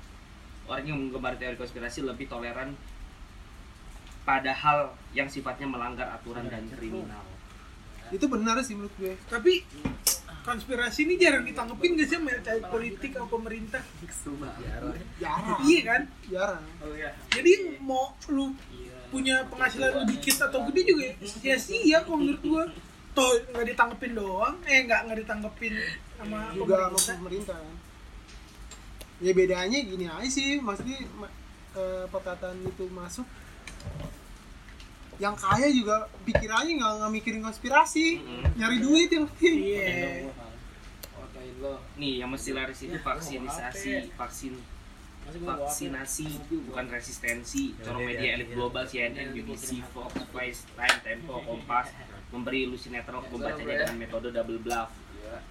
orang 0.67 0.83
yang 0.83 0.99
menggemari 0.99 1.39
teori 1.39 1.55
konspirasi 1.55 2.03
lebih 2.03 2.27
toleran 2.27 2.75
pada 4.27 4.51
hal 4.51 4.91
yang 5.15 5.31
sifatnya 5.31 5.63
melanggar 5.63 6.11
aturan 6.11 6.43
dan 6.51 6.67
kriminal. 6.75 7.23
itu 8.11 8.23
benar 8.27 8.59
sih 8.63 8.75
menurut 8.75 8.91
gue 8.99 9.15
Tapi 9.31 9.63
konspirasi 10.43 11.03
ini 11.07 11.15
jarang 11.19 11.43
ditanggepin 11.43 11.99
gak 11.99 12.07
sih 12.07 12.19
sama 12.19 12.31
politik 12.71 13.15
atau 13.15 13.27
pemerintah? 13.31 13.83
jarang 15.19 15.59
Iya 15.63 15.81
kan? 15.87 16.01
jarang 16.27 16.63
Jadi 17.31 17.79
mau 17.83 18.15
lu 18.27 18.55
punya 19.07 19.47
penghasilan 19.47 19.91
lu 19.91 20.03
dikit 20.07 20.35
atau 20.51 20.67
gede 20.67 20.81
juga 20.83 21.07
sia-sia 21.23 22.03
kok 22.03 22.15
menurut 22.15 22.43
gua. 22.43 22.63
Toh 23.17 23.33
nggak 23.49 23.65
ditanggepin 23.65 24.13
doang, 24.13 24.55
eh 24.63 24.85
nggak 24.85 25.09
nggak 25.09 25.17
ditanggepin 25.25 25.73
sama 26.13 26.53
juga 26.53 26.75
sama 26.77 26.93
pemerintah. 26.93 27.15
pemerintah 27.17 27.57
kan 27.57 27.75
ya 29.17 29.31
bedanya 29.33 29.79
gini 29.81 30.05
aja 30.05 30.29
sih. 30.29 30.61
Maksudnya 30.61 31.01
ma- 31.17 31.33
eh, 31.73 32.05
perkataan 32.07 32.61
itu 32.61 32.85
masuk. 32.93 33.25
Yang 35.17 35.35
kaya 35.41 35.67
juga 35.73 35.95
pikirannya 36.29 36.77
nggak 36.77 36.93
nggak 37.01 37.11
mikirin 37.11 37.41
konspirasi. 37.41 38.21
Mm-mm. 38.21 38.53
nyari 38.53 38.77
duit 38.77 39.09
yang 39.09 39.25
penting. 39.33 39.57
Iya. 39.65 40.29
Nih 41.97 42.21
yang 42.21 42.29
mesti 42.29 42.53
laris 42.53 42.85
itu 42.85 43.01
vaksinisasi, 43.01 44.13
vaksin 44.13 44.53
vaksinasi. 45.27 46.27
bukan 46.69 46.85
resistensi. 46.87 47.73
Corong 47.81 48.05
media 48.05 48.37
elit 48.37 48.53
global 48.53 48.85
CNN, 48.85 49.33
BBC, 49.33 49.81
Fox, 49.89 50.13
Vice, 50.31 50.69
Time, 50.77 50.97
Tempo, 51.01 51.41
Kompas 51.49 51.89
memberi 52.31 52.67
ilusi 52.67 52.91
netral 52.91 53.23
pembacanya 53.27 53.87
dengan 53.87 53.97
metode 53.97 54.29
double 54.35 54.59
bluff. 54.63 54.91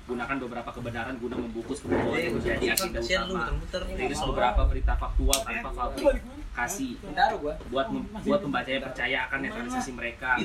Gunakan 0.08 0.36
beberapa 0.40 0.70
kebenaran 0.72 1.20
guna 1.20 1.36
membungkus 1.36 1.84
kebohongan 1.84 2.16
yang 2.16 2.34
menjadi 2.40 2.64
agenda 2.72 3.00
utama. 3.04 3.44
Rilis 3.92 4.20
beberapa 4.24 4.62
berita 4.64 4.92
faktual 4.96 5.38
tanpa 5.44 5.70
fabrikasi 5.76 6.96
Taruh 7.12 7.38
gua. 7.44 7.54
buat 7.68 7.86
buat 8.24 8.40
pembacanya 8.40 8.80
percaya 8.88 9.28
akan 9.28 9.38
netralisasi 9.44 9.92
mereka. 9.92 10.40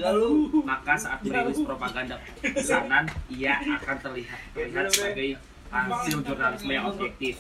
Maka 0.68 0.94
saat 1.00 1.20
merilis 1.24 1.64
propaganda 1.64 2.20
pesanan, 2.44 3.08
ia 3.32 3.56
akan 3.56 3.98
terlihat 4.04 4.40
terlihat 4.52 4.86
sebagai 4.92 5.30
hasil 5.72 6.18
jurnalisme 6.28 6.72
yang 6.76 6.86
objektif. 6.92 7.36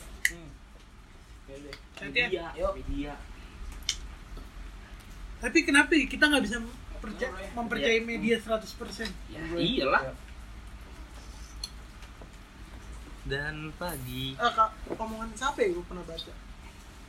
Media, 2.01 2.55
media. 2.55 3.13
Tapi 5.41 5.59
kenapa 5.67 5.91
ya? 5.91 6.05
Kita 6.07 6.23
nggak 6.31 6.43
bisa 6.47 6.57
percaya, 7.01 7.33
mempercayai 7.51 8.01
media 8.01 8.37
100%? 8.37 9.09
Ya, 9.27 9.41
iyalah. 9.57 10.13
Dan 13.21 13.69
pagi. 13.77 14.33
eh, 14.33 14.51
kak 14.51 14.69
omongan 14.97 15.29
siapa 15.33 15.61
ya? 15.61 15.69
Gue 15.73 15.85
pernah 15.85 16.01
baca. 16.03 16.33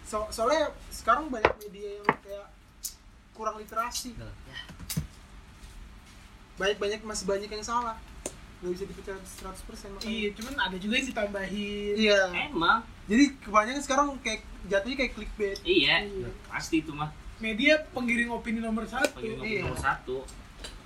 So 0.04 0.28
soalnya 0.28 0.68
sekarang 0.92 1.32
banyak 1.32 1.52
media 1.62 2.00
yang 2.00 2.08
kayak 2.20 2.46
kurang 3.32 3.56
literasi. 3.56 4.12
Banyak 6.60 6.76
banyak 6.76 7.00
masih 7.00 7.24
banyak 7.24 7.48
yang 7.48 7.64
salah. 7.64 7.96
Nggak 8.60 8.72
bisa 8.76 8.84
dipercaya 8.86 9.18
100% 9.18 9.88
makanya. 9.90 10.06
Iya, 10.06 10.28
cuman 10.38 10.54
ada 10.60 10.76
juga 10.78 10.94
yang 10.94 11.08
ditambahin. 11.08 11.94
iya. 11.98 12.20
Emang, 12.46 12.86
jadi 13.10 13.24
kebanyakan 13.42 13.82
sekarang 13.82 14.06
kayak 14.22 14.40
jatuhnya 14.70 14.96
kayak 15.02 15.12
clickbait. 15.18 15.58
Iya, 15.66 16.06
pasti 16.46 16.78
itu 16.78 16.92
mah. 16.94 17.10
Media 17.42 17.74
penggiring 17.90 18.30
opini 18.30 18.62
nomor 18.62 18.86
satu. 18.86 19.18
Penggiring 19.18 19.42
Iya. 19.42 19.62
nomor 19.66 19.80
satu, 19.80 20.16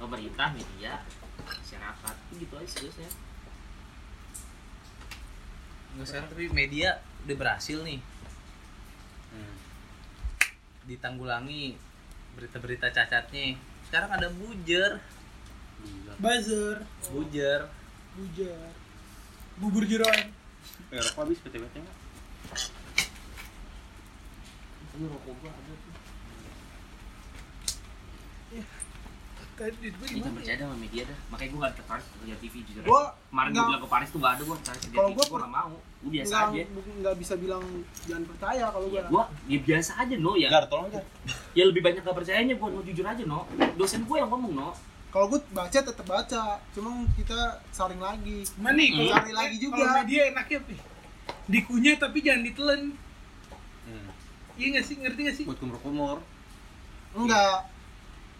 pemerintah, 0.01 0.49
media, 0.51 1.05
masyarakat, 1.39 2.15
gitu 2.33 2.55
aja 2.57 2.65
seriusnya. 2.67 3.11
Nggak 5.93 6.07
sekarang 6.07 6.29
tapi 6.29 6.45
media 6.51 6.89
udah 7.23 7.37
berhasil 7.37 7.79
nih 7.83 8.01
Hmm. 9.29 9.57
ditanggulangi 10.87 11.77
berita-berita 12.33 12.89
cacatnya. 12.91 13.57
Sekarang 13.85 14.11
ada 14.11 14.29
bujer, 14.31 15.01
Buzzer, 16.17 16.81
bujer. 17.07 17.69
bujar, 18.13 18.73
bubur 19.57 19.85
jeroan. 19.85 20.33
Eh, 20.89 20.97
rokok 20.99 21.21
habis 21.23 21.39
PT-PT 21.39 21.75
nggak? 21.77 21.97
Ini 24.95 25.05
rokok 25.07 25.33
gua 25.37 25.53
ada 25.53 25.73
Tadi 29.57 29.73
gimana? 29.89 30.21
gak 30.21 30.35
percaya 30.37 30.55
dah 30.55 30.67
sama 30.67 30.77
media 30.77 31.03
dah. 31.05 31.19
Makanya 31.27 31.51
gua 31.51 31.61
gak 31.63 31.75
tertarik 31.75 32.05
kerja 32.13 32.35
TV 32.37 32.55
jujur. 32.63 32.83
Gua 32.85 33.03
Kemarin 33.27 33.51
gua 33.51 33.65
bilang 33.67 33.81
ke 33.81 33.89
Paris 33.89 34.09
tuh 34.09 34.19
gak 34.19 34.33
ada 34.33 34.43
gua 34.43 34.57
tertarik 34.59 34.81
kerja 34.83 34.95
Kalau 34.95 35.11
TV. 35.11 35.19
per- 35.23 35.41
gak 35.41 35.53
mau. 35.55 35.75
Gua 35.97 36.11
biasa 36.13 36.29
nggak 36.31 36.45
aja. 36.47 36.63
nggak 36.97 37.15
bisa 37.17 37.35
bilang 37.37 37.65
jangan 38.05 38.25
percaya 38.27 38.65
kalau 38.69 38.87
Ya, 38.87 39.03
gua 39.03 39.09
gua 39.11 39.25
ya 39.47 39.59
biasa 39.59 39.91
aja 39.97 40.15
no 40.17 40.33
ya. 40.35 40.49
Gar, 40.49 40.65
tolong 40.67 40.87
aja. 40.87 41.01
Ya 41.53 41.65
lebih 41.65 41.81
banyak 41.81 42.01
gak 42.01 42.15
percayanya 42.15 42.55
gua 42.55 42.69
no 42.69 42.81
jujur 42.81 43.03
aja 43.03 43.23
no. 43.23 43.41
Dosen 43.75 44.05
gua 44.05 44.17
yang 44.19 44.29
ngomong 44.29 44.53
no. 44.55 44.71
kalau 45.09 45.27
gua 45.27 45.41
baca 45.51 45.79
tetap 45.81 46.05
baca 46.05 46.43
cuma 46.71 46.91
kita 47.11 47.39
saring 47.71 47.97
lagi 47.99 48.45
Gimana 48.47 48.77
nih? 48.77 48.89
kalau- 48.93 49.13
Cari 49.15 49.33
lagi 49.33 49.57
juga. 49.57 49.75
Kalau 49.75 49.97
media 49.99 50.23
enaknya? 50.29 50.59
Dikunyah 51.47 51.97
tapi 51.97 52.19
jangan 52.21 52.43
ditelan. 52.43 52.81
Hmm. 53.83 54.09
Iya 54.55 54.67
nggak 54.71 54.85
sih? 54.85 54.95
Ngerti 54.99 55.21
nggak 55.23 55.37
sih? 55.37 55.45
Buat 55.45 55.57
kumur-kumur. 55.57 56.21
enggak 57.15 57.65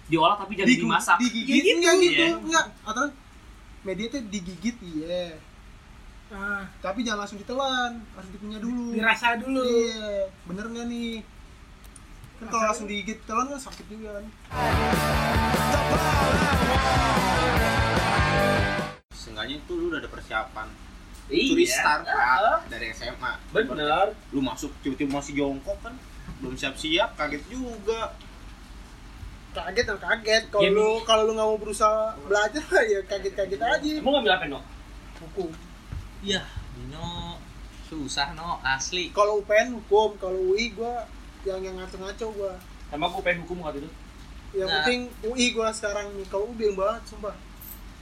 Diolah 0.07 0.37
tapi 0.37 0.55
jangan 0.55 0.69
Digu- 0.69 0.87
dimasak. 0.87 1.17
digigit 1.19 1.51
Ya 1.51 1.57
gitu. 1.57 1.71
enggak 1.77 1.95
gitu 1.99 2.15
Iya. 2.17 2.37
enggak 2.39 2.67
atau 2.85 3.05
media 3.83 4.07
tuh 4.09 4.23
digigit 4.25 4.77
iya 4.81 5.27
Ah, 6.27 6.67
tapi 6.81 7.01
jangan 7.01 7.23
langsung 7.23 7.39
ditelan 7.39 8.03
harus 8.13 8.31
dikunyah 8.31 8.59
dulu 8.59 8.91
dirasa 8.93 9.35
dulu. 9.37 9.63
iya 9.63 10.27
bener 10.43 10.67
nggak 10.67 10.87
nih 10.89 11.23
kan 12.37 12.47
kalau 12.49 12.65
langsung 12.67 12.87
digigit 12.87 13.19
telan 13.23 13.47
kan 13.47 13.61
sakit 13.61 13.87
juga 13.87 14.09
kan 14.13 14.25
Seenggaknya 19.13 19.57
itu 19.57 19.73
lu 19.73 19.87
udah 19.89 19.99
ada 19.99 20.09
persiapan. 20.09 20.69
Iya. 21.27 21.47
Curi 21.49 21.67
start 21.67 22.03
Pak, 22.05 22.71
dari 22.71 22.87
SMA. 22.93 23.33
Bener. 23.51 24.15
Lu 24.31 24.39
masuk 24.41 24.71
tiba-tiba 24.81 25.11
masih 25.13 25.33
jongkok 25.35 25.75
kan. 25.81 25.95
Belum 26.39 26.55
siap-siap, 26.55 27.17
kaget 27.17 27.43
juga. 27.49 28.15
Kaget 29.59 29.85
dan 29.87 29.99
kaget 29.99 30.43
kalau 30.47 30.63
Ya, 30.63 30.71
lu 30.71 30.89
kalau 31.03 31.23
lu 31.25 31.33
nggak 31.33 31.47
mau 31.47 31.57
berusaha 31.57 31.99
belajar 32.23 32.63
ya 32.93 33.01
kaget-kaget 33.03 33.59
aja 33.59 33.89
Emang 33.97 34.13
ngambil 34.15 34.33
apa 34.33 34.45
no? 34.47 34.61
hukum 35.19 35.49
Iya, 36.21 36.43
Dino 36.73 37.39
susah 37.85 38.33
no 38.33 38.59
asli. 38.61 39.09
kalau 39.11 39.39
UPN 39.39 39.71
hukum 39.73 40.17
kalau 40.17 40.51
UI 40.51 40.71
gua 40.71 41.07
yang 41.43 41.61
yang 41.61 41.77
ngaco-ngaco 41.77 42.27
gua 42.33 42.53
Emang 42.89 43.11
gua 43.11 43.23
pengen 43.23 43.43
hukum 43.43 43.61
waktu 43.61 43.81
itu. 43.81 43.91
yang 44.55 44.67
Nah. 44.67 44.83
penting 44.83 45.01
UI 45.23 45.47
gua 45.51 45.71
sekarang 45.71 46.11
nih 46.13 46.27
kalau 46.27 46.49
UI 46.49 46.57
bem 46.57 46.75
banget 46.75 47.03
sumpah 47.07 47.35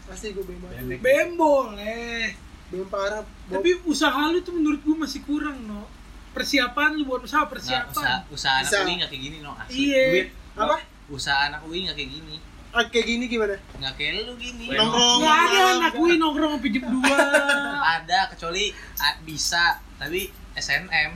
pasti 0.04 0.30
gua 0.30 0.42
bem 0.42 0.58
banget 0.58 0.98
BM 0.98 1.30
boleh. 1.34 2.32
bem 2.66 2.86
parah 2.86 3.20
Tapi 3.46 3.70
usaha 3.84 4.26
lu 4.26 4.40
tuh 4.40 4.52
menurut 4.52 4.80
gua 4.80 4.96
masih 5.00 5.20
kurang, 5.22 5.58
no. 5.62 5.84
Persiapan 6.30 6.96
lu 6.96 7.04
buat 7.04 7.20
usaha 7.20 7.44
persiapan. 7.44 7.92
usaha, 7.92 8.16
usaha 8.28 8.54
anak 8.58 8.66
Bisa. 8.66 8.82
UI 8.82 8.94
nggak 8.96 9.08
kayak 9.08 9.22
gini 9.22 9.36
no 9.38 9.52
asli. 9.54 9.78
Iya. 9.84 10.04
Duit. 10.10 10.28
apa 10.56 10.76
Usaha 11.06 11.48
anak 11.48 11.60
UI 11.62 11.84
nggak 11.84 11.94
kayak 11.94 12.10
gini. 12.12 12.36
ah, 12.70 12.82
kayak 12.84 13.06
gini 13.06 13.24
gimana 13.26 13.54
Nggak 13.76 13.94
kayak 13.94 14.12
lu 14.24 14.34
gini. 14.34 14.66
Weh, 14.66 14.74
nongkrong 14.74 15.18
Nggak 15.20 15.36
ada 15.38 15.58
anak 15.78 15.92
gue 15.94 16.10
nongkrong 16.16 16.52
jam 16.66 16.84
2. 16.90 17.06
Ada 17.94 18.18
kecuali 18.28 18.64
ah, 18.96 19.14
bisa 19.22 19.64
tapi 19.94 20.20
SNM, 20.54 21.10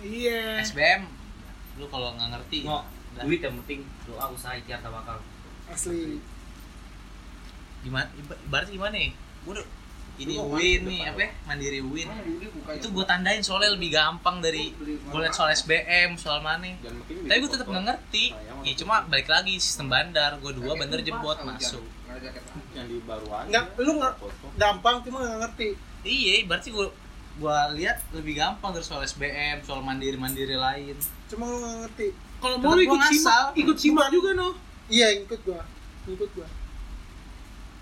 Iya. 0.00 0.60
SBM 0.60 1.02
lu 1.74 1.86
kalau 1.86 2.14
nggak 2.14 2.30
ngerti 2.30 2.64
Dah. 2.64 2.84
duit 3.20 3.38
yang 3.38 3.54
penting 3.60 3.82
doa 4.04 4.26
usaha 4.28 4.52
ikhtiar 4.52 4.78
tawakal. 4.78 5.18
asli 5.66 6.20
gimana 7.80 8.06
iba- 8.14 8.40
ibarat 8.42 8.68
gimana 8.68 8.94
nih 8.94 9.10
gue 9.44 9.52
udah 9.52 9.66
ini 10.14 10.38
Lu 10.38 10.54
win 10.54 10.86
nih 10.86 11.02
depan 11.02 11.10
apa 11.10 11.20
ya? 11.26 11.30
mandiri 11.50 11.80
win. 11.82 12.06
Itu 12.06 12.46
itu 12.70 12.86
gue 12.94 13.04
tandain 13.04 13.42
soalnya 13.42 13.74
lebih 13.74 13.90
gampang 13.90 14.38
dari 14.38 14.70
gue 14.78 15.18
liat 15.18 15.34
soal 15.34 15.50
SBM 15.50 16.14
soal 16.14 16.38
mana. 16.38 16.70
Tapi 17.26 17.38
gue 17.42 17.50
tetap 17.50 17.66
nggak 17.66 17.84
ngerti. 17.90 18.24
Ya 18.62 18.72
cuma 18.78 19.02
balik 19.10 19.26
lagi 19.26 19.58
sistem 19.58 19.90
bandar. 19.90 20.38
Gue 20.38 20.54
dua 20.54 20.78
bandar 20.78 21.02
jebot 21.02 21.34
masuk. 21.42 21.82
Yang 22.78 22.86
di. 22.86 22.96
Nggak, 23.50 23.64
lu 23.82 23.90
nggak- 23.98 24.16
Foto. 24.22 24.46
gampang 24.54 25.02
cuma 25.02 25.18
nggak 25.18 25.38
ngerti. 25.50 25.68
Iya 26.06 26.46
berarti 26.46 26.68
gue 26.70 26.86
gue 27.34 27.58
lihat 27.82 27.98
lebih 28.14 28.38
gampang 28.38 28.70
dari 28.70 28.86
soal 28.86 29.02
SBM 29.02 29.66
soal 29.66 29.82
mandiri 29.82 30.14
mandiri 30.14 30.54
lain. 30.54 30.94
Cuma 31.26 31.50
lu 31.50 31.58
nggak 31.58 31.76
ngerti. 31.90 32.08
Kalau 32.38 32.56
mau 32.60 32.76
ikut 32.76 33.00
gua 33.00 33.08
simak, 33.08 33.56
ikut 33.56 33.76
simak 33.80 34.12
juga, 34.12 34.36
no. 34.36 34.52
iya 34.92 35.08
ikut 35.16 35.40
gua. 35.48 35.64
Ikut 36.04 36.28
gua. 36.36 36.44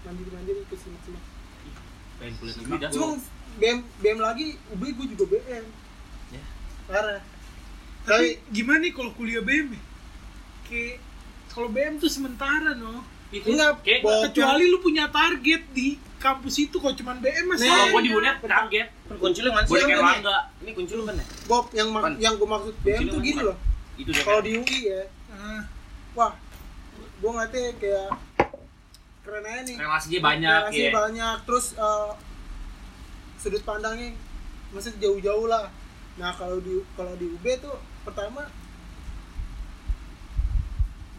Mandiri 0.07 0.31
mandiri 0.31 0.59
ikut 0.63 0.79
simak 0.79 1.03
simak 1.03 1.32
Pengen 2.23 2.35
kuliah 2.39 2.55
negeri 2.57 2.77
dah. 2.79 2.91
cuma 2.93 3.07
BM 3.53 3.79
BM 3.99 4.19
lagi 4.19 4.47
UB 4.71 4.83
gua 4.95 5.07
juga 5.09 5.25
BM 5.29 5.65
Ya. 6.31 6.43
parah 6.87 7.19
Tapi 8.01 8.09
tapi 8.09 8.27
gimana 8.49 8.79
nih 8.81 8.93
kalau 8.93 9.11
kuliah 9.13 9.43
BM 9.43 9.67
ya? 9.69 9.83
Kayak 10.65 11.03
kalau 11.49 11.69
BM 11.69 11.99
tuh 11.99 12.09
sementara, 12.09 12.73
no. 12.73 13.03
Itu 13.29 13.49
Enggak, 13.49 13.83
Kecuali 13.83 14.65
lu 14.67 14.79
punya 14.79 15.09
target 15.09 15.63
di 15.71 15.89
kampus 16.17 16.55
itu 16.61 16.77
kok 16.77 16.95
cuman 16.95 17.19
BM 17.19 17.45
masih 17.49 17.67
Kalau 17.67 17.87
gua 17.91 18.01
di 18.01 18.11
UNED 18.11 18.37
kaget. 18.41 18.89
kunci 19.13 19.41
lu 19.41 19.51
mana 19.51 19.67
sih 19.67 19.77
Erlangga. 19.77 20.39
ini 20.59 20.71
kunci 20.73 20.93
lu 20.95 21.03
kan 21.03 21.15
ya 21.15 21.27
Bob 21.45 21.67
yang 21.73 21.89
mak- 21.91 22.17
yang 22.17 22.35
gue 22.35 22.47
maksud 22.47 22.75
BM 22.81 22.99
Kunci 22.99 23.11
tuh 23.11 23.21
gini 23.21 23.35
kan? 23.35 23.45
loh 23.45 23.57
Itu 23.95 24.11
kalau 24.17 24.41
di 24.41 24.53
UI 24.57 24.79
ya 24.87 25.03
Ah, 25.29 25.63
wah 26.15 26.33
gue 27.19 27.29
ngeliatnya 27.29 27.63
kayak 27.77 28.07
keren 29.23 29.45
aja 29.47 29.63
nih. 29.63 29.77
Relasinya 29.79 30.21
banyak 30.21 30.61
relasinya 30.67 30.91
ya. 30.91 30.93
banyak. 30.93 31.37
Terus 31.47 31.67
eh, 31.79 32.11
sudut 33.39 33.63
pandangnya 33.63 34.15
masih 34.75 34.95
jauh-jauh 34.99 35.47
lah. 35.47 35.71
Nah 36.19 36.31
kalau 36.35 36.59
di 36.61 36.83
kalau 36.99 37.15
di 37.17 37.27
UB 37.31 37.45
tuh 37.63 37.77
pertama 38.03 38.51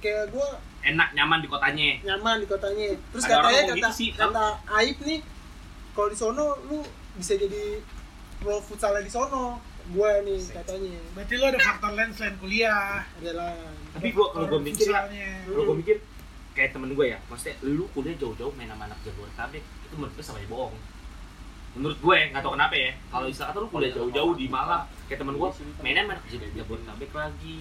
kayak 0.04 0.36
gue 0.36 0.48
Enak 0.84 1.16
nyaman 1.16 1.40
di 1.40 1.48
kotanya. 1.48 1.90
nyaman 2.04 2.44
di 2.44 2.48
kotanya. 2.48 2.92
Terus 3.16 3.24
Ada 3.24 3.40
katanya 3.40 3.48
ngomong 3.48 3.72
kata 3.72 3.80
gitu 3.80 3.92
sih, 3.96 4.10
kata 4.12 4.46
Aib 4.84 4.98
nih 5.08 5.20
kalau 5.96 6.08
di 6.12 6.18
sono 6.20 6.48
lu 6.68 6.84
bisa 7.16 7.40
jadi 7.40 7.80
pro 8.44 8.60
futsalnya 8.60 9.00
di 9.00 9.12
sono. 9.12 9.64
Gue 9.96 10.12
nih 10.28 10.44
katanya. 10.52 11.00
Berarti 11.16 11.34
lo 11.40 11.46
ada 11.48 11.60
faktor 11.60 11.92
lain 11.96 12.12
selain 12.12 12.36
kuliah. 12.36 13.04
adalah 13.20 13.56
Tapi 13.96 14.08
gua 14.12 14.28
kalau 14.36 14.48
gua 14.52 14.60
mikir 14.60 14.92
kalau 14.92 15.64
gua 15.72 15.76
mikir 15.80 15.98
kayak 16.54 16.70
temen 16.74 16.94
gue 16.94 17.06
ya, 17.10 17.18
maksudnya 17.30 17.58
lu 17.66 17.90
kuliah 17.98 18.14
jauh-jauh 18.18 18.54
main 18.54 18.70
sama 18.70 18.86
anak 18.86 18.98
Jabodetabek, 19.02 19.64
itu 19.66 19.94
menurut 19.98 20.14
gue 20.14 20.24
sama 20.26 20.38
aja 20.38 20.50
bohong. 20.50 20.76
Menurut 21.74 21.98
gue, 21.98 22.18
nggak 22.30 22.42
tau 22.46 22.54
kenapa 22.54 22.76
ya. 22.78 22.92
Kalau 23.10 23.26
istilah 23.26 23.48
kata 23.50 23.60
lu 23.66 23.70
kuliah 23.74 23.92
jauh-jauh 23.98 24.34
di 24.38 24.46
Malang, 24.46 24.86
kayak 25.10 25.20
temen 25.26 25.36
gue 25.42 25.50
mainnya 25.82 26.06
sama 26.06 26.14
anak 26.18 26.26
Jabodetabek 26.30 27.12
lagi. 27.12 27.58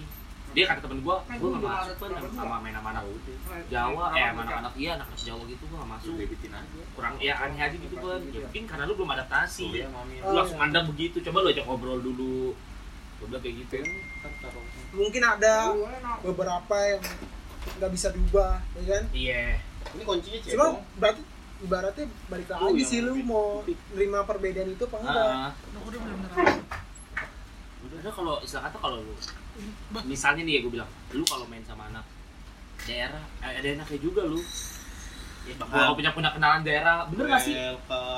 Dia 0.53 0.69
kata 0.69 0.85
temen 0.85 1.01
gue, 1.01 1.15
gue 1.17 1.49
nggak 1.49 1.65
masuk 1.65 1.95
kan 1.97 2.29
sama 2.29 2.55
main 2.61 2.77
sama 2.77 2.89
anak 2.93 3.03
Jawa, 3.73 4.05
eh 4.13 4.21
sama 4.29 4.41
anak-anak 4.45 4.73
iya 4.77 4.91
anak 5.01 5.09
Jawa 5.17 5.41
gitu 5.49 5.63
gue 5.65 5.77
nggak 5.81 5.91
masuk. 5.97 6.13
Kurang 6.93 7.13
ya 7.17 7.33
aneh 7.41 7.57
aja 7.57 7.73
gitu 7.73 7.95
kan. 7.97 8.21
Ya 8.29 8.45
mungkin 8.45 8.63
karena 8.69 8.83
lu 8.85 8.93
belum 8.93 9.11
adaptasi. 9.17 9.89
Lu 10.21 10.29
langsung 10.37 10.61
mandang 10.61 10.85
begitu. 10.93 11.17
Coba 11.25 11.41
lu 11.41 11.49
ajak 11.49 11.65
ngobrol 11.65 11.97
dulu. 12.05 12.53
Gue 13.17 13.25
bilang 13.25 13.41
kayak 13.41 13.55
gitu. 13.65 13.81
mungkin 14.93 15.25
ada 15.25 15.73
beberapa 16.21 16.75
yang 16.85 17.01
nggak 17.73 17.91
bisa 17.91 18.07
diubah 18.09 18.59
ya 18.73 18.83
kan 18.89 19.03
Iya. 19.09 19.45
ini 19.91 20.03
kuncinya 20.03 20.39
cuma 20.39 20.51
cebong 20.51 20.75
berarti 20.97 21.21
ibaratnya 21.59 22.05
balik 22.27 22.45
Tuh, 22.45 22.55
lagi 22.59 22.75
yang 22.75 22.89
sih 22.89 22.99
lu 22.99 23.11
mau 23.23 23.63
nerima 23.91 24.19
perbedaan 24.23 24.69
itu 24.69 24.83
apa 24.83 24.97
enggak 24.99 25.15
Ah. 25.15 25.49
Udah, 25.65 25.81
udah 25.85 25.99
bener-bener. 25.99 26.45
Udah 27.83 28.11
kalau 28.11 28.35
istilah 28.39 28.63
kata 28.65 28.77
kalau 28.77 28.97
lu 28.99 29.15
misalnya 30.03 30.41
nih 30.41 30.53
ya 30.55 30.59
gue 30.59 30.71
bilang, 30.71 30.89
lu 31.11 31.23
kalau 31.23 31.45
main 31.45 31.61
sama 31.61 31.87
anak 31.87 32.03
daerah 32.81 33.23
eh, 33.39 33.53
ada 33.53 33.67
enaknya 33.69 33.99
juga 33.99 34.23
lu. 34.23 34.41
Ya, 35.43 35.53
kalau 35.59 35.91
punya 35.93 36.11
punya 36.11 36.31
kenalan 36.31 36.63
daerah, 36.63 37.03
bener 37.05 37.27
gak 37.29 37.43
sih? 37.43 37.51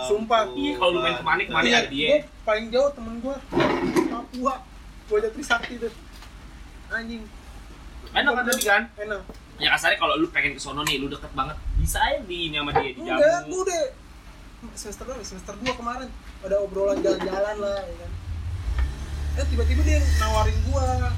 Sumpah. 0.06 0.46
Iya, 0.48 0.78
kalau 0.78 0.92
lu 0.94 1.00
main 1.02 1.18
ke 1.18 1.26
mana 1.26 1.42
ke 1.42 1.52
mana 1.52 1.66
Iya, 1.66 1.78
ada 1.80 1.90
dia. 1.90 2.08
gua 2.08 2.18
paling 2.46 2.66
jauh 2.70 2.90
temen 2.94 3.14
gua 3.20 3.36
Papua 4.08 4.54
Bocah 5.06 5.30
Trisakti 5.30 5.74
tuh 5.78 5.94
anjing 6.88 7.26
Enak 8.16 8.32
kan 8.32 8.44
tadi 8.48 8.64
kan? 8.64 8.84
enak. 8.96 9.22
Ya 9.56 9.68
kasarnya 9.76 9.98
kalau 10.00 10.16
lu 10.20 10.28
pengen 10.32 10.56
ke 10.56 10.60
sono 10.60 10.84
nih, 10.84 11.00
lu 11.00 11.08
deket 11.08 11.32
banget, 11.32 11.56
bisa 11.80 12.00
aja 12.00 12.20
di 12.24 12.52
ini 12.52 12.60
sama 12.60 12.72
dia 12.76 12.92
di 12.92 13.00
enggak 13.00 13.20
jamu. 13.20 13.48
gua 13.52 13.62
udah. 13.68 13.84
Semester 14.76 15.04
berapa? 15.08 15.24
Semester 15.24 15.54
dua 15.60 15.74
kemarin. 15.76 16.10
Ada 16.44 16.56
obrolan 16.64 16.98
jalan-jalan 17.04 17.56
lah 17.60 17.80
ya 17.84 17.96
kan. 18.00 18.12
Eh 19.36 19.46
tiba-tiba 19.52 19.82
dia 19.84 20.00
nawarin 20.20 20.58
gua 20.72 21.12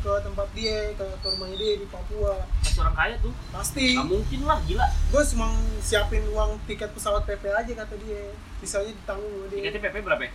ke 0.00 0.12
tempat 0.24 0.48
dia 0.56 0.76
ke, 0.96 1.04
ke 1.04 1.26
rumahnya 1.34 1.56
dia 1.60 1.72
di 1.78 1.86
Papua. 1.86 2.34
Pas 2.46 2.76
orang 2.82 2.94
kaya 2.98 3.14
tuh, 3.20 3.34
pasti. 3.52 3.86
Nggak 3.94 4.08
mungkin 4.08 4.40
lah, 4.48 4.58
gila. 4.64 4.86
gue 4.88 5.22
cuma 5.36 5.46
siapin 5.84 6.24
uang 6.32 6.56
tiket 6.64 6.90
pesawat 6.96 7.22
PP 7.28 7.44
aja 7.52 7.72
kata 7.84 7.94
dia. 8.00 8.32
Sisanya 8.64 8.96
ditanggung 8.96 9.28
sama 9.28 9.46
dia. 9.52 9.58
Tiketnya 9.60 9.80
PP 9.86 9.96
berapa 10.00 10.22
ya? 10.24 10.32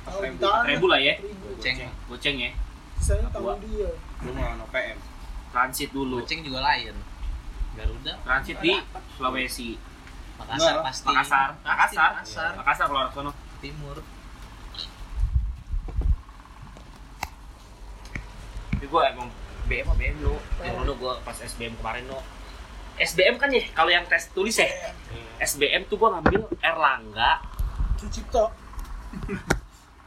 Tahu 0.00 0.18
Ribu, 0.24 0.46
ribu 0.46 0.86
lah 0.88 1.00
ya. 1.02 1.14
Goceng. 1.18 1.90
Goceng 2.06 2.36
ya, 2.38 2.50
Papua. 3.02 3.28
tanggung 3.34 3.60
dia. 3.66 3.90
Lu 4.22 4.30
mau 4.30 4.54
no 4.54 4.64
PM 4.70 5.09
transit 5.50 5.90
dulu. 5.90 6.22
Goceng 6.22 6.42
juga 6.46 6.62
lain. 6.62 6.94
Garuda, 7.70 8.12
Transit 8.26 8.58
di 8.58 8.74
Sulawesi, 9.14 9.78
Makassar 10.34 10.58
Enggak, 10.58 10.84
pasti. 10.84 11.06
Makassar, 11.06 11.48
Makassar, 11.62 12.10
Makassar. 12.18 12.52
Makassar 12.58 12.86
orang 12.90 13.12
sono. 13.14 13.30
Timur. 13.62 13.96
Tapi 18.74 18.86
gue 18.88 19.02
emang 19.12 19.28
BM 19.68 19.86
apa 19.86 19.94
BM 19.94 20.16
lo? 20.24 20.34
Yang 20.64 20.74
dulu 20.82 20.92
gue 20.98 21.12
pas 21.22 21.36
SBM 21.36 21.76
kemarin 21.78 22.04
lo. 22.10 22.20
SBM 23.00 23.36
kan 23.38 23.48
ya, 23.52 23.64
kalau 23.70 23.92
yang 23.92 24.04
tes 24.08 24.32
tulis 24.34 24.56
ya. 24.58 24.66
SBM 25.38 25.86
tuh 25.86 26.00
gue 26.00 26.08
ngambil 26.10 26.48
Erlangga. 26.58 27.44
Sucipto 28.00 28.48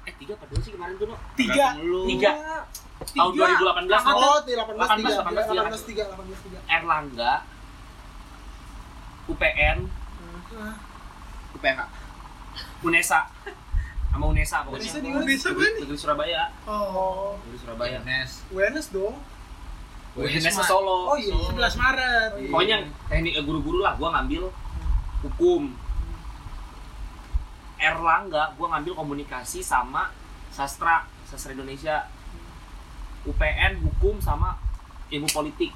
Eh 0.04 0.14
tiga 0.20 0.34
apa 0.36 0.46
dua 0.50 0.60
sih 0.60 0.72
kemarin 0.74 0.98
tuh 0.98 1.08
lo? 1.14 1.16
Tiga. 1.38 1.78
Tiga. 1.80 2.32
Tahun 3.12 3.32
2018 3.36 3.60
lo. 3.60 3.72
Oh, 4.24 4.40
di 4.48 4.54
18 4.56 5.00
tiga, 5.04 5.12
18, 5.28 5.52
18 5.52 5.90
tiga, 5.90 6.04
18 6.16 6.46
tiga. 6.48 6.60
Erlangga. 6.72 7.34
UPN, 9.24 9.88
UPH 11.56 11.80
Unesa. 12.84 13.32
Sama 14.12 14.26
Unesa 14.30 14.68
pokoknya. 14.68 14.84
Unesa 14.84 15.00
di? 15.00 15.10
Unesa? 15.16 15.48
Negeri 15.56 15.96
Surabaya. 15.96 16.52
Oh, 16.68 17.40
Negeri 17.48 17.60
Surabaya. 17.64 17.98
Nes. 18.04 18.44
UNS 18.52 18.88
dong. 18.92 19.16
Unesa 20.20 20.62
Solo. 20.68 21.16
Oh 21.16 21.18
iya. 21.18 21.34
11 21.34 21.56
Maret. 21.56 22.32
Oh, 22.36 22.40
iya. 22.44 22.52
Pokoknya 22.52 22.78
teknik 23.08 23.34
guru-guru 23.48 23.80
lah, 23.80 23.96
gua 23.96 24.12
ngambil 24.20 24.52
hukum. 25.24 25.72
Erlangga, 27.80 28.54
gua 28.60 28.76
ngambil 28.76 28.94
komunikasi 29.00 29.64
sama 29.64 30.12
sastra, 30.52 31.08
sastra 31.26 31.56
Indonesia. 31.56 32.12
UPN 33.24 33.80
hukum 33.82 34.20
sama 34.20 34.60
ilmu 35.10 35.28
politik. 35.32 35.72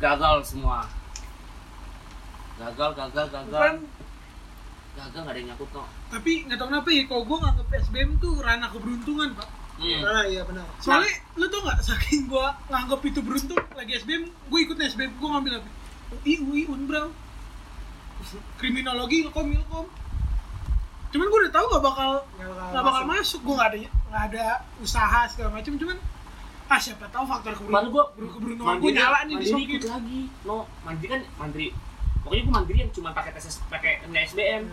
Gagal 0.00 0.36
semua. 0.44 0.88
Gagal, 2.56 2.90
gagal, 2.96 3.26
gagal. 3.28 3.52
Bukan, 3.52 3.76
Gagal 4.90 5.20
gak 5.22 5.32
ada 5.32 5.38
yang 5.38 5.48
nyangkut 5.54 5.70
kok. 5.70 5.86
tapi 6.10 6.44
nggak 6.44 6.58
tahu 6.58 6.68
kenapa 6.68 6.88
ya, 6.90 7.02
kalau 7.06 7.22
gue 7.22 7.38
nganggep 7.38 7.68
SBM 7.78 8.10
tuh 8.18 8.34
ranah 8.42 8.68
keberuntungan, 8.74 9.28
Pak. 9.38 9.48
Hmm. 9.80 10.00
Nah, 10.02 10.24
iya 10.28 10.42
benar. 10.44 10.66
Soalnya, 10.82 11.14
lu 11.38 11.46
tau 11.48 11.62
nggak, 11.62 11.78
saking 11.80 12.26
gue 12.28 12.46
nganggep 12.68 13.00
itu 13.06 13.20
beruntung, 13.22 13.62
lagi 13.72 13.92
SBM, 13.96 14.24
gue 14.28 14.58
ikut 14.60 14.76
SBM, 14.76 15.12
gue 15.16 15.28
ngambil 15.30 15.52
apa? 15.62 15.68
UI, 16.20 16.34
UI, 16.42 16.62
Unbrau. 16.68 17.08
Kriminologi, 18.60 19.24
Ilkom, 19.24 19.46
Ilkom. 19.56 19.86
Cuman 21.10 21.26
gue 21.26 21.38
udah 21.40 21.52
tahu 21.52 21.66
gak 21.68 21.84
bakal 21.84 22.10
nggak 22.70 22.84
bakal 22.84 23.02
masuk, 23.04 23.40
gue 23.42 23.54
nggak 23.54 23.68
ada 23.68 23.78
nggak 23.82 24.24
ada 24.30 24.44
usaha 24.78 25.20
segala 25.26 25.50
macam, 25.52 25.74
cuman 25.74 25.96
ah 26.66 26.78
siapa 26.78 27.02
tahu 27.10 27.26
faktor 27.26 27.52
keberuntungan, 27.52 27.90
gua 27.90 28.04
keberuntungan 28.14 28.74
gue 28.78 28.90
nyala 28.92 29.18
nih 29.20 29.34
mandiri 29.34 29.50
disokin. 29.50 29.74
ikut 29.74 29.90
lagi. 29.90 30.20
No, 30.44 30.56
mandiri 30.80 31.08
kan 31.10 31.22
mandiri. 31.36 31.68
Pokoknya 32.20 32.42
gue 32.42 32.54
mandiri 32.54 32.78
yang 32.78 32.92
cuma 32.92 33.10
pakai 33.10 33.30
tes 33.32 33.58
pakai 33.66 33.92
SBM. 34.06 34.64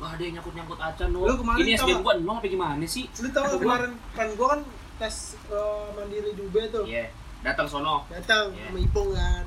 Wah, 0.00 0.10
ada 0.10 0.22
yang 0.22 0.34
nyangkut-nyangkut 0.34 0.80
acan 0.80 1.08
no. 1.12 1.22
Lu 1.22 1.34
kemarin 1.36 1.60
Ini 1.60 1.72
SBM 1.76 1.92
gak? 1.92 2.02
gua 2.02 2.14
nol 2.18 2.34
apa 2.34 2.48
gimana 2.48 2.84
sih? 2.84 3.04
Lu 3.20 3.28
tau 3.30 3.44
gak 3.46 3.60
kemarin 3.60 3.90
kan 4.10 4.28
gua 4.34 4.46
kan 4.50 4.60
tes 4.98 5.14
eh, 5.46 5.86
mandiri 5.94 6.30
di 6.32 6.42
UB 6.42 6.56
tuh. 6.66 6.82
Iya, 6.82 7.14
datang 7.40 7.66
sono. 7.68 8.08
Datang 8.08 8.50
Iya. 8.50 8.66
sama 8.66 8.78
Ipong 8.80 9.10
kan. 9.12 9.44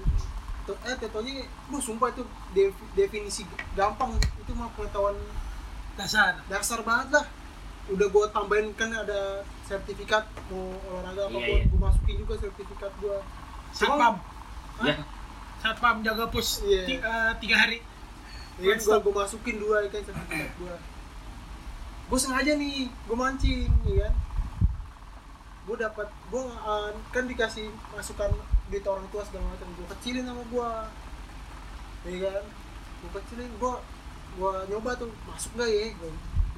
Tuh, 0.64 0.78
eh 0.80 0.96
tetonya, 0.96 1.34
lu 1.68 1.78
sumpah 1.78 2.08
itu 2.08 2.24
defi- 2.54 2.92
definisi 2.96 3.44
gampang 3.74 4.16
itu 4.16 4.52
mah 4.56 4.72
pengetahuan 4.72 5.18
Dasar. 5.94 6.42
dasar 6.48 6.80
banget 6.82 7.10
lah. 7.14 7.26
Udah 7.86 8.08
gua 8.08 8.26
tambahin 8.30 8.72
kan 8.74 8.90
ada 8.90 9.44
sertifikat 9.64 10.24
mau 10.48 10.72
olahraga 10.88 11.28
apa 11.28 11.36
Iya, 11.36 11.46
gua, 11.46 11.58
iya. 11.60 11.66
gua 11.68 11.80
masukin 11.88 12.16
juga 12.18 12.34
sertifikat 12.40 12.92
gua. 12.98 13.18
Satpam. 13.70 14.16
Ya. 14.82 14.96
Satpam 15.60 15.96
jaga 16.02 16.26
pos 16.28 16.64
Iya. 16.64 16.84
ti- 16.86 17.04
eh, 17.04 17.32
tiga 17.40 17.56
hari. 17.58 17.78
Iya, 18.58 18.74
gua, 18.80 18.98
gua 19.00 19.14
masukin 19.22 19.56
dua 19.58 19.84
ya 19.84 19.90
kan 19.90 20.02
sertifikat 20.04 20.52
gua. 20.58 20.76
Gua 22.04 22.20
sengaja 22.20 22.54
nih, 22.56 22.88
gua 23.06 23.18
mancing, 23.20 23.70
ya 23.84 24.08
kan. 24.08 24.14
Gua 25.64 25.76
dapat, 25.78 26.08
gua 26.28 26.44
uh, 26.60 26.90
kan 27.10 27.24
dikasih 27.24 27.68
masukan 27.90 28.32
duit 28.68 28.84
orang 28.84 29.08
tua 29.08 29.24
segala 29.24 29.48
macam, 29.48 29.68
gua 29.76 29.88
kecilin 29.94 30.24
sama 30.24 30.44
gua, 30.48 30.70
ya 32.04 32.18
kan. 32.32 32.44
Gua 33.00 33.10
kecilin, 33.18 33.52
gua 33.58 33.74
gua 34.34 34.66
nyoba 34.66 34.92
tuh 34.96 35.10
masuk 35.24 35.52
gak 35.56 35.68
ya, 35.68 35.94
gua, 35.96 36.10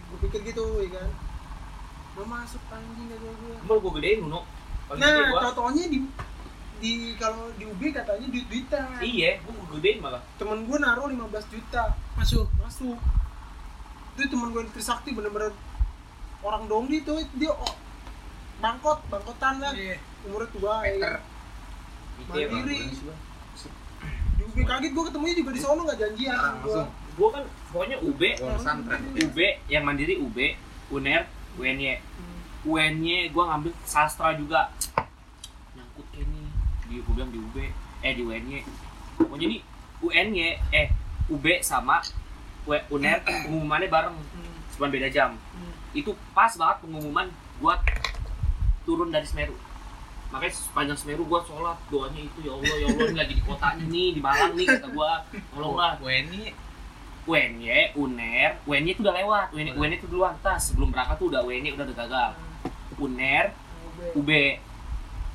gua 0.06 0.18
pikir 0.22 0.42
gitu, 0.46 0.64
ya 0.80 0.90
kan. 0.94 1.10
Gua 2.14 2.26
masuk 2.26 2.62
anjing 2.68 3.08
gak 3.08 3.20
gua. 3.20 3.56
Mau 3.64 3.78
gua 3.80 3.92
gedein 3.96 4.20
Nuno. 4.22 4.42
Paling 4.86 5.00
gede 5.00 5.12
Nah, 5.14 5.28
gua. 5.30 5.40
contohnya 5.50 5.84
di 5.86 6.00
di 6.76 6.92
kalau 7.16 7.48
di 7.54 7.64
UB 7.64 7.82
katanya 7.90 8.28
duit 8.28 8.46
duitan. 8.46 8.86
Iya, 9.00 9.40
gua 9.42 9.54
gua 9.56 9.68
gedein 9.74 9.98
malah. 10.00 10.22
Temen 10.36 10.64
gua 10.64 10.78
naruh 10.78 11.08
15 11.08 11.20
juta 11.50 11.84
Masuk. 12.16 12.48
masuk 12.58 12.96
itu 14.16 14.32
teman 14.32 14.48
gue 14.50 14.64
di 14.64 14.72
Trisakti 14.72 15.12
bener-bener 15.12 15.52
orang 16.40 16.72
dongdi 16.72 17.04
tuh 17.04 17.20
dia 17.36 17.52
oh, 17.52 17.76
bangkot 18.58 19.04
bangkotan 19.06 19.60
lah 19.60 19.76
Iya. 19.76 20.00
umurnya 20.24 20.48
tua 20.50 20.76
ya 20.82 20.96
kan. 20.96 21.20
Gitu 22.16 22.32
ya, 22.32 22.48
Mandiri. 22.48 22.80
Di 24.36 24.42
UB 24.42 24.56
kaget 24.58 24.92
gue 24.92 25.04
ketemunya 25.04 25.36
juga 25.36 25.52
di 25.52 25.60
sono 25.60 25.84
nggak 25.84 26.00
janjian 26.00 26.32
Ah, 26.32 26.56
gua. 26.64 26.88
Gua 27.16 27.28
kan 27.32 27.44
pokoknya 27.72 27.98
UB. 28.04 28.22
UB 29.24 29.38
yang 29.72 29.84
mandiri 29.88 30.20
UB, 30.20 30.38
UNER, 30.92 31.24
UNY. 31.56 31.96
UNY 32.68 33.32
gua 33.32 33.56
ngambil 33.56 33.72
sastra 33.88 34.36
juga. 34.36 34.74
Nyangkut 35.76 36.06
kayak 36.12 36.28
nih. 36.28 36.48
Di 36.92 36.94
gua 37.08 37.14
bilang 37.16 37.32
di 37.32 37.40
UB, 37.40 37.58
eh 38.04 38.14
di 38.14 38.22
UNY. 38.22 38.60
Pokoknya 39.16 39.48
nih 39.48 39.62
UNY 40.04 40.60
eh 40.76 40.88
UB 41.32 41.46
sama 41.64 42.04
UNER 42.68 43.24
pengumumannya 43.24 43.88
bareng. 43.88 44.18
Hmm. 44.18 44.56
Cuma 44.76 44.92
beda 44.92 45.08
jam. 45.08 45.40
Itu 45.96 46.20
pas 46.36 46.52
banget 46.60 46.84
pengumuman 46.84 47.32
gua 47.64 47.80
turun 48.84 49.08
dari 49.08 49.24
Semeru. 49.24 49.56
Makanya 50.36 50.52
sepanjang 50.52 51.00
Semeru 51.00 51.24
gua 51.24 51.40
sholat 51.48 51.80
doanya 51.88 52.20
itu 52.20 52.44
ya 52.44 52.52
Allah 52.52 52.76
ya 52.76 52.88
Allah 52.92 53.08
ini 53.08 53.18
lagi 53.24 53.34
di 53.40 53.44
kotanya 53.46 53.86
nih 53.88 54.08
di 54.12 54.20
Malang 54.20 54.54
nih 54.60 54.68
kata 54.68 54.88
gua 54.92 55.24
tolonglah 55.54 55.96
WNI 56.04 56.65
UNY, 57.26 57.98
UNER, 57.98 58.62
UNY 58.70 58.90
itu 58.94 59.02
udah 59.02 59.16
lewat, 59.18 59.48
UNY, 59.58 59.74
UNY 59.74 59.96
itu 59.98 60.06
duluan 60.06 60.38
tas 60.46 60.70
sebelum 60.70 60.94
berangkat 60.94 61.18
tuh 61.18 61.28
udah 61.34 61.42
UNY 61.42 61.74
udah 61.74 61.86
udah 61.90 61.98
gagal. 61.98 62.32
UNER, 63.02 63.46
UB 64.14 64.30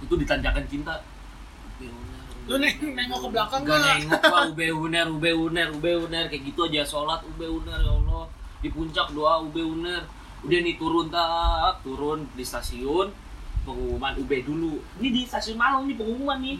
itu 0.01 0.15
ditanjakan 0.17 0.65
cinta. 0.71 1.03
Lu 2.49 2.57
neng 2.57 2.73
nengok 2.83 3.19
ke 3.21 3.29
belakang 3.31 3.63
Gak 3.63 3.79
nengok 3.79 4.23
lah 4.23 4.45
UB 4.51 4.61
UNER, 4.61 5.07
UB 5.13 5.25
UNER, 5.29 5.69
UB 5.77 5.87
UNER 6.09 6.25
kayak 6.31 6.43
gitu 6.47 6.67
aja 6.67 6.83
sholat 6.87 7.21
UB 7.27 7.41
UNER 7.43 7.79
ya 7.79 7.93
Allah 7.93 8.25
di 8.61 8.69
puncak 8.71 9.13
doa 9.13 9.43
UB 9.45 9.57
UNER. 9.57 10.03
Udah 10.41 10.59
nih 10.65 10.75
turun 10.81 11.13
tak 11.13 11.85
turun 11.85 12.25
di 12.33 12.45
stasiun 12.47 13.13
pengumuman 13.67 14.17
UB 14.17 14.31
dulu. 14.47 14.81
Ini 15.03 15.09
di 15.13 15.23
stasiun 15.29 15.59
Malang 15.61 15.85
nih 15.85 15.97
pengumuman 16.01 16.39
nih. 16.41 16.59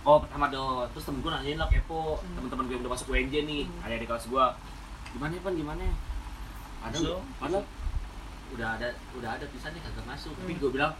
Oh 0.00 0.16
pertama 0.16 0.48
dong, 0.48 0.88
terus 0.96 1.04
temen 1.04 1.20
gue 1.20 1.28
nanyain 1.28 1.58
lah 1.60 1.68
kepo. 1.68 2.16
Temen-temen 2.32 2.64
gue 2.64 2.74
yang 2.80 2.82
udah 2.88 2.92
masuk 2.96 3.12
UNJ 3.12 3.34
nih, 3.44 3.62
ada 3.84 3.94
di 4.00 4.06
kelas 4.08 4.26
gue 4.32 4.44
gimana 5.10 5.34
ya 5.34 5.42
pan 5.42 5.54
gimana? 5.58 5.82
Ya? 5.82 5.94
ada 6.80 6.96
Masuk. 6.96 7.20
padahal 7.36 7.64
udah 8.56 8.68
ada 8.80 8.88
udah 9.18 9.30
ada 9.36 9.44
tulisannya 9.44 9.80
kagak 9.84 10.06
masuk. 10.08 10.32
Tapi 10.32 10.52
gue 10.56 10.70
bilang 10.72 10.92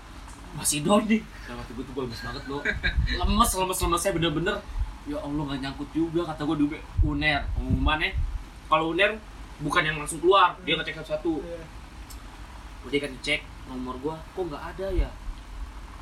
masih 0.52 0.84
dong 0.84 1.08
nih. 1.08 1.24
Sama 1.48 1.64
waktu 1.64 1.72
gue 1.72 1.84
tuh 1.88 1.94
lemes 1.96 2.20
banget 2.20 2.42
lo 2.50 2.58
lemes 3.08 3.50
lemes 3.56 3.78
lemesnya 3.80 4.12
bener-bener 4.12 4.56
ya 5.08 5.16
Allah 5.16 5.42
nggak 5.48 5.60
nyangkut 5.64 5.88
juga 5.96 6.20
kata 6.28 6.44
gue 6.44 6.56
dulu 6.60 6.76
uner 7.16 7.40
pengumumannya 7.56 8.12
kalau 8.68 8.92
uner 8.92 9.16
bukan 9.64 9.82
yang 9.82 9.96
langsung 9.96 10.20
keluar 10.20 10.52
dia 10.68 10.76
ngecek 10.76 11.00
satu-satu. 11.00 11.40
Iya. 11.40 11.64
udah 12.80 13.00
kan 13.00 13.12
cek 13.24 13.40
nomor 13.72 13.96
gue 13.96 14.14
kok 14.14 14.42
nggak 14.44 14.64
ada 14.76 14.86
ya? 14.92 15.10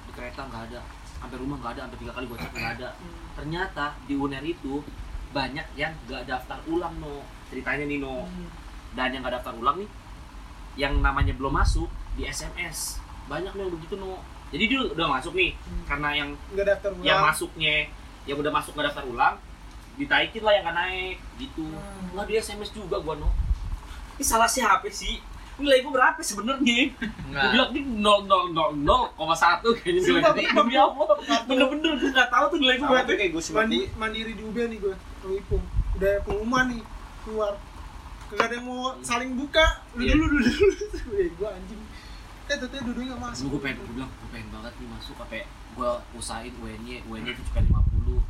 Di 0.09 0.13
kereta 0.19 0.43
nggak 0.51 0.63
ada 0.75 0.81
sampai 1.19 1.37
rumah 1.37 1.57
nggak 1.59 1.73
ada 1.75 1.81
sampai 1.85 1.99
tiga 1.99 2.13
kali 2.13 2.25
gue 2.27 2.39
cek 2.39 2.53
nggak 2.53 2.73
ada. 2.79 2.89
Ternyata 3.35 3.85
di 4.05 4.15
uner 4.15 4.43
itu 4.43 4.75
banyak 5.29 5.67
yang 5.75 5.93
nggak 6.05 6.23
daftar 6.25 6.59
ulang 6.67 6.95
no. 6.99 7.23
Ceritanya 7.49 7.85
nih 7.85 7.99
no. 7.99 8.25
Hmm. 8.25 8.49
dan 8.97 9.13
yang 9.13 9.21
nggak 9.21 9.37
daftar 9.37 9.53
ulang 9.55 9.77
nih 9.79 9.91
yang 10.75 10.95
namanya 10.99 11.35
belum 11.35 11.53
masuk 11.53 11.87
di 12.15 12.25
SMS 12.25 12.97
banyak 13.27 13.53
nih 13.53 13.63
yang 13.63 13.73
begitu 13.73 13.95
no. 13.95 14.19
Jadi 14.49 14.65
dia 14.65 14.81
udah 14.81 15.07
masuk 15.11 15.33
nih 15.35 15.53
Hmm. 15.55 15.85
karena 15.85 16.09
yang 16.15 16.29
nggak 16.53 16.67
daftar 16.67 16.91
ulang. 16.91 17.05
yang 17.05 17.21
masuknya 17.21 17.75
yang 18.25 18.37
udah 18.37 18.53
masuk 18.53 18.73
nggak 18.73 18.89
daftar 18.89 19.05
ulang 19.05 19.37
ditaikin 19.99 20.41
lah 20.41 20.53
yang 20.55 20.65
nggak 20.65 20.79
naik 20.79 21.17
gitu. 21.37 21.67
Hmm. 21.67 22.15
nggak 22.15 22.27
di 22.27 22.35
SMS 22.39 22.71
juga 22.71 22.97
gua 22.99 23.15
no. 23.15 23.29
Ini 24.17 24.25
salah 24.25 24.49
siapa 24.49 24.89
sih 24.89 25.21
nilai 25.61 25.81
gua 25.81 25.93
berapa 25.95 26.21
sebenarnya? 26.21 26.79
Gua 27.29 27.49
bilang 27.51 27.69
ini 27.73 27.81
nol 27.99 28.21
nol 28.25 28.45
nol 28.51 28.71
nol 28.75 29.03
koma 29.13 29.35
satu 29.35 29.75
kayaknya 29.75 30.01
nilai. 30.03 30.23
Gua 30.23 30.33
demi 30.57 30.75
Allah. 30.75 31.07
bener-bener 31.45 31.93
gua 31.95 32.11
nggak 32.11 32.29
tahu 32.29 32.45
tuh 32.49 32.59
nilai 32.59 32.77
Sama 32.77 32.91
berapa. 32.91 33.05
tuh 33.05 33.15
kayak 33.15 33.31
gue 33.31 33.43
Mandi, 33.51 33.81
mandiri 33.95 34.33
di 34.33 34.43
UB 34.43 34.57
nih 34.57 34.79
gue 34.79 34.95
kalau 35.19 35.35
Ipung 35.35 35.65
udah 35.95 36.13
pengumuman 36.23 36.65
nih 36.71 36.83
keluar. 37.23 37.53
Kagak 38.29 38.45
ada 38.45 38.55
yang 38.55 38.67
mau 38.67 38.81
saling 39.01 39.33
buka. 39.35 39.67
Lu 39.95 40.01
Iya. 40.01 40.13
dulu 40.15 40.27
dulu 40.29 40.45
dulu. 40.45 40.75
Eh 41.19 41.29
gue 41.33 41.49
anjing. 41.49 41.81
Eh 42.45 42.57
teteh 42.57 42.81
duduknya 42.81 43.07
nggak 43.13 43.23
masuk. 43.25 43.45
Gue 43.49 43.61
pengen, 43.61 43.77
gue 43.83 43.95
bilang, 43.95 44.11
gue 44.11 44.29
pengen 44.31 44.49
banget 44.51 44.73
nih 44.77 44.89
masuk 44.89 45.15
sampai 45.17 45.41
gue 45.49 45.91
usahain 46.15 46.55
UNY, 46.55 47.05
UNY 47.05 47.31
itu 47.31 47.43
cuma 47.47 47.81
50 47.85 48.21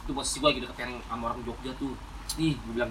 Itu 0.00 0.10
posisi 0.10 0.36
gue 0.38 0.48
lagi 0.48 0.60
deket 0.62 0.78
yang 0.80 0.94
sama 1.04 1.22
orang 1.28 1.40
Jogja 1.42 1.72
tuh. 1.76 1.94
Nih, 2.34 2.54
gue 2.56 2.72
bilang, 2.72 2.90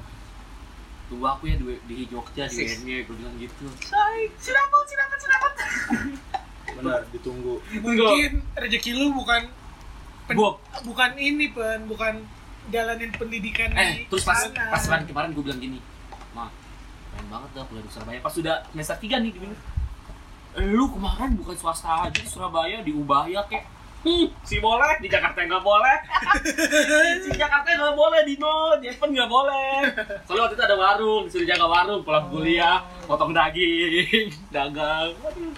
tunggu 1.09 1.25
aku 1.27 1.43
ya 1.43 1.55
di, 1.55 1.65
di 1.83 2.05
Jogja, 2.05 2.45
di. 2.45 2.63
UNY, 2.79 3.01
gue 3.01 3.15
bilang 3.15 3.35
gitu 3.35 3.65
Say, 3.81 4.29
silakan, 4.37 4.83
silakan, 4.85 5.17
silakan. 5.17 5.53
benar 6.71 7.01
ditunggu 7.09 7.57
Mungkin 7.75 8.31
rezeki 8.55 8.91
lu 8.93 9.09
bukan 9.11 9.41
pen- 10.25 10.37
Bob. 10.37 10.61
bukan 10.81 11.11
ini 11.15 11.49
pen, 11.49 11.83
bukan 11.83 12.21
jalanin 12.67 13.09
pendidikan 13.11 13.73
Eh, 13.73 13.85
di 13.95 14.07
terus 14.07 14.21
pas, 14.23 14.37
sana. 14.39 14.69
pas 14.69 14.77
kemarin, 14.79 15.05
kemarin 15.05 15.29
gue 15.31 15.43
bilang 15.43 15.57
gini 15.59 15.79
Ma, 16.29 16.45
pengen 17.09 17.25
banget 17.27 17.49
dah 17.51 17.63
kuliah 17.65 17.81
di 17.81 17.89
Surabaya 17.89 18.19
Pas 18.19 18.29
sudah 18.29 18.61
semester 18.69 18.97
3 18.99 19.17
nih, 19.19 19.31
gini 19.33 19.47
Lu 20.63 20.85
kemarin 20.89 21.33
bukan 21.35 21.55
swasta 21.55 22.05
aja 22.05 22.13
di 22.15 22.25
Surabaya, 22.25 22.79
di 22.79 22.91
Ubaya 22.91 23.41
kek 23.43 23.65
Hmm, 23.65 23.78
si 24.47 24.55
boleh, 24.63 24.95
di 25.03 25.07
Jakarta 25.11 25.43
nggak 25.43 25.63
boleh. 25.63 25.97
Si 27.25 27.29
Jakarta 27.35 27.67
nggak 27.67 27.95
boleh, 27.99 28.21
Dino, 28.23 28.79
Jepen 28.79 29.11
nggak 29.11 29.27
boleh. 29.27 29.91
Soalnya 30.23 30.41
waktu 30.47 30.55
itu 30.55 30.63
ada 30.63 30.77
warung, 30.79 31.21
disuruh 31.27 31.47
jaga 31.47 31.65
warung, 31.67 32.01
pulang 32.07 32.25
kuliah, 32.31 32.79
potong 33.03 33.35
daging, 33.35 34.31
dagang. 34.55 35.11
Waduh, 35.19 35.51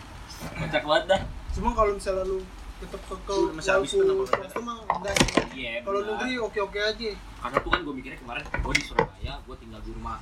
kocak 0.58 0.84
banget 0.86 1.04
dah. 1.06 1.22
Cuma 1.54 1.70
kalau 1.78 1.92
misalnya 1.94 2.26
lu 2.26 2.42
tetap 2.82 2.98
ke 3.06 3.14
ke 3.14 3.36
masih 3.54 3.78
habis 3.78 3.94
swasta 3.94 4.58
mah 4.66 4.82
enggak 4.90 5.14
Iya, 5.54 5.86
kalau 5.86 6.02
negeri 6.02 6.42
oke 6.42 6.60
oke 6.66 6.80
aja. 6.82 7.10
Karena 7.14 7.58
tuh 7.62 7.70
kan 7.70 7.80
gue 7.86 7.94
mikirnya 7.94 8.18
kemarin 8.18 8.42
gue 8.42 8.74
di 8.74 8.84
Surabaya 8.86 9.34
gue 9.46 9.56
tinggal 9.62 9.82
di 9.86 9.92
rumah 9.94 10.18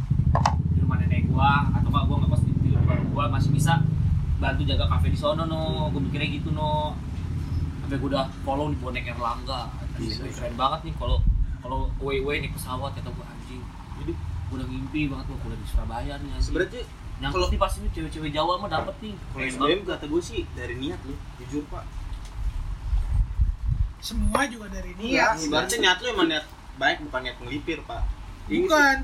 di 0.76 0.80
rumah 0.84 0.98
nenek 1.00 1.24
gue 1.24 1.52
atau 1.80 1.88
kalau 1.88 2.06
gue 2.12 2.18
nggak 2.20 2.40
di, 2.44 2.52
di 2.68 2.70
rumah 2.76 3.00
gue 3.00 3.24
masih 3.32 3.52
bisa 3.56 3.80
bantu 4.44 4.68
jaga 4.68 4.92
kafe 4.92 5.08
di 5.08 5.20
sono 5.20 5.48
no. 5.48 5.88
Gue 5.96 6.04
mikirnya 6.04 6.28
gitu 6.36 6.52
no 6.52 7.00
sampai 7.90 7.98
gue 7.98 8.10
udah 8.12 8.30
follow 8.46 8.70
di 8.70 8.78
bonek 8.78 9.02
Erlangga 9.04 9.74
Bisa. 9.98 10.22
Anjing, 10.22 10.30
keren 10.32 10.54
banget 10.54 10.80
nih 10.86 10.94
kalau 10.94 11.18
kalau 11.60 11.90
way 11.98 12.22
way 12.22 12.38
naik 12.38 12.54
pesawat 12.54 12.94
kata 12.94 13.10
gue 13.10 13.26
anjing 13.26 13.62
jadi 13.98 14.14
gue 14.14 14.56
udah 14.56 14.68
mimpi 14.70 15.10
banget 15.10 15.26
gue 15.26 15.38
kuliah 15.42 15.58
di 15.58 15.66
Surabaya 15.66 16.14
nih 16.16 16.30
anjing 16.30 16.46
sebenarnya 16.46 16.82
yang 17.18 17.32
kalau 17.34 17.50
pas 17.50 17.74
ini 17.76 17.90
cewek-cewek 17.90 18.30
Jawa 18.30 18.54
mah 18.56 18.70
dapet 18.70 18.94
nih 19.02 19.16
kalau 19.34 19.42
SBM 19.44 19.80
kata 19.84 20.06
gue 20.06 20.22
sih 20.22 20.46
dari 20.54 20.78
niat 20.78 21.02
lu 21.02 21.18
jujur 21.42 21.66
pak 21.66 21.82
Semua 24.00 24.46
juga 24.46 24.70
dari 24.70 24.94
Iya, 24.96 25.34
niat. 25.34 25.44
ibaratnya 25.44 25.78
niat 25.82 25.98
lu 25.98 26.08
emang 26.10 26.28
niat 26.30 26.46
baik 26.78 26.98
bukan 27.04 27.20
niat 27.20 27.38
ngelipir 27.42 27.82
pak 27.84 28.06
Bukan. 28.48 28.98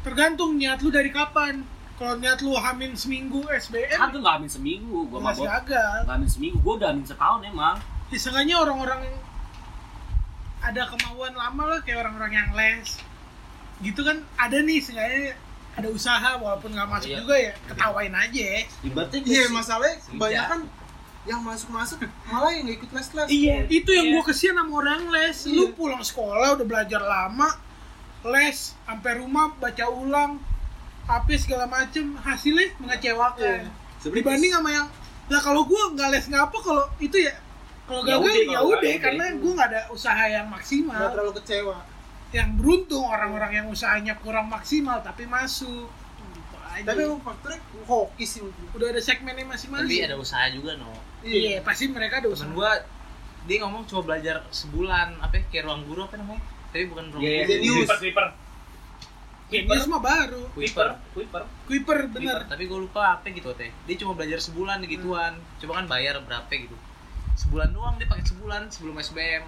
Tergantung 0.00 0.56
niat 0.56 0.80
lu 0.80 0.88
dari 0.88 1.08
kapan. 1.08 1.60
Kalau 1.94 2.16
niat 2.16 2.40
lu 2.40 2.52
hamin 2.52 2.92
seminggu 2.92 3.44
SBM, 3.46 3.92
kan 3.94 4.08
tuh 4.08 4.18
nggak 4.18 4.36
amin 4.40 4.48
seminggu 4.48 5.04
gue 5.06 5.18
mah 5.18 5.30
masih 5.30 5.44
gagal. 5.46 5.96
nggak 6.04 6.16
amin 6.16 6.30
seminggu 6.30 6.56
gue 6.58 6.74
udah 6.74 6.88
amin 6.90 7.04
setahun 7.04 7.44
emang 7.44 7.76
Ya, 8.10 8.18
seenggaknya 8.18 8.58
orang-orang 8.58 9.06
ada 10.60 10.82
kemauan 10.84 11.32
lama 11.32 11.62
lah 11.66 11.78
kayak 11.80 11.98
orang-orang 12.00 12.32
yang 12.34 12.50
les 12.52 12.98
gitu 13.80 14.02
kan 14.02 14.20
ada 14.36 14.60
nih 14.60 14.76
seenggaknya 14.78 15.32
ada 15.72 15.88
usaha 15.88 16.36
walaupun 16.36 16.68
nggak 16.70 16.84
masuk 16.86 17.08
Iya. 17.08 17.18
juga 17.18 17.34
ya 17.38 17.52
ketawain 17.64 18.12
aja 18.12 18.44
ibaratnya 18.82 19.18
iya 19.24 19.44
masalahnya 19.48 19.96
kebanyakan 20.04 20.60
yang 21.22 21.40
masuk 21.40 21.68
masuk 21.70 21.98
malah 22.26 22.50
yang 22.50 22.66
nggak 22.66 22.76
ikut 22.76 22.90
les 22.92 23.08
les 23.14 23.28
iya 23.30 23.56
itu 23.70 23.88
yang 23.88 24.06
Iya. 24.06 24.12
gua 24.12 24.22
kesian 24.26 24.54
sama 24.54 24.72
orang 24.76 25.02
les 25.08 25.38
Iya. 25.40 25.54
lu 25.54 25.64
pulang 25.72 26.02
sekolah 26.02 26.48
udah 26.54 26.66
belajar 26.66 27.00
lama 27.00 27.48
les 28.26 28.58
sampai 28.76 29.12
rumah 29.16 29.54
baca 29.54 29.84
ulang 29.88 30.42
apa 31.06 31.30
segala 31.34 31.64
macem 31.64 32.18
hasilnya 32.18 32.76
mengecewakan 32.76 33.64
Iya. 33.64 34.10
dibanding 34.12 34.52
sama 34.52 34.68
yang 34.68 34.86
lah 35.26 35.40
kalau 35.40 35.64
gua 35.64 35.94
nggak 35.94 36.08
les 36.10 36.26
ngapa 36.26 36.58
kalau 36.58 36.84
itu 36.98 37.16
ya 37.16 37.32
kalau 37.90 38.02
Ya 38.06 38.14
gagal 38.14 38.22
udah, 38.22 38.34
ya 38.38 38.46
kalau 38.46 38.68
udah 38.70 38.80
gagal, 38.86 39.02
karena 39.02 39.24
ya. 39.26 39.34
gua 39.42 39.52
nggak 39.58 39.68
ada 39.74 39.80
usaha 39.90 40.24
yang 40.30 40.46
nggak 40.46 40.54
maksimal 40.54 41.02
terlalu 41.10 41.32
kecewa. 41.42 41.76
Yang 42.30 42.48
beruntung 42.62 43.04
orang-orang 43.10 43.52
yang 43.58 43.66
usahanya 43.66 44.14
kurang 44.22 44.46
maksimal 44.46 45.02
tapi 45.02 45.26
masuk. 45.26 45.90
Gitu 46.30 46.56
aja. 46.62 46.86
tapi 46.86 47.00
emang 47.02 47.22
faktornya 47.26 47.58
hoki 47.82 48.22
sih 48.22 48.38
gue. 48.46 48.54
udah 48.78 48.86
ada 48.94 49.02
segmennya 49.02 49.42
masing-masing. 49.42 49.90
Tapi 49.90 50.06
ada 50.06 50.14
usaha 50.14 50.46
juga 50.54 50.78
no. 50.78 50.94
Iya. 51.26 51.66
Pasti 51.66 51.90
mereka 51.90 52.22
ada 52.22 52.30
usaha. 52.30 52.46
temen 52.46 52.54
gua 52.54 52.70
dia 53.50 53.56
ngomong 53.64 53.82
cuma 53.88 54.00
belajar 54.06 54.46
sebulan 54.54 55.18
apa 55.18 55.34
ya, 55.34 55.42
kayak 55.50 55.64
ruang 55.66 55.82
guru 55.90 56.06
apa 56.06 56.14
namanya? 56.14 56.42
Tapi 56.70 56.84
bukan 56.86 57.04
ruang 57.10 57.22
Iya, 57.26 57.42
guru. 57.42 57.50
Genius. 57.50 57.88
Kuiper, 57.98 58.26
kuiper. 59.50 59.76
Mah 59.90 59.98
baru. 59.98 60.42
Kuiper, 60.54 60.88
kuiper. 61.10 61.42
Kuiper 61.66 61.98
Kuiper. 61.98 61.98
bener. 62.14 62.38
Tapi 62.46 62.70
gue 62.70 62.78
lupa 62.78 63.18
apa 63.18 63.26
gitu 63.26 63.50
teh. 63.58 63.74
Dia 63.90 63.96
cuma 63.98 64.14
belajar 64.14 64.38
sebulan 64.38 64.86
gituan. 64.86 65.34
Coba 65.58 65.82
kan 65.82 65.86
bayar 65.90 66.22
berapa 66.22 66.46
gitu 66.46 66.78
sebulan 67.40 67.72
doang 67.72 67.96
dia 67.96 68.04
pakai 68.04 68.24
sebulan 68.28 68.68
sebelum 68.68 69.00
SBM 69.00 69.44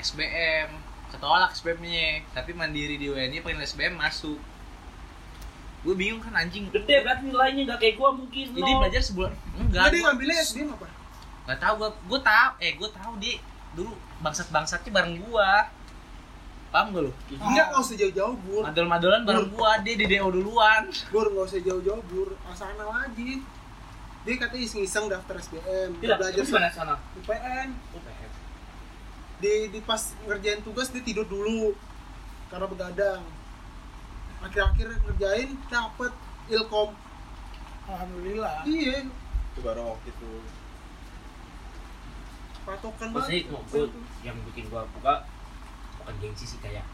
SBM 0.00 0.68
ketolak 1.12 1.52
SBM-nya 1.52 2.24
tapi 2.32 2.56
mandiri 2.56 2.96
di 2.96 3.12
UNY 3.12 3.44
pakai 3.44 3.60
SBM 3.68 4.00
masuk 4.00 4.40
gue 5.80 5.94
bingung 5.96 6.20
kan 6.20 6.32
anjing 6.36 6.68
Gede 6.72 7.04
berarti 7.04 7.22
nilainya 7.28 7.62
nggak 7.72 7.80
kayak 7.80 7.94
gua 7.96 8.12
mungkin. 8.12 8.52
jadi 8.52 8.70
belajar 8.76 9.02
sebulan 9.04 9.32
enggak 9.56 9.68
Nggak, 9.68 9.86
dia 9.92 10.00
ngambilnya 10.04 10.36
SBM 10.44 10.68
apa 10.76 10.86
nggak 11.48 11.58
tahu 11.60 11.74
gue 11.76 11.90
gue 12.08 12.20
tahu 12.20 12.50
eh 12.60 12.72
gue 12.76 12.88
tahu 12.92 13.12
dia 13.20 13.36
dulu 13.76 13.92
bangsat 14.20 14.48
bangsatnya 14.48 14.90
bareng 14.92 15.16
gua 15.24 15.68
Paham 16.70 16.94
gak 16.94 17.02
lu? 17.02 17.12
Enggak, 17.34 17.66
nggak 17.74 17.82
usah 17.82 17.96
jauh-jauh, 17.98 18.36
Bur. 18.46 18.62
Madol-madolan 18.62 19.26
bareng 19.26 19.50
gua, 19.50 19.82
dia 19.82 19.98
di 19.98 20.06
DO 20.06 20.30
duluan. 20.30 20.86
Bur, 21.10 21.26
nggak 21.26 21.46
usah 21.50 21.60
jauh-jauh, 21.66 21.98
Bur. 22.06 22.38
Asal 22.46 22.70
kenal 22.78 22.94
aja. 22.94 23.30
Dia 24.20 24.34
katanya 24.36 24.62
iseng-iseng 24.62 25.08
daftar 25.08 25.34
SBM, 25.40 25.96
Tidak, 25.96 26.16
belajar 26.20 26.36
terus 26.44 26.52
mana 26.52 26.68
sana? 26.68 26.94
UPN. 27.16 27.68
UPN. 27.72 28.30
Di, 29.40 29.52
di 29.72 29.80
pas 29.80 30.12
ngerjain 30.28 30.60
tugas 30.60 30.92
dia 30.92 31.00
tidur 31.00 31.24
dulu 31.24 31.72
karena 32.52 32.66
begadang. 32.68 33.22
Akhir-akhir 34.40 34.86
ngerjain 35.08 35.48
dapet 35.68 36.12
ilkom. 36.48 36.90
alhamdulillah 37.90 38.62
Iya, 38.62 39.02
itu 39.02 39.60
baru 39.66 39.98
waktu 39.98 40.14
itu 40.14 40.30
patokan 42.62 43.08
sih, 43.26 43.50
banget. 43.50 43.66
gue 43.66 43.84
yang 44.22 44.36
bikin 44.46 44.70
gue 44.70 44.82
buka 44.94 45.26
bukan 45.98 46.14
gengsi 46.22 46.46
sih 46.46 46.60
kayak 46.62 46.86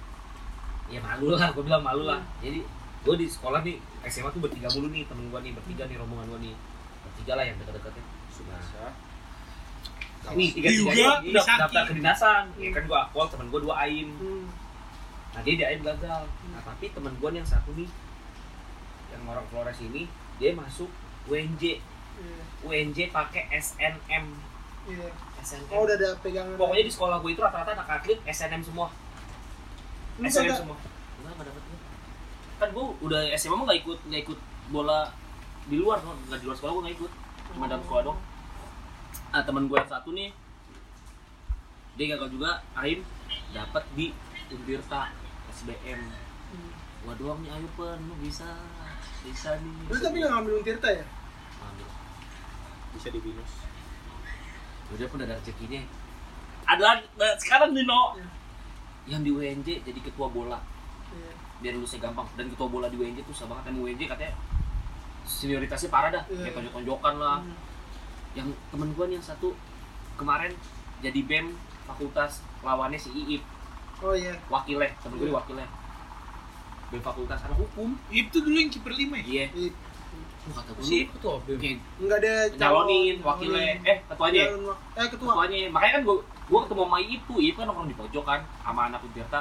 ya 0.89 0.99
malu 1.05 1.37
lah, 1.37 1.53
gue 1.53 1.61
bilang 1.61 1.85
malu 1.85 2.07
lah. 2.09 2.25
Jadi 2.41 2.65
gue 3.05 3.15
di 3.19 3.27
sekolah 3.29 3.61
nih 3.61 3.77
SMA 4.09 4.31
tuh 4.33 4.41
bertiga 4.41 4.73
mulu 4.73 4.89
nih 4.89 5.05
temen 5.05 5.29
gue 5.29 5.41
nih 5.43 5.53
bertiga 5.53 5.85
nih 5.85 5.97
rombongan 6.01 6.27
gue 6.33 6.41
nih 6.49 6.55
bertiga 7.27 7.43
lah 7.43 7.45
yang 7.51 7.59
deket-deketnya. 7.59 8.05
Nah, 10.27 10.33
ini 10.35 10.47
tiga 10.55 10.69
tiga 10.71 10.91
Juga 10.95 11.15
ini 11.27 11.35
bisa 11.35 11.53
daftar 11.59 11.83
kedinasan. 11.91 12.43
Ya 12.55 12.71
kan 12.71 12.83
gue 12.87 12.99
akwal 12.99 13.27
temen 13.27 13.47
gue 13.51 13.61
dua 13.67 13.75
aim. 13.83 14.09
Hmm. 14.15 14.47
Nah 15.35 15.41
dia 15.43 15.55
di 15.59 15.65
aim 15.67 15.81
gagal. 15.83 16.23
Nah 16.55 16.61
tapi 16.63 16.87
temen 16.95 17.13
gue 17.19 17.29
nih 17.35 17.39
yang 17.43 17.51
satu 17.51 17.71
nih 17.75 17.91
yang 19.11 19.23
orang 19.27 19.47
Flores 19.51 19.79
ini 19.83 20.07
dia 20.39 20.55
masuk 20.55 20.91
UNJ 21.27 21.83
Iya, 22.17 22.41
UNJ 22.65 23.13
pakai 23.13 23.45
SNM 23.53 24.25
iya. 24.89 25.09
SNM 25.45 25.69
Oh, 25.69 25.85
udah 25.85 26.01
ada 26.01 26.17
pegangan. 26.25 26.57
pokoknya 26.57 26.89
di 26.89 26.93
sekolah 26.93 27.21
gue 27.21 27.29
itu 27.37 27.45
rata-rata 27.45 27.77
anak 27.77 27.89
atlet 27.93 28.17
SNM 28.25 28.65
semua 28.65 28.89
Lu 30.17 30.25
SNM 30.25 30.49
semua 30.65 30.77
enggak 31.21 31.45
dapet 31.45 31.61
gue 31.61 31.79
kan 32.57 32.69
gue 32.73 32.87
udah 33.05 33.21
SMA 33.37 33.53
mah 33.53 33.65
nggak 33.69 33.81
ikut 33.85 33.99
nggak 34.09 34.21
ikut 34.25 34.39
bola 34.73 35.13
di 35.67 35.77
luar 35.77 35.99
no. 36.01 36.15
nggak 36.25 36.39
di 36.39 36.47
luar 36.47 36.57
sekolah 36.57 36.73
gue 36.73 36.83
nggak 36.83 36.97
ikut 36.97 37.13
cuma 37.49 37.67
dalam 37.67 37.83
sekolah 37.83 38.03
dong 38.05 38.19
ah 39.31 39.43
teman 39.43 39.67
gue 39.67 39.77
yang 39.77 39.89
satu 39.89 40.11
nih 40.11 40.31
dia 41.97 42.13
gagal 42.13 42.29
juga 42.31 42.51
Aim 42.75 43.01
dapat 43.51 43.85
di 43.93 44.13
Untirta 44.49 45.11
SBM 45.53 46.01
Hmm. 46.47 46.71
gua 47.03 47.11
doang 47.17 47.43
nih 47.43 47.51
ayo 47.51 47.67
pen 47.75 47.99
lu 48.01 48.15
bisa 48.23 48.47
bisa 49.21 49.59
nih 49.59 49.91
Lu 49.91 49.99
tapi 49.99 50.17
nggak 50.17 50.31
ngambil 50.31 50.53
Untirta 50.57 50.89
ya? 50.89 51.03
Ambil. 51.59 51.91
bisa 52.95 53.11
di 53.11 53.19
binus 53.19 53.53
udah 54.87 55.07
pun 55.11 55.19
ada 55.19 55.35
rezekinya 55.35 55.83
ada 56.63 56.83
lagi 56.85 57.05
nah, 57.13 57.35
sekarang 57.35 57.75
nih 57.75 57.83
no 57.83 58.15
Iya. 58.15 58.27
yang 59.09 59.23
di 59.23 59.31
UNJ 59.31 59.83
jadi 59.83 60.01
ketua 60.01 60.31
bola 60.31 60.63
Iya. 61.11 61.35
biar 61.61 61.73
lulusnya 61.75 61.99
gampang 62.01 62.31
dan 62.33 62.47
ketua 62.47 62.69
bola 62.69 62.87
di 62.87 62.95
UNJ 62.95 63.19
tuh 63.21 63.35
susah 63.35 63.47
banget 63.49 63.75
emang 63.75 63.83
UNJ 63.83 64.03
katanya 64.07 64.35
senioritasnya 65.27 65.91
parah 65.91 66.11
dah. 66.11 66.25
Iya. 66.27 66.47
kayak 66.47 66.55
tonjok-tonjokan 66.57 67.15
lah. 67.17 67.39
Hmm. 67.39 67.55
yang 68.33 68.49
temen 68.69 68.93
gua 68.93 69.05
nih 69.07 69.17
yang 69.17 69.25
satu 69.25 69.57
kemarin 70.15 70.53
jadi 70.99 71.21
BEM 71.21 71.57
fakultas 71.85 72.45
lawannya 72.61 72.97
si 72.97 73.09
Iip. 73.11 73.43
Oh 73.99 74.13
iya. 74.13 74.37
wakilnya 74.47 74.93
temen 74.99 75.17
gue 75.17 75.27
Iya. 75.27 75.35
wakilnya. 75.35 75.69
BEM 76.87 77.01
fakultas 77.01 77.41
anak 77.43 77.57
hukum. 77.57 77.97
Itu 78.07 78.39
dulu 78.39 78.55
yang 78.55 78.69
kiper 78.69 78.93
lima 78.93 79.17
ya? 79.19 79.25
Iya. 79.25 79.47
Iya. 79.57 79.71
Wah, 80.47 80.63
kata 80.63 80.71
gue 80.71 80.85
Si 80.85 80.97
ketua 81.09 81.41
BEM. 81.43 81.59
kayak 81.59 81.79
Enggak 81.97 82.19
ada 82.21 82.35
nyalonin 82.55 83.17
wakilnya. 83.19 83.65
eh 83.83 83.99
ketuanya? 84.07 84.45
Eh 84.95 85.07
ketua. 85.09 85.33
ketuanya. 85.33 85.61
Makanya 85.71 85.93
kan 85.93 86.03
gua 86.05 86.17
gua 86.47 86.61
ketemu 86.63 86.83
sama 86.83 86.99
Iip 87.01 87.21
tuh. 87.25 87.37
Iip 87.41 87.55
kan 87.57 87.65
nongkrong 87.67 87.89
di 87.89 87.97
pojok 87.97 88.25
kan 88.25 88.41
sama 88.61 88.81
anak 88.87 89.01
Untirta 89.01 89.41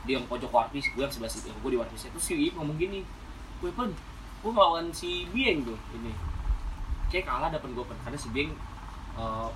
dia 0.00 0.16
yang 0.16 0.24
pojok 0.26 0.48
warpis 0.48 0.88
gue 0.88 0.98
yang 0.98 1.12
sebelah 1.12 1.30
situ. 1.30 1.46
Gue 1.54 1.70
di 1.70 1.78
warpisnya. 1.78 2.10
Terus 2.10 2.24
si 2.24 2.34
Iip 2.34 2.54
ngomong 2.54 2.74
gini 2.74 3.06
gue 3.60 3.70
pun 3.70 3.92
gue 4.40 4.50
ngelawan 4.50 4.86
si 4.90 5.28
Bieng 5.28 5.62
tuh 5.62 5.76
ini. 5.94 6.12
Kayak 7.10 7.24
kalah 7.28 7.48
depan 7.50 7.70
gue 7.72 7.84
karena 7.84 8.16
si 8.16 8.28
Bieng 8.30 8.50
eh, 9.16 9.48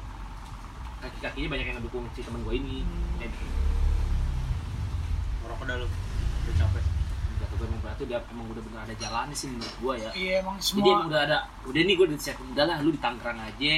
kaki-kakinya 1.01 1.49
banyak 1.53 1.67
yang 1.69 1.77
ngedukung 1.81 2.05
si 2.13 2.21
temen 2.21 2.45
gue 2.45 2.55
ini. 2.55 2.79
Kayak 3.17 3.33
gitu. 3.33 3.47
ngerokok 5.45 5.65
dah 5.65 5.77
lu. 5.77 5.87
Udah 5.87 6.55
capek. 6.57 6.85
Kata 7.35 7.55
gue 7.57 7.67
emang 7.67 7.81
berarti 7.85 8.03
dia 8.05 8.19
emang 8.29 8.47
udah 8.49 8.63
bener 8.65 8.81
ada 8.85 8.95
jalannya 8.97 9.37
sih 9.37 9.49
menurut 9.49 9.75
gue 9.81 9.95
ya. 10.01 10.11
Iya 10.13 10.33
emang 10.41 10.57
jadi 10.61 10.79
emang 10.89 11.01
semua 11.01 11.09
udah 11.09 11.21
ada 11.25 11.39
udah 11.65 11.81
nih 11.81 11.95
gue 11.97 12.07
udah 12.09 12.19
siap 12.21 12.37
udah 12.41 12.65
lah 12.65 12.77
lu 12.81 12.91
di 12.93 13.01
Tangerang 13.01 13.39
aja. 13.41 13.75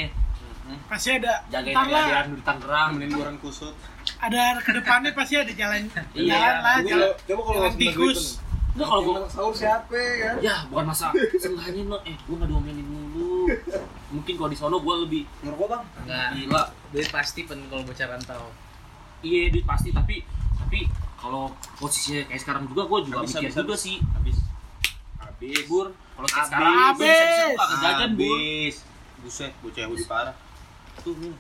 Pasti 0.91 1.15
ada 1.15 1.47
jagain 1.47 1.79
ntar 1.79 1.87
lah. 1.87 2.07
adik 2.27 2.31
lu 2.31 2.37
di 2.39 2.45
Tangerang. 2.47 2.89
Mending 2.99 3.11
gue 3.15 3.23
orang 3.23 3.39
kusut. 3.39 3.75
Ada 4.19 4.59
ke 4.63 4.71
depannya 4.75 5.11
pasti 5.15 5.35
ada 5.39 5.53
jalan 5.55 5.87
Iya. 6.15 6.35
jalan 6.35 6.57
lah 6.63 6.77
Coba 6.79 6.87
jalan 6.87 7.11
kalau 7.27 7.47
jalan 7.47 7.59
nggak 7.63 7.75
tikus 7.79 8.21
Enggak 8.77 8.89
kalau 8.91 9.13
Yang 9.17 9.33
sahur 9.33 9.55
siapa 9.55 9.97
kan? 9.97 10.35
ya 10.39 10.57
bukan 10.69 10.85
masa 10.87 11.07
sengaja 11.35 11.81
no 11.83 11.97
eh 12.03 12.13
gue 12.15 12.35
nggak 12.35 12.45
diomelin 12.47 12.85
mulu 12.85 13.49
mungkin 14.11 14.35
kalau 14.35 14.49
di 14.49 14.55
sono 14.55 14.77
gue 14.79 14.95
lebih 15.03 15.23
Ngerokok 15.41 15.67
bang? 15.67 15.83
Enggak. 15.99 16.29
gila 16.37 16.63
Duit 16.93 17.09
pasti 17.09 17.41
pen 17.43 17.59
kalau 17.67 17.83
bocah 17.83 18.07
rantau. 18.07 18.45
iya 19.21 19.49
duit 19.49 19.65
pasti 19.65 19.91
tapi 19.91 20.21
tapi 20.57 20.85
kalau 21.17 21.49
posisinya 21.75 22.23
kayak 22.27 22.39
sekarang 22.39 22.65
juga 22.67 22.85
gue 22.85 22.99
juga 23.03 23.19
Habis, 23.19 23.33
mikir 23.35 23.49
habis, 23.49 23.57
juga 23.57 23.73
habis. 23.73 23.81
sih 23.83 23.97
habis 24.13 24.37
habis 25.19 25.59
bur 25.67 25.87
kalau 26.13 26.29
kayak 26.29 26.37
Habis. 26.37 26.49
sekarang 26.53 26.69
gue 26.69 26.93
bisa 27.01 27.25
bisa 27.49 27.89
Habis. 27.89 28.13
bur 28.13 28.37
habis 28.37 28.77
buset 29.19 29.53
bocah 29.59 29.81
yang 29.83 29.93
parah 30.07 30.35
tuh 30.99 31.15
nih 31.17 31.33